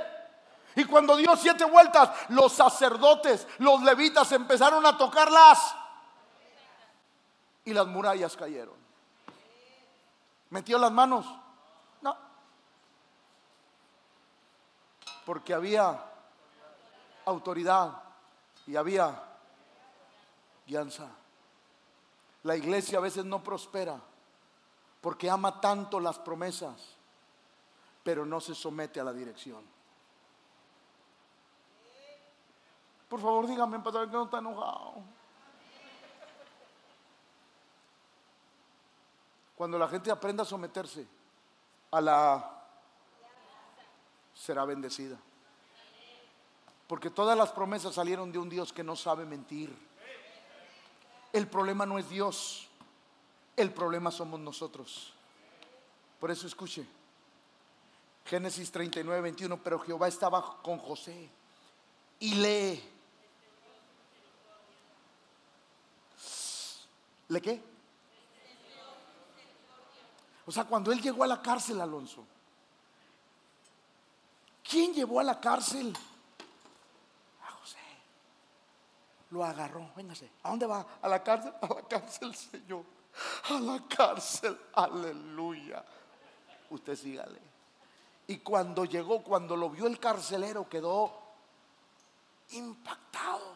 Y 0.76 0.84
cuando 0.84 1.16
dio 1.16 1.36
siete 1.36 1.64
vueltas, 1.64 2.10
los 2.28 2.52
sacerdotes, 2.52 3.46
los 3.58 3.82
levitas 3.82 4.30
empezaron 4.32 4.84
a 4.86 4.96
tocarlas. 4.96 5.74
Y 7.64 7.72
las 7.72 7.86
murallas 7.86 8.36
cayeron. 8.36 8.74
¿Metió 10.50 10.78
las 10.78 10.92
manos? 10.92 11.26
No. 12.00 12.16
Porque 15.24 15.54
había 15.54 16.04
autoridad 17.24 18.02
y 18.66 18.76
había 18.76 19.22
guianza. 20.66 21.08
La 22.42 22.56
iglesia 22.56 22.98
a 22.98 23.02
veces 23.02 23.24
no 23.24 23.42
prospera 23.42 24.00
porque 25.00 25.30
ama 25.30 25.60
tanto 25.60 25.98
las 25.98 26.18
promesas, 26.18 26.96
pero 28.02 28.26
no 28.26 28.40
se 28.40 28.54
somete 28.54 29.00
a 29.00 29.04
la 29.04 29.12
dirección. 29.12 29.64
Por 33.11 33.20
favor, 33.20 33.48
dígame, 33.48 33.80
pastor, 33.80 34.06
que 34.06 34.12
no 34.12 34.24
está 34.24 34.38
enojado. 34.38 34.94
Cuando 39.56 39.76
la 39.78 39.88
gente 39.88 40.12
aprenda 40.12 40.44
a 40.44 40.46
someterse 40.46 41.06
a 41.90 42.00
la 42.00 42.62
será 44.32 44.64
bendecida. 44.64 45.18
Porque 46.86 47.11
todas 47.11 47.36
las 47.36 47.50
promesas 47.50 47.94
salieron 47.96 48.30
de 48.30 48.38
un 48.38 48.48
Dios 48.48 48.72
que 48.72 48.84
no 48.84 48.94
sabe 48.94 49.24
mentir. 49.24 49.76
El 51.32 51.48
problema 51.48 51.84
no 51.84 51.98
es 51.98 52.08
Dios, 52.08 52.68
el 53.56 53.72
problema 53.72 54.12
somos 54.12 54.38
nosotros. 54.38 55.12
Por 56.20 56.30
eso 56.30 56.46
escuche. 56.46 56.86
Génesis 58.24 58.70
39, 58.70 59.20
21, 59.20 59.56
pero 59.58 59.80
Jehová 59.80 60.06
estaba 60.06 60.62
con 60.62 60.78
José 60.78 61.28
y 62.20 62.34
lee. 62.36 62.99
¿Le 67.31 67.41
qué? 67.41 67.62
O 70.47 70.53
sea, 70.53 70.64
cuando 70.64 70.93
él 70.93 71.01
llegó 71.01 71.24
a 71.24 71.26
la 71.26 71.43
cárcel, 71.43 71.81
Alonso, 71.81 72.26
¿Quién 74.70 74.95
llevó 74.95 75.18
a 75.18 75.24
la 75.24 75.41
cárcel 75.41 75.93
a 77.43 77.51
José? 77.51 77.78
Lo 79.31 79.45
agarró, 79.45 79.91
véngase. 79.97 80.31
¿A 80.45 80.51
dónde 80.51 80.64
va? 80.64 80.87
¿A 81.03 81.09
la 81.09 81.24
cárcel? 81.24 81.53
A 81.61 81.66
la 81.66 81.83
cárcel, 81.89 82.33
Señor. 82.37 82.85
A 83.49 83.59
la 83.59 83.83
cárcel, 83.89 84.57
aleluya. 84.74 85.85
Usted 86.70 86.95
sígale. 86.95 87.41
Y 88.28 88.39
cuando 88.39 88.85
llegó, 88.85 89.24
cuando 89.24 89.57
lo 89.57 89.70
vio 89.70 89.89
el 89.89 89.99
carcelero, 89.99 90.68
quedó 90.68 91.20
impactado. 92.51 93.55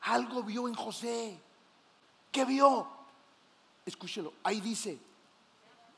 Algo 0.00 0.42
vio 0.42 0.66
en 0.66 0.74
José. 0.74 1.40
¿Qué 2.32 2.46
vio? 2.46 2.88
Escúchelo, 3.84 4.32
ahí 4.42 4.60
dice 4.60 4.98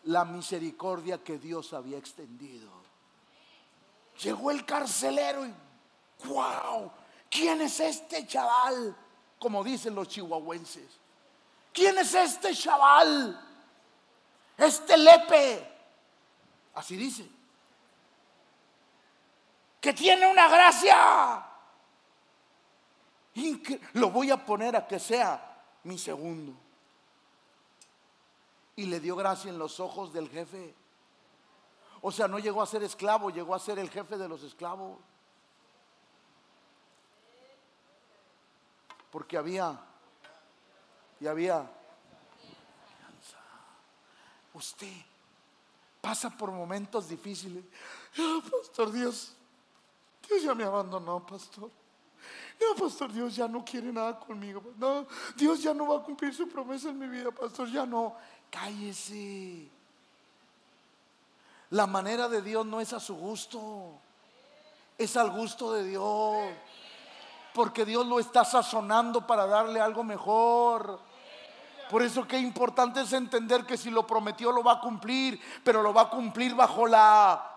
la 0.04 0.24
misericordia 0.24 1.22
que 1.22 1.38
Dios 1.38 1.72
había 1.72 1.96
extendido. 1.96 2.68
Llegó 4.20 4.50
el 4.50 4.64
carcelero 4.66 5.46
y, 5.46 5.54
wow, 6.24 6.90
¿quién 7.30 7.60
es 7.60 7.78
este 7.80 8.26
chaval? 8.26 8.96
Como 9.38 9.62
dicen 9.62 9.94
los 9.94 10.08
chihuahuenses. 10.08 10.98
¿Quién 11.72 11.96
es 11.98 12.14
este 12.14 12.54
chaval? 12.54 13.40
Este 14.56 14.96
lepe. 14.96 15.72
Así 16.74 16.96
dice. 16.96 17.28
Que 19.80 19.92
tiene 19.92 20.26
una 20.26 20.48
gracia. 20.48 21.46
Lo 23.94 24.10
voy 24.10 24.30
a 24.30 24.44
poner 24.44 24.76
a 24.76 24.86
que 24.86 24.98
sea 24.98 25.53
mi 25.84 25.98
segundo. 25.98 26.52
Y 28.76 28.86
le 28.86 28.98
dio 28.98 29.14
gracia 29.14 29.50
en 29.50 29.58
los 29.58 29.78
ojos 29.78 30.12
del 30.12 30.28
jefe. 30.28 30.74
O 32.00 32.10
sea, 32.10 32.26
no 32.26 32.38
llegó 32.38 32.60
a 32.60 32.66
ser 32.66 32.82
esclavo, 32.82 33.30
llegó 33.30 33.54
a 33.54 33.58
ser 33.58 33.78
el 33.78 33.88
jefe 33.88 34.18
de 34.18 34.28
los 34.28 34.42
esclavos. 34.42 34.98
Porque 39.10 39.36
había, 39.36 39.80
y 41.20 41.26
había, 41.26 41.70
usted 44.54 44.92
pasa 46.00 46.30
por 46.30 46.50
momentos 46.50 47.08
difíciles. 47.08 47.64
Ah, 48.18 48.40
pastor 48.50 48.90
Dios, 48.90 49.34
Dios 50.28 50.42
ya 50.42 50.54
me 50.54 50.64
abandonó, 50.64 51.24
pastor. 51.24 51.70
No, 52.60 52.82
pastor, 52.82 53.12
Dios 53.12 53.36
ya 53.36 53.48
no 53.48 53.64
quiere 53.64 53.92
nada 53.92 54.18
conmigo. 54.18 54.62
No, 54.78 55.06
Dios 55.36 55.62
ya 55.62 55.74
no 55.74 55.88
va 55.88 55.98
a 55.98 56.02
cumplir 56.02 56.34
su 56.34 56.48
promesa 56.48 56.90
en 56.90 56.98
mi 56.98 57.08
vida, 57.08 57.30
pastor, 57.30 57.70
ya 57.70 57.84
no. 57.84 58.14
Cállese. 58.50 59.68
La 61.70 61.86
manera 61.86 62.28
de 62.28 62.42
Dios 62.42 62.64
no 62.64 62.80
es 62.80 62.92
a 62.92 63.00
su 63.00 63.16
gusto, 63.16 63.98
es 64.96 65.16
al 65.16 65.30
gusto 65.30 65.72
de 65.72 65.84
Dios. 65.84 66.52
Porque 67.52 67.84
Dios 67.84 68.06
lo 68.06 68.18
está 68.18 68.44
sazonando 68.44 69.26
para 69.26 69.46
darle 69.46 69.80
algo 69.80 70.04
mejor. 70.04 71.00
Por 71.90 72.02
eso 72.02 72.26
que 72.26 72.38
importante 72.38 73.00
es 73.00 73.12
entender 73.12 73.64
que 73.64 73.76
si 73.76 73.90
lo 73.90 74.06
prometió 74.06 74.50
lo 74.52 74.62
va 74.62 74.72
a 74.72 74.80
cumplir, 74.80 75.40
pero 75.62 75.82
lo 75.82 75.92
va 75.92 76.02
a 76.02 76.10
cumplir 76.10 76.54
bajo 76.54 76.86
la 76.86 77.50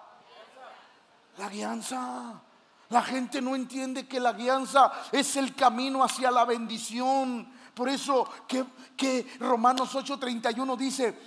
la 1.38 1.50
guianza. 1.50 2.42
La 2.90 3.02
gente 3.02 3.42
no 3.42 3.56
entiende 3.56 4.08
que 4.08 4.20
la 4.20 4.34
guianza 4.34 4.92
es 5.12 5.36
el 5.36 5.56
camino 5.56 6.04
hacia 6.04 6.32
la 6.32 6.46
bendición. 6.46 7.52
Por 7.74 7.90
eso 7.90 8.30
que, 8.48 8.66
que 8.96 9.38
Romanos 9.40 9.94
8:31 9.94 10.78
dice, 10.78 11.20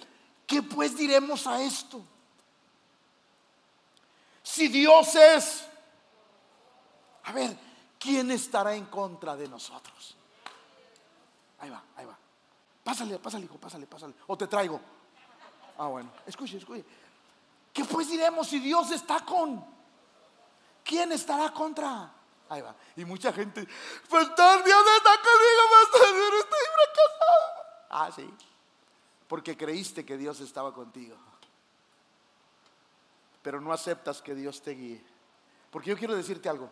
¿qué 0.47 0.63
pues 0.63 0.97
diremos 0.97 1.47
a 1.47 1.63
esto? 1.63 2.03
Si 4.43 4.69
Dios 4.69 5.15
es, 5.15 5.65
a 7.25 7.33
ver, 7.33 7.57
¿quién 7.99 8.31
estará 8.31 8.75
en 8.75 8.87
contra 8.87 9.37
de 9.37 9.47
nosotros? 9.47 10.17
Ahí 11.61 11.69
va, 11.71 11.83
ahí 11.97 12.07
va. 12.07 12.17
Pásale, 12.83 13.19
pásale, 13.19 13.45
hijo, 13.45 13.59
pásale, 13.59 13.87
pásale. 13.87 14.15
O 14.27 14.37
te 14.37 14.47
traigo. 14.47 14.81
Ah, 15.79 15.87
bueno, 15.87 16.11
escuche, 16.27 16.57
escuche. 16.57 16.85
¿Qué 17.73 17.85
pues 17.85 18.09
diremos 18.09 18.49
si 18.49 18.59
Dios 18.59 18.91
está 18.91 19.25
con? 19.25 19.65
¿Quién 20.85 21.13
estará 21.13 21.51
contra? 21.51 22.13
Ahí 22.49 22.61
va. 22.61 22.75
Y 22.97 23.05
mucha 23.05 23.33
gente, 23.33 23.67
pastor, 24.09 24.65
Dios 24.65 24.85
está 24.97 25.11
conmigo, 25.17 25.63
pastor, 25.71 26.17
estoy 26.35 26.61
fracasado. 26.75 27.61
Ah, 27.91 28.11
sí. 28.15 28.35
Porque 29.29 29.57
creíste 29.57 30.05
que 30.05 30.17
Dios 30.17 30.41
estaba 30.41 30.75
contigo. 30.75 31.17
Pero 33.43 33.61
no 33.61 33.73
aceptas 33.73 34.21
que 34.21 34.35
Dios 34.35 34.61
te 34.61 34.73
guíe. 34.73 35.05
Porque 35.71 35.91
yo 35.91 35.97
quiero 35.97 36.17
decirte 36.17 36.49
algo. 36.49 36.69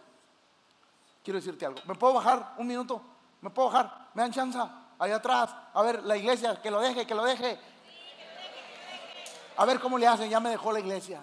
Quiero 1.23 1.39
decirte 1.39 1.65
algo. 1.65 1.81
¿Me 1.87 1.95
puedo 1.95 2.15
bajar 2.15 2.55
un 2.59 2.67
minuto? 2.67 3.01
¿Me 3.41 3.51
puedo 3.51 3.71
bajar? 3.71 4.09
¿Me 4.15 4.23
dan 4.23 4.33
chance? 4.33 4.59
Allá 4.99 5.17
atrás. 5.17 5.55
A 5.73 5.83
ver, 5.83 6.03
la 6.03 6.17
iglesia, 6.17 6.61
que 6.61 6.71
lo 6.71 6.81
deje, 6.81 7.07
que 7.07 7.15
lo 7.15 7.25
deje. 7.25 7.59
A 9.57 9.65
ver 9.65 9.79
cómo 9.79 9.97
le 9.97 10.09
hacen. 10.09 10.29
Ya 10.29 10.41
me 10.41 10.51
dejó 10.51 10.73
la 10.73 10.81
iglesia. 10.81 11.21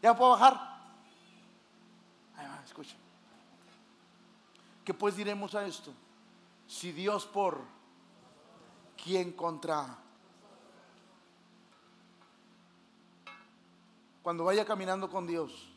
¿Ya 0.00 0.16
puedo 0.16 0.32
bajar? 0.32 0.73
¿Qué 4.84 4.92
pues 4.92 5.16
diremos 5.16 5.54
a 5.54 5.66
esto? 5.66 5.92
Si 6.66 6.92
Dios 6.92 7.24
por, 7.26 7.62
¿quién 9.02 9.32
contra? 9.32 9.98
Cuando 14.22 14.44
vaya 14.44 14.64
caminando 14.64 15.08
con 15.08 15.26
Dios, 15.26 15.68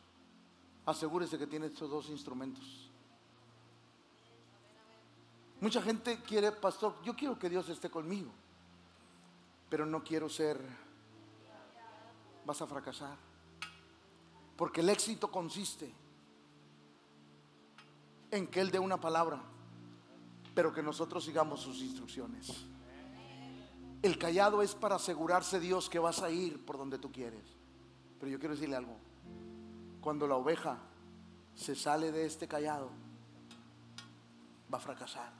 asegúrese 0.86 1.38
que 1.38 1.47
tiene 1.47 1.68
estos 1.68 1.89
dos 1.89 2.10
instrumentos. 2.10 2.89
Mucha 5.60 5.82
gente 5.82 6.22
quiere, 6.22 6.51
pastor, 6.51 6.95
yo 7.03 7.16
quiero 7.16 7.39
que 7.39 7.49
Dios 7.49 7.68
esté 7.70 7.89
conmigo, 7.89 8.30
pero 9.70 9.86
no 9.86 10.03
quiero 10.03 10.30
ser, 10.30 10.60
vas 12.45 12.62
a 12.62 12.68
fracasar. 12.68 13.18
Porque 14.55 14.82
el 14.82 14.89
éxito 14.89 15.32
consiste 15.32 15.91
en 18.32 18.47
que 18.47 18.59
Él 18.59 18.71
dé 18.71 18.80
una 18.80 18.99
palabra, 18.99 19.41
pero 20.53 20.73
que 20.73 20.84
nosotros 20.84 21.23
sigamos 21.23 21.61
sus 21.61 21.82
instrucciones. 21.82 22.65
El 24.01 24.17
callado 24.17 24.61
es 24.61 24.75
para 24.75 24.95
asegurarse 24.95 25.59
Dios 25.59 25.89
que 25.89 25.99
vas 25.99 26.21
a 26.21 26.30
ir 26.30 26.65
por 26.65 26.78
donde 26.78 26.97
tú 26.97 27.11
quieres. 27.11 27.43
Pero 28.19 28.32
yo 28.32 28.39
quiero 28.39 28.55
decirle 28.55 28.75
algo. 28.75 28.95
Cuando 30.01 30.28
la 30.28 30.36
oveja 30.36 30.78
se 31.55 31.75
sale 31.75 32.11
de 32.11 32.25
este 32.25 32.47
callado, 32.47 32.89
va 34.71 34.78
a 34.78 34.82
fracasar. 34.82 35.32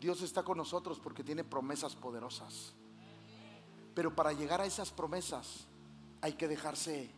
Dios 0.00 0.20
está 0.22 0.42
con 0.42 0.58
nosotros 0.58 1.00
porque 1.00 1.24
tiene 1.24 1.44
promesas 1.44 1.96
poderosas. 1.96 2.74
Pero 3.94 4.14
para 4.14 4.32
llegar 4.32 4.60
a 4.60 4.66
esas 4.66 4.90
promesas 4.90 5.66
hay 6.20 6.32
que 6.34 6.48
dejarse 6.48 7.10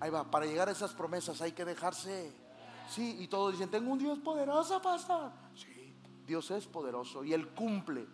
Ahí 0.00 0.08
va, 0.10 0.28
para 0.28 0.46
llegar 0.46 0.68
a 0.68 0.72
esas 0.72 0.94
promesas 0.94 1.40
hay 1.42 1.52
que 1.52 1.64
dejarse. 1.64 2.32
Sí, 2.88 3.18
y 3.20 3.28
todos 3.28 3.52
dicen, 3.52 3.70
tengo 3.70 3.92
un 3.92 3.98
Dios 3.98 4.18
poderoso, 4.18 4.80
pastor. 4.80 5.30
Sí, 5.54 5.94
Dios 6.26 6.50
es 6.50 6.66
poderoso 6.66 7.22
y 7.22 7.34
Él 7.34 7.48
cumple 7.48 8.06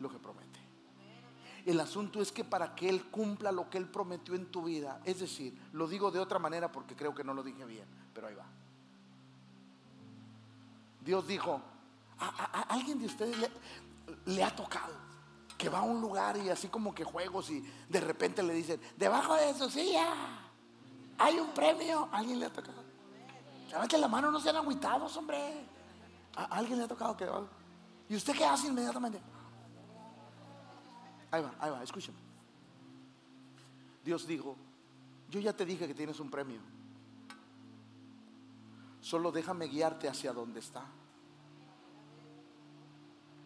lo 0.00 0.10
que 0.10 0.18
promete. 0.18 0.60
El 1.64 1.80
asunto 1.80 2.20
es 2.20 2.32
que 2.32 2.44
para 2.44 2.74
que 2.74 2.88
Él 2.88 3.06
cumpla 3.06 3.50
lo 3.52 3.70
que 3.70 3.78
Él 3.78 3.88
prometió 3.88 4.34
en 4.34 4.46
tu 4.46 4.64
vida, 4.64 5.00
es 5.04 5.20
decir, 5.20 5.56
lo 5.72 5.88
digo 5.88 6.10
de 6.10 6.18
otra 6.18 6.38
manera 6.38 6.70
porque 6.70 6.94
creo 6.94 7.14
que 7.14 7.24
no 7.24 7.32
lo 7.32 7.42
dije 7.42 7.64
bien, 7.64 7.86
pero 8.12 8.26
ahí 8.26 8.34
va. 8.34 8.46
Dios 11.00 11.26
dijo, 11.28 11.60
a, 12.18 12.62
alguien 12.68 12.98
de 12.98 13.06
ustedes 13.06 13.38
le, 13.38 13.50
le 14.26 14.42
ha 14.42 14.54
tocado 14.54 14.94
que 15.56 15.68
va 15.68 15.78
a 15.78 15.82
un 15.82 16.00
lugar 16.00 16.36
y 16.36 16.50
así 16.50 16.68
como 16.68 16.94
que 16.94 17.04
juegos 17.04 17.50
y 17.50 17.64
de 17.88 18.00
repente 18.00 18.42
le 18.42 18.52
dicen, 18.52 18.80
debajo 18.96 19.34
de 19.36 19.54
su 19.54 19.70
silla 19.70 20.45
hay 21.18 21.38
un 21.38 21.50
premio. 21.50 22.08
¿Alguien 22.12 22.40
le 22.40 22.46
ha 22.46 22.52
tocado? 22.52 22.84
¿Saben 23.70 23.88
que 23.88 23.98
la 23.98 24.08
mano 24.08 24.30
no 24.30 24.40
sean 24.40 24.56
agüitados, 24.56 25.16
hombre? 25.16 25.64
¿A 26.36 26.44
alguien 26.44 26.78
le 26.78 26.84
ha 26.84 26.88
tocado 26.88 27.16
que 27.16 27.28
¿Y 28.08 28.16
usted 28.16 28.34
qué 28.36 28.44
hace 28.44 28.68
inmediatamente? 28.68 29.20
Ahí 31.30 31.42
va, 31.42 31.54
ahí 31.58 31.70
va, 31.70 31.82
escúchame. 31.82 32.18
Dios 34.04 34.26
dijo, 34.26 34.56
yo 35.28 35.40
ya 35.40 35.52
te 35.52 35.64
dije 35.64 35.88
que 35.88 35.94
tienes 35.94 36.20
un 36.20 36.30
premio. 36.30 36.60
Solo 39.00 39.32
déjame 39.32 39.66
guiarte 39.66 40.08
hacia 40.08 40.32
donde 40.32 40.60
está. 40.60 40.84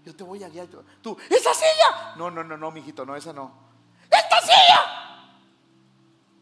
Yo 0.05 0.17
te 0.17 0.25
voy 0.25 0.43
a 0.43 0.49
guiar. 0.49 0.67
Tú, 1.03 1.17
esa 1.29 1.55
silla. 1.55 2.15
No, 2.17 2.31
no, 2.31 2.43
no, 2.43 2.57
no, 2.57 2.71
mijito, 2.71 3.05
no, 3.05 3.17
esa 3.17 3.33
no. 3.33 3.53
Esta 4.05 4.41
silla. 4.41 5.31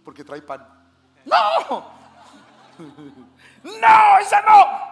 Porque 0.05 0.24
trae 0.24 0.43
pan. 0.43 0.78
No. 1.29 1.99
No, 3.64 4.18
esa 4.20 4.41
no. 4.43 4.89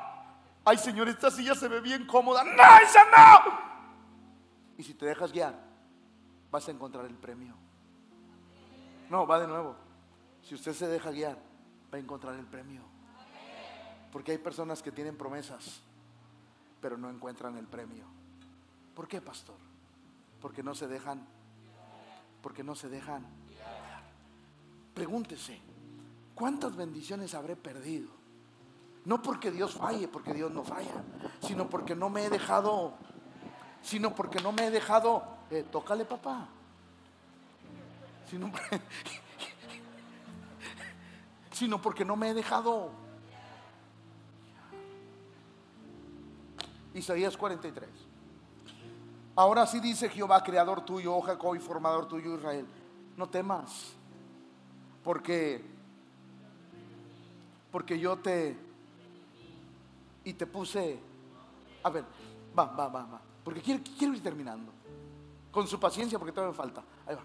Ay, 0.65 0.77
Señor, 0.77 1.09
esta 1.09 1.31
silla 1.31 1.55
se 1.55 1.69
ve 1.69 1.81
bien 1.81 2.05
cómoda. 2.05 2.43
No, 2.43 2.79
esa 2.83 3.05
no. 3.05 3.59
Y 4.77 4.83
si 4.83 4.95
te 4.95 5.07
dejas 5.07 5.33
guiar, 5.33 5.55
vas 6.51 6.67
a 6.67 6.73
encontrar 6.73 7.07
el 7.07 7.15
premio. 7.15 7.55
No, 9.09 9.27
va 9.27 9.39
de 9.39 9.47
nuevo. 9.47 9.77
Si 10.43 10.57
usted 10.57 10.73
se 10.73 10.89
deja 10.89 11.13
guiar, 11.13 11.37
va 11.93 11.97
a 11.97 12.01
encontrar 12.01 12.35
el 12.35 12.47
premio. 12.47 12.83
Porque 14.11 14.33
hay 14.33 14.39
personas 14.39 14.83
que 14.83 14.91
tienen 14.91 15.17
promesas, 15.17 15.81
pero 16.81 16.99
no 16.99 17.09
encuentran 17.09 17.57
el 17.57 17.67
premio. 17.67 18.05
¿Por 18.95 19.07
qué, 19.07 19.21
pastor? 19.21 19.57
Porque 20.41 20.63
no 20.63 20.75
se 20.75 20.89
dejan, 20.89 21.27
porque 22.43 22.65
no 22.65 22.75
se 22.75 22.89
dejan. 22.89 23.27
Pregúntese, 24.95 25.61
¿cuántas 26.37 26.77
bendiciones 26.77 27.35
habré 27.35 27.57
perdido? 27.57 28.11
No 29.05 29.21
porque 29.21 29.51
Dios 29.51 29.75
falle, 29.75 30.07
porque 30.07 30.33
Dios 30.33 30.53
no 30.53 30.63
falla, 30.63 31.03
sino 31.41 31.69
porque 31.69 31.97
no 31.97 32.11
me 32.11 32.27
he 32.27 32.31
dejado, 32.31 32.95
sino 33.83 34.15
porque 34.15 34.41
no 34.41 34.53
me 34.53 34.67
he 34.67 34.71
dejado, 34.71 35.25
eh, 35.51 35.65
tócale 35.71 36.05
papá. 36.05 36.49
Sino, 38.31 38.53
porque 41.83 42.05
no 42.05 42.17
me 42.17 42.31
he 42.31 42.35
dejado. 42.35 42.91
Isaías 46.95 47.37
43. 47.37 47.89
Ahora 49.37 49.67
sí 49.67 49.81
dice 49.81 50.09
Jehová, 50.09 50.43
creador 50.43 50.85
tuyo, 50.85 51.15
oh 51.15 51.21
Jacob 51.21 51.55
y 51.55 51.61
formador 51.61 52.09
tuyo, 52.09 52.37
Israel. 52.37 52.67
No 53.17 53.29
temas, 53.29 53.93
porque, 55.05 55.76
porque 57.71 57.99
yo 57.99 58.17
te, 58.17 58.57
y 60.25 60.33
te 60.35 60.47
puse, 60.47 60.99
a 61.83 61.91
ver, 61.91 62.05
va, 62.59 62.65
va, 62.67 62.89
va, 62.89 63.05
va, 63.05 63.21
porque 63.45 63.61
quiero, 63.61 63.83
quiero 63.99 64.15
ir 64.15 64.23
terminando, 64.23 64.73
con 65.51 65.67
su 65.67 65.79
paciencia, 65.79 66.19
porque 66.19 66.33
todavía 66.33 66.53
me 66.53 66.57
falta, 66.57 66.83
ahí 67.07 67.15
va. 67.15 67.25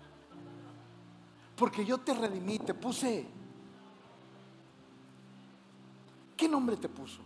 Porque 1.56 1.86
yo 1.86 2.00
te 2.00 2.14
redimí, 2.14 2.60
te 2.60 2.74
puse, 2.74 3.28
¿qué 6.36 6.48
nombre 6.48 6.78
te 6.78 6.90
puso? 6.90 7.22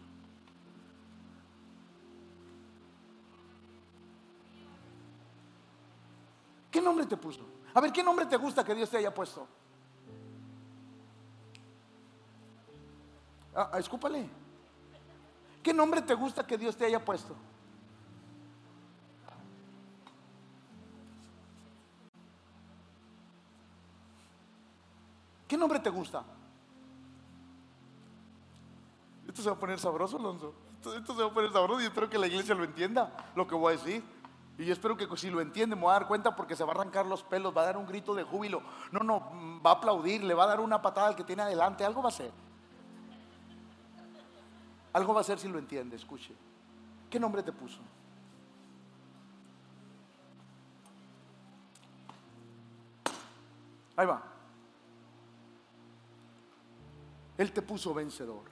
¿Qué 6.75 6.81
nombre 6.81 7.05
te 7.05 7.15
puso? 7.15 7.39
A 7.73 7.79
ver, 7.79 7.93
¿qué 7.93 8.03
nombre 8.03 8.25
te 8.25 8.35
gusta 8.35 8.63
que 8.63 8.75
Dios 8.75 8.89
te 8.89 8.97
haya 8.97 9.13
puesto? 9.13 9.47
Ah, 13.55 13.69
ah, 13.71 13.79
escúpale. 13.79 14.29
¿Qué 15.63 15.73
nombre 15.73 16.01
te 16.01 16.13
gusta 16.13 16.45
que 16.45 16.57
Dios 16.57 16.75
te 16.75 16.85
haya 16.85 17.03
puesto? 17.03 17.35
¿Qué 25.47 25.57
nombre 25.57 25.79
te 25.79 25.89
gusta? 25.89 26.23
Esto 29.27 29.41
se 29.41 29.49
va 29.49 29.55
a 29.55 29.59
poner 29.59 29.79
sabroso, 29.79 30.17
Alonso. 30.17 30.53
Esto, 30.79 31.15
se 31.15 31.21
va 31.21 31.29
a 31.29 31.33
poner 31.33 31.51
sabroso 31.51 31.81
y 31.81 31.85
espero 31.85 32.09
que 32.09 32.17
la 32.17 32.27
iglesia 32.27 32.53
lo 32.53 32.63
entienda, 32.63 33.31
lo 33.35 33.47
que 33.47 33.55
voy 33.55 33.73
a 33.73 33.77
decir. 33.77 34.03
Y 34.57 34.65
yo 34.65 34.73
espero 34.73 34.95
que 34.95 35.07
si 35.17 35.29
lo 35.29 35.41
entiende 35.41 35.75
me 35.75 35.83
va 35.83 35.95
a 35.95 35.99
dar 35.99 36.07
cuenta 36.07 36.35
porque 36.35 36.55
se 36.55 36.63
va 36.63 36.73
a 36.73 36.75
arrancar 36.75 37.05
los 37.05 37.23
pelos, 37.23 37.55
va 37.55 37.61
a 37.61 37.65
dar 37.65 37.77
un 37.77 37.85
grito 37.85 38.13
de 38.13 38.23
júbilo. 38.23 38.61
No, 38.91 38.99
no, 38.99 39.61
va 39.65 39.71
a 39.71 39.73
aplaudir, 39.73 40.23
le 40.23 40.33
va 40.33 40.43
a 40.43 40.47
dar 40.47 40.59
una 40.59 40.81
patada 40.81 41.07
al 41.07 41.15
que 41.15 41.23
tiene 41.23 41.41
adelante, 41.41 41.83
algo 41.83 42.01
va 42.01 42.09
a 42.09 42.11
hacer. 42.11 42.31
Algo 44.95 45.13
va 45.13 45.19
a 45.19 45.21
hacer 45.21 45.37
si 45.37 45.49
lo 45.49 45.59
entiende, 45.59 45.97
escuche. 45.97 46.33
¿Qué 47.09 47.19
nombre 47.19 47.43
te 47.43 47.51
puso? 47.51 47.79
Ahí 53.97 54.07
va. 54.07 54.23
Él 57.37 57.51
te 57.51 57.61
puso 57.61 57.93
vencedor. 57.93 58.43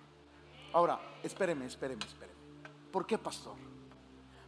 Ahora, 0.73 0.99
espéreme, 1.23 1.65
espéreme, 1.65 2.03
espéreme. 2.03 2.37
¿Por 2.91 3.05
qué, 3.05 3.17
pastor? 3.17 3.55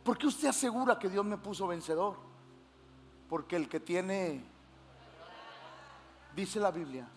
¿Por 0.03 0.17
qué 0.17 0.27
usted 0.27 0.49
asegura 0.49 0.99
que 0.99 1.07
Dios 1.07 1.23
me 1.23 1.37
puso 1.37 1.65
vencedor? 1.65 2.17
Porque 3.29 3.55
el 3.55 3.69
que 3.69 3.79
tiene, 3.79 4.43
dice 6.35 6.59
la 6.59 6.71
Biblia, 6.71 7.07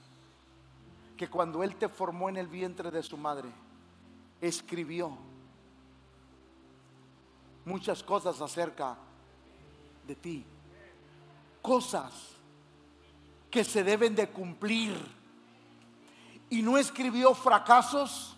que 1.17 1.29
cuando 1.29 1.65
Él 1.65 1.75
te 1.75 1.89
formó 1.89 2.29
en 2.29 2.37
el 2.37 2.47
vientre 2.47 2.93
de 2.93 3.03
su 3.03 3.17
madre, 3.17 3.51
escribió 4.41 5.17
muchas 7.65 8.03
cosas 8.03 8.41
acerca 8.41 8.97
de 10.07 10.15
ti. 10.15 10.45
Cosas 11.63 12.13
que 13.51 13.65
se 13.65 13.85
deben 13.85 14.15
de 14.15 14.29
cumplir. 14.29 14.97
Y 16.51 16.63
no 16.63 16.79
escribió 16.79 17.35
fracasos, 17.35 18.37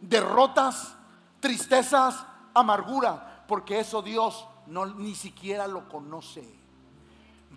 derrotas, 0.00 0.94
tristezas, 1.40 2.24
amargura 2.54 3.34
porque 3.46 3.80
eso 3.80 4.02
Dios 4.02 4.46
no 4.66 4.86
ni 4.86 5.14
siquiera 5.14 5.66
lo 5.66 5.88
conoce. 5.88 6.44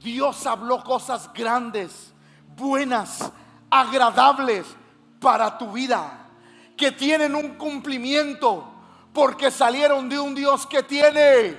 Dios 0.01 0.45
habló 0.45 0.83
cosas 0.83 1.31
grandes, 1.33 2.13
buenas, 2.55 3.31
agradables 3.69 4.65
para 5.19 5.57
tu 5.57 5.71
vida, 5.71 6.26
que 6.77 6.91
tienen 6.91 7.35
un 7.35 7.55
cumplimiento, 7.55 8.71
porque 9.11 9.49
salieron 9.49 10.07
de 10.07 10.19
un 10.19 10.35
Dios 10.35 10.65
que 10.67 10.83
tiene 10.83 11.57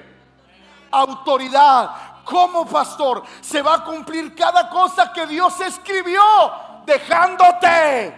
autoridad. 0.91 1.91
Como 2.25 2.67
pastor, 2.67 3.25
se 3.41 3.61
va 3.63 3.75
a 3.75 3.85
cumplir 3.85 4.35
cada 4.35 4.71
cosa 4.71 5.13
que 5.13 5.27
Dios 5.27 5.61
escribió, 5.61 6.23
dejándote, 6.87 8.15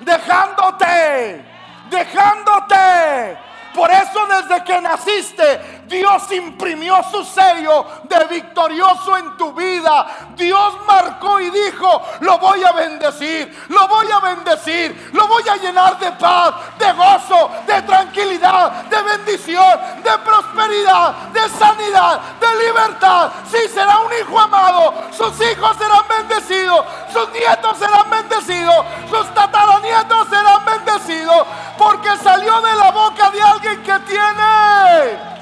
dejándote, 0.00 1.44
dejándote 1.90 3.44
por 3.74 3.90
eso 3.90 4.26
desde 4.26 4.64
que 4.64 4.80
naciste, 4.80 5.73
Dios 5.86 6.30
imprimió 6.32 7.02
su 7.10 7.24
sello 7.24 7.84
de 8.04 8.24
victorioso 8.26 9.16
en 9.16 9.36
tu 9.36 9.52
vida. 9.52 10.06
Dios 10.36 10.74
marcó 10.86 11.40
y 11.40 11.50
dijo, 11.50 12.02
lo 12.20 12.38
voy 12.38 12.62
a 12.64 12.72
bendecir, 12.72 13.66
lo 13.68 13.88
voy 13.88 14.10
a 14.10 14.20
bendecir, 14.20 15.10
lo 15.12 15.26
voy 15.26 15.48
a 15.48 15.56
llenar 15.56 15.98
de 15.98 16.12
paz, 16.12 16.54
de 16.78 16.92
gozo, 16.92 17.50
de 17.66 17.82
tranquilidad, 17.82 18.84
de 18.84 19.02
bendición, 19.02 19.80
de 20.02 20.18
prosperidad, 20.18 21.12
de 21.32 21.48
sanidad, 21.50 22.20
de 22.40 22.66
libertad. 22.66 23.30
Si 23.50 23.68
será 23.68 23.98
un 24.00 24.12
hijo 24.12 24.38
amado, 24.38 24.94
sus 25.10 25.40
hijos 25.40 25.76
serán 25.76 26.04
bendecidos, 26.08 26.84
sus 27.12 27.30
nietos 27.30 27.78
serán 27.78 28.10
bendecidos, 28.10 28.84
sus 29.10 29.34
tataranietos 29.34 30.28
serán 30.28 30.64
bendecidos, 30.64 31.46
porque 31.78 32.16
salió 32.18 32.60
de 32.60 32.74
la 32.74 32.90
boca 32.90 33.30
de 33.30 33.42
alguien 33.42 33.82
que 33.82 33.98
tiene, 34.00 35.34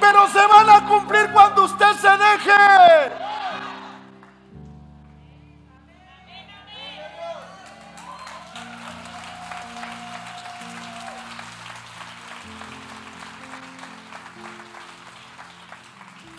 pero 0.00 0.28
se 0.28 0.46
van 0.46 0.70
a 0.70 0.88
cumplir 0.88 1.30
cuando 1.32 1.64
usted 1.64 1.92
se 1.92 2.08
deje. 2.08 3.30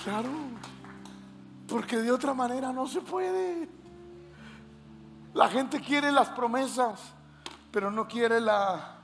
Claro, 0.04 0.30
porque 1.68 1.98
de 1.98 2.12
otra 2.12 2.34
manera 2.34 2.72
no 2.74 2.88
se 2.88 3.02
puede. 3.02 3.70
La 5.34 5.48
gente 5.48 5.80
quiere 5.80 6.12
las 6.12 6.30
promesas, 6.30 7.00
pero 7.72 7.92
no 7.92 8.08
quiere 8.08 8.42
la 8.42 9.01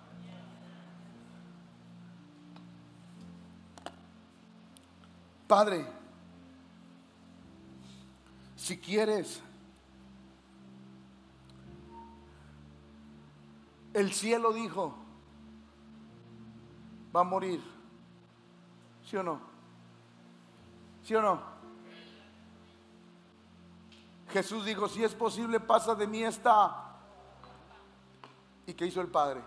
Padre, 5.47 5.85
si 8.55 8.77
quieres, 8.77 9.41
el 13.93 14.11
cielo 14.11 14.51
dijo, 14.51 14.93
va 17.15 17.21
a 17.21 17.23
morir. 17.23 17.63
¿Sí 19.05 19.15
o 19.15 19.23
no? 19.23 19.39
¿Sí 21.03 21.15
o 21.15 21.21
no? 21.21 21.41
Jesús 24.29 24.65
dijo, 24.65 24.89
si 24.89 25.03
es 25.03 25.15
posible, 25.15 25.61
pasa 25.61 25.95
de 25.95 26.05
mí 26.05 26.23
esta. 26.23 26.83
¿Y 28.65 28.73
qué 28.73 28.85
hizo 28.85 28.99
el 28.99 29.07
Padre? 29.07 29.41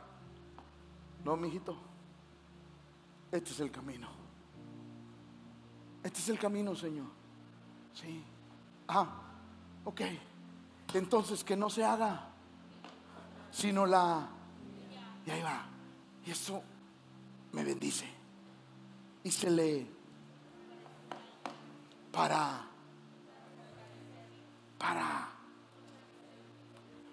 No, 1.23 1.37
mijito. 1.37 1.77
Este 3.31 3.51
es 3.51 3.61
el 3.61 3.71
camino. 3.71 4.20
Este 6.03 6.19
es 6.19 6.29
el 6.29 6.39
camino, 6.39 6.75
Señor. 6.75 7.07
Sí. 7.95 8.25
Ah, 8.89 9.07
ok. 9.85 10.01
Entonces 10.95 11.45
que 11.45 11.57
no 11.57 11.71
se 11.71 11.85
haga, 11.85 12.29
sino 13.51 13.87
la... 13.87 14.29
Y 15.27 15.31
ahí 15.31 15.43
va. 15.43 15.67
Y 16.27 16.31
eso 16.31 16.63
me 17.53 17.65
bendice. 17.65 18.09
Y 19.23 19.31
se 19.31 19.51
le... 19.51 19.87
Para... 22.11 22.65
Para... 24.79 25.29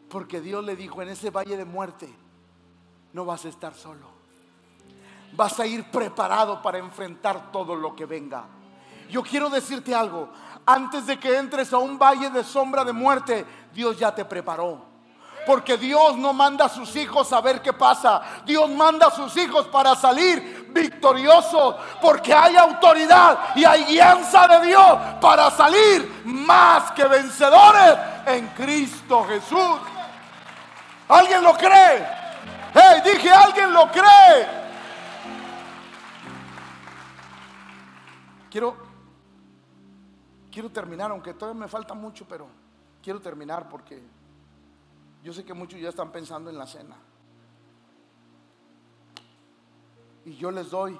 Porque 0.09 0.39
Dios 0.39 0.63
le 0.63 0.75
dijo, 0.75 1.01
en 1.01 1.09
ese 1.09 1.29
valle 1.29 1.57
de 1.57 1.65
muerte 1.65 2.09
no 3.13 3.25
vas 3.25 3.45
a 3.45 3.49
estar 3.49 3.73
solo. 3.75 4.07
Vas 5.33 5.59
a 5.59 5.67
ir 5.67 5.91
preparado 5.91 6.61
para 6.61 6.77
enfrentar 6.77 7.51
todo 7.51 7.75
lo 7.75 7.95
que 7.95 8.05
venga. 8.05 8.47
Yo 9.09 9.23
quiero 9.23 9.49
decirte 9.49 9.93
algo. 9.93 10.29
Antes 10.65 11.07
de 11.07 11.17
que 11.17 11.37
entres 11.37 11.71
a 11.71 11.77
un 11.77 11.97
valle 11.97 12.29
de 12.29 12.43
sombra 12.43 12.83
de 12.83 12.91
muerte, 12.91 13.45
Dios 13.73 13.97
ya 13.97 14.13
te 14.13 14.25
preparó. 14.25 14.85
Porque 15.45 15.77
Dios 15.77 16.17
no 16.17 16.33
manda 16.33 16.65
a 16.65 16.69
sus 16.69 16.93
hijos 16.97 17.31
a 17.31 17.39
ver 17.39 17.61
qué 17.61 17.71
pasa. 17.71 18.21
Dios 18.45 18.69
manda 18.69 19.07
a 19.07 19.11
sus 19.11 19.35
hijos 19.37 19.65
para 19.67 19.95
salir 19.95 20.69
victoriosos. 20.73 21.75
Porque 22.01 22.33
hay 22.33 22.57
autoridad 22.57 23.55
y 23.55 23.63
hay 23.63 23.85
guianza 23.85 24.45
de 24.47 24.67
Dios 24.67 24.97
para 25.21 25.49
salir 25.51 26.23
más 26.25 26.91
que 26.91 27.05
vencedores 27.05 27.97
en 28.25 28.47
Cristo 28.49 29.23
Jesús. 29.23 29.79
¿Alguien 31.07 31.41
lo 31.41 31.53
cree? 31.53 32.05
Hey, 32.73 33.01
dije, 33.05 33.31
¿alguien 33.31 33.71
lo 33.71 33.89
cree? 33.89 34.67
Quiero, 38.49 38.86
quiero 40.57 40.71
terminar, 40.71 41.11
aunque 41.11 41.35
todavía 41.35 41.61
me 41.61 41.67
falta 41.67 41.93
mucho, 41.93 42.25
pero 42.27 42.47
quiero 43.03 43.21
terminar 43.21 43.69
porque 43.69 44.01
yo 45.21 45.31
sé 45.31 45.45
que 45.45 45.53
muchos 45.53 45.79
ya 45.79 45.89
están 45.89 46.11
pensando 46.11 46.49
en 46.49 46.57
la 46.57 46.65
cena. 46.65 46.97
Y 50.25 50.35
yo 50.35 50.49
les 50.49 50.71
doy 50.71 50.99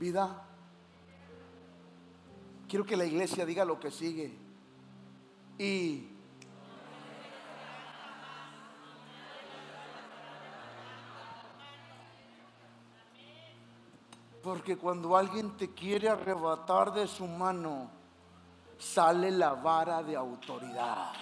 vida. 0.00 0.46
Quiero 2.66 2.86
que 2.86 2.96
la 2.96 3.04
iglesia 3.04 3.44
diga 3.44 3.66
lo 3.66 3.78
que 3.78 3.90
sigue. 3.90 4.34
Y 5.58 6.08
Porque 14.42 14.76
cuando 14.76 15.16
alguien 15.16 15.56
te 15.56 15.74
quiere 15.74 16.08
arrebatar 16.08 16.92
de 16.92 17.08
su 17.08 17.26
mano, 17.26 17.90
sale 18.78 19.30
la 19.30 19.54
vara 19.54 20.02
de 20.02 20.16
autoridad. 20.16 21.12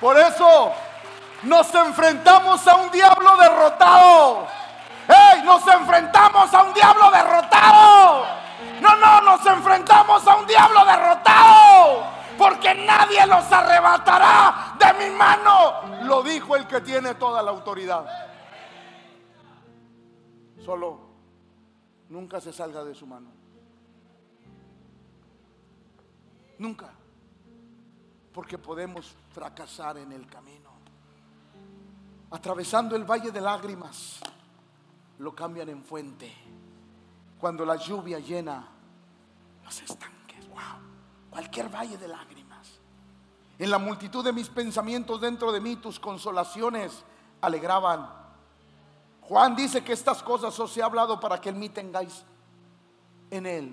Por 0.00 0.16
eso 0.16 0.72
nos 1.42 1.74
enfrentamos 1.74 2.66
a 2.66 2.76
un 2.76 2.90
diablo 2.90 3.36
derrotado. 3.36 4.46
¡Ey! 5.08 5.42
Nos 5.42 5.66
enfrentamos 5.66 6.54
a 6.54 6.62
un 6.62 6.72
diablo 6.72 7.10
derrotado. 7.10 8.26
No, 8.80 8.96
no, 8.96 9.20
nos 9.22 9.44
enfrentamos 9.44 10.26
a 10.26 10.36
un 10.36 10.46
diablo 10.46 10.84
derrotado. 10.84 12.04
Porque 12.38 12.74
nadie 12.74 13.26
los 13.26 13.50
arrebatará 13.50 14.74
de 14.78 14.92
mi 14.94 15.14
mano. 15.14 15.82
Lo 16.02 16.22
dijo 16.22 16.56
el 16.56 16.66
que 16.66 16.80
tiene 16.80 17.14
toda 17.14 17.42
la 17.42 17.50
autoridad. 17.50 18.29
Solo 20.70 21.00
nunca 22.10 22.40
se 22.40 22.52
salga 22.52 22.84
de 22.84 22.94
su 22.94 23.04
mano. 23.04 23.28
Nunca 26.60 26.92
porque 28.32 28.56
podemos 28.56 29.12
fracasar 29.32 29.98
en 29.98 30.12
el 30.12 30.28
camino. 30.28 30.70
Atravesando 32.30 32.94
el 32.94 33.02
valle 33.02 33.32
de 33.32 33.40
lágrimas, 33.40 34.20
lo 35.18 35.34
cambian 35.34 35.70
en 35.70 35.82
fuente. 35.82 36.32
Cuando 37.40 37.64
la 37.64 37.74
lluvia 37.74 38.20
llena 38.20 38.68
los 39.64 39.82
estanques, 39.82 40.48
wow, 40.50 40.78
cualquier 41.30 41.68
valle 41.68 41.98
de 41.98 42.06
lágrimas. 42.06 42.78
En 43.58 43.72
la 43.72 43.78
multitud 43.78 44.24
de 44.24 44.32
mis 44.32 44.48
pensamientos 44.48 45.20
dentro 45.20 45.50
de 45.50 45.60
mí, 45.60 45.74
tus 45.74 45.98
consolaciones 45.98 47.02
alegraban. 47.40 48.19
Juan 49.30 49.54
dice 49.54 49.84
que 49.84 49.92
estas 49.92 50.24
cosas 50.24 50.58
os 50.58 50.76
he 50.76 50.82
hablado 50.82 51.20
para 51.20 51.40
que 51.40 51.50
en 51.50 51.58
mí 51.60 51.68
tengáis 51.68 52.24
en 53.30 53.46
él, 53.46 53.72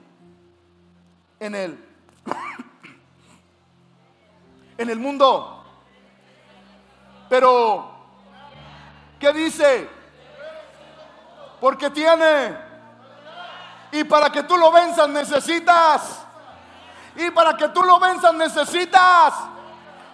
en 1.39 1.55
él 1.55 1.83
en 4.77 4.87
el 4.87 4.99
mundo. 4.99 5.63
Pero, 7.27 7.89
¿qué 9.19 9.33
dice? 9.33 9.89
Porque 11.59 11.89
tiene. 11.89 12.55
Y 13.93 14.03
para 14.03 14.29
que 14.29 14.43
tú 14.43 14.57
lo 14.57 14.71
venzas 14.71 15.09
necesitas. 15.09 16.23
Y 17.15 17.31
para 17.31 17.57
que 17.57 17.69
tú 17.69 17.81
lo 17.81 17.99
venzas 17.99 18.35
necesitas 18.35 19.33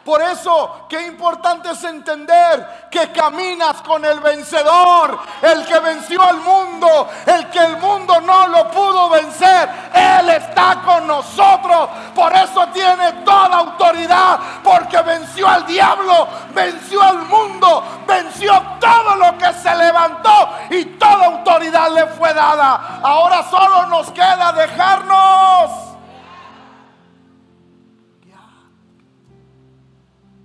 por 0.05 0.21
eso, 0.21 0.85
qué 0.89 1.07
importante 1.07 1.71
es 1.71 1.81
entender 1.85 2.89
que 2.91 3.13
caminas 3.13 3.81
con 3.83 4.03
el 4.03 4.19
vencedor, 4.19 5.17
el 5.41 5.65
que 5.65 5.79
venció 5.79 6.21
al 6.21 6.41
mundo, 6.41 7.09
el 7.25 7.49
que 7.49 7.59
el 7.59 7.77
mundo 7.77 8.19
no 8.19 8.47
lo 8.49 8.69
pudo 8.69 9.09
vencer. 9.09 9.69
Él 9.93 10.29
está 10.29 10.81
con 10.83 11.07
nosotros. 11.07 11.89
Por 12.13 12.35
eso 12.35 12.67
tiene 12.73 13.13
toda 13.23 13.59
autoridad, 13.59 14.39
porque 14.61 15.01
venció 15.03 15.47
al 15.47 15.65
diablo, 15.65 16.27
venció 16.53 17.01
al 17.01 17.19
mundo, 17.19 18.03
venció 18.05 18.61
todo 18.81 19.15
lo 19.15 19.37
que 19.37 19.53
se 19.53 19.73
levantó 19.73 20.49
y 20.69 20.83
toda 20.97 21.27
autoridad 21.27 21.89
le 21.91 22.07
fue 22.07 22.33
dada. 22.33 22.99
Ahora 23.01 23.41
solo 23.49 23.85
nos 23.85 24.11
queda 24.11 24.51
dejarnos 24.51 25.92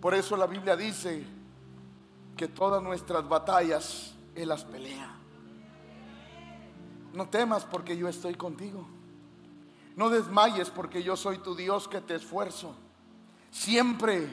Por 0.00 0.14
eso 0.14 0.36
la 0.36 0.46
Biblia 0.46 0.76
dice 0.76 1.24
que 2.36 2.48
todas 2.48 2.82
nuestras 2.82 3.28
batallas 3.28 4.14
Él 4.34 4.48
las 4.48 4.64
pelea. 4.64 5.14
No 7.12 7.28
temas 7.28 7.64
porque 7.64 7.96
yo 7.96 8.08
estoy 8.08 8.34
contigo. 8.34 8.86
No 9.96 10.10
desmayes 10.10 10.70
porque 10.70 11.02
yo 11.02 11.16
soy 11.16 11.38
tu 11.38 11.56
Dios 11.56 11.88
que 11.88 12.00
te 12.00 12.14
esfuerzo. 12.14 12.74
Siempre. 13.50 14.28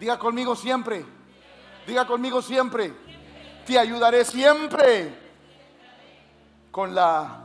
Diga 0.00 0.18
conmigo 0.18 0.56
siempre. 0.56 1.04
Diga 1.86 2.04
conmigo 2.06 2.42
siempre. 2.42 2.92
Te 3.64 3.78
ayudaré 3.78 4.24
siempre. 4.24 5.16
Con 6.72 6.92
la... 6.94 7.44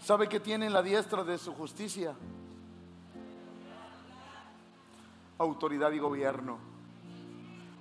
¿Sabe 0.00 0.28
que 0.28 0.38
tiene 0.38 0.70
la 0.70 0.82
diestra 0.82 1.24
de 1.24 1.38
su 1.38 1.52
justicia? 1.54 2.14
Autoridad 5.38 5.92
y 5.92 5.98
gobierno. 5.98 6.58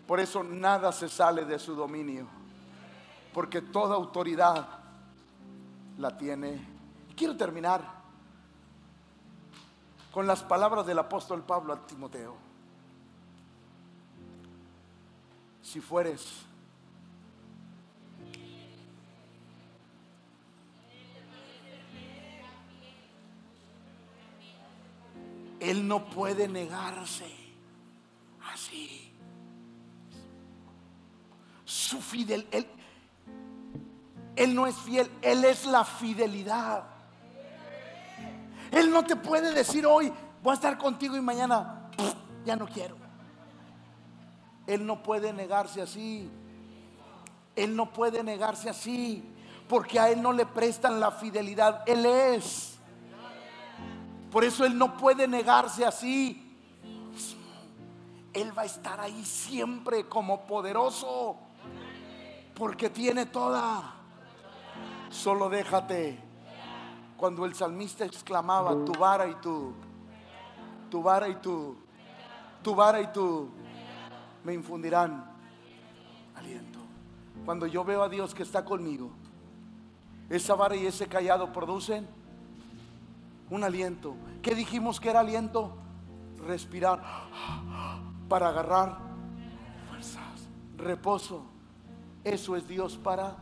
Por 0.08 0.20
eso 0.20 0.44
nada 0.44 0.92
se 0.92 1.08
sale 1.10 1.46
de 1.46 1.60
su 1.60 1.76
dominio, 1.76 2.28
porque 3.34 3.62
toda 3.62 3.96
autoridad 3.96 4.68
la 5.98 6.18
tiene. 6.18 6.68
quiero 7.16 7.38
terminar 7.38 7.82
con 10.12 10.28
las 10.28 10.44
palabras 10.44 10.86
del 10.86 11.00
apóstol 11.00 11.44
Pablo 11.44 11.74
a 11.74 11.88
Timoteo. 11.88 12.36
Si 15.62 15.80
fueres 15.80 16.46
Él 25.60 25.88
no 25.88 26.04
puede 26.04 26.50
negarse 26.50 27.43
Su 31.94 32.16
él, 32.32 32.48
él 34.36 34.56
no 34.56 34.66
es 34.66 34.76
fiel, 34.76 35.10
Él 35.22 35.46
es 35.46 35.66
la 35.66 35.86
fidelidad. 35.86 36.84
Él 38.72 38.90
no 38.90 39.04
te 39.04 39.16
puede 39.16 39.54
decir 39.54 39.86
hoy, 39.86 40.12
voy 40.42 40.52
a 40.52 40.56
estar 40.56 40.78
contigo 40.78 41.16
y 41.16 41.22
mañana 41.22 41.90
ya 42.44 42.56
no 42.56 42.66
quiero. 42.66 42.96
Él 44.66 44.86
no 44.86 45.04
puede 45.04 45.32
negarse 45.34 45.82
así. 45.82 46.32
Él 47.56 47.76
no 47.76 47.94
puede 47.94 48.24
negarse 48.24 48.70
así. 48.70 49.24
Porque 49.68 50.00
a 50.00 50.10
Él 50.10 50.22
no 50.22 50.34
le 50.34 50.48
prestan 50.48 51.00
la 51.00 51.12
fidelidad. 51.12 51.84
Él 51.86 52.06
es. 52.06 52.80
Por 54.32 54.44
eso 54.44 54.66
Él 54.66 54.76
no 54.76 54.98
puede 54.98 55.28
negarse 55.28 55.86
así. 55.86 56.40
Él 58.34 58.58
va 58.58 58.64
a 58.64 58.66
estar 58.66 59.00
ahí 59.00 59.24
siempre 59.24 60.10
como 60.10 60.48
poderoso. 60.48 61.38
Porque 62.56 62.90
tiene 62.90 63.26
toda. 63.26 63.96
Solo 65.10 65.50
déjate. 65.50 66.20
Cuando 67.18 67.46
el 67.46 67.56
salmista 67.56 68.06
exclamaba, 68.06 68.84
tu 68.84 68.92
vara 68.94 69.28
y 69.28 69.36
tú, 69.36 69.74
tu 70.90 71.02
vara 71.02 71.30
y 71.30 71.36
tú, 71.36 71.78
tu 72.62 72.76
vara 72.76 73.00
y 73.00 73.08
tú, 73.14 73.50
me 74.44 74.54
infundirán 74.54 75.32
aliento. 76.36 76.80
Cuando 77.46 77.66
yo 77.66 77.86
veo 77.86 78.04
a 78.04 78.10
Dios 78.10 78.34
que 78.34 78.44
está 78.44 78.66
conmigo, 78.66 79.12
esa 80.30 80.56
vara 80.56 80.76
y 80.76 80.86
ese 80.86 81.08
callado 81.08 81.54
producen 81.54 82.08
un 83.50 83.64
aliento. 83.64 84.16
¿Qué 84.42 84.56
dijimos 84.56 85.00
que 85.00 85.10
era 85.10 85.22
aliento? 85.22 85.78
Respirar 86.46 87.02
para 88.28 88.50
agarrar 88.50 88.98
fuerzas, 89.88 90.50
reposo. 90.76 91.53
Eso 92.24 92.56
es 92.56 92.68
Dios 92.68 92.98
para 92.98 93.36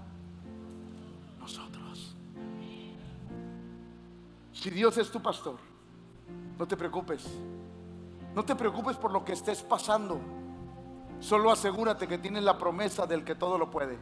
nosotros. 1.39 2.15
Si 4.53 4.69
Dios 4.69 4.97
es 4.97 5.11
tu 5.11 5.21
pastor, 5.21 5.57
no 6.57 6.67
te 6.67 6.77
preocupes. 6.77 7.25
No 8.34 8.43
te 8.43 8.55
preocupes 8.55 8.95
por 8.97 9.11
lo 9.11 9.25
que 9.25 9.34
estés 9.34 9.61
pasando. 9.61 10.19
Solo 11.19 11.51
asegúrate 11.51 12.07
que 12.07 12.17
tienes 12.17 12.43
la 12.43 12.57
promesa 12.57 13.05
del 13.05 13.23
que 13.23 13.36
todo 13.36 13.57
lo 13.57 13.69
puede. 13.69 13.97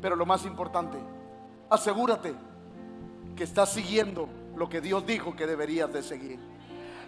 Pero 0.00 0.16
lo 0.16 0.24
más 0.24 0.46
importante, 0.46 0.98
asegúrate 1.68 2.34
que 3.36 3.44
estás 3.44 3.72
siguiendo 3.72 4.28
lo 4.56 4.68
que 4.68 4.80
Dios 4.80 5.06
dijo 5.06 5.34
que 5.34 5.46
deberías 5.46 5.92
de 5.92 6.02
seguir. 6.02 6.38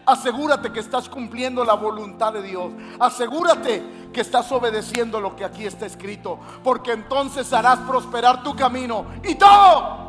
Asegúrate 0.04 0.72
que 0.72 0.80
estás 0.80 1.08
cumpliendo 1.08 1.64
la 1.64 1.74
voluntad 1.74 2.32
de 2.32 2.42
Dios. 2.42 2.72
Asegúrate 2.98 3.82
que 4.12 4.20
estás 4.20 4.50
obedeciendo 4.52 5.20
lo 5.20 5.36
que 5.36 5.44
aquí 5.44 5.64
está 5.64 5.86
escrito. 5.86 6.38
Porque 6.62 6.92
entonces 6.92 7.52
harás 7.52 7.78
prosperar 7.80 8.42
tu 8.42 8.54
camino 8.56 9.06
y 9.24 9.34
todo 9.34 10.02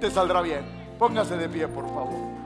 te 0.00 0.10
saldrá 0.10 0.40
bien. 0.40 0.96
Póngase 0.98 1.36
de 1.36 1.48
pie, 1.48 1.68
por 1.68 1.86
favor. 1.86 2.37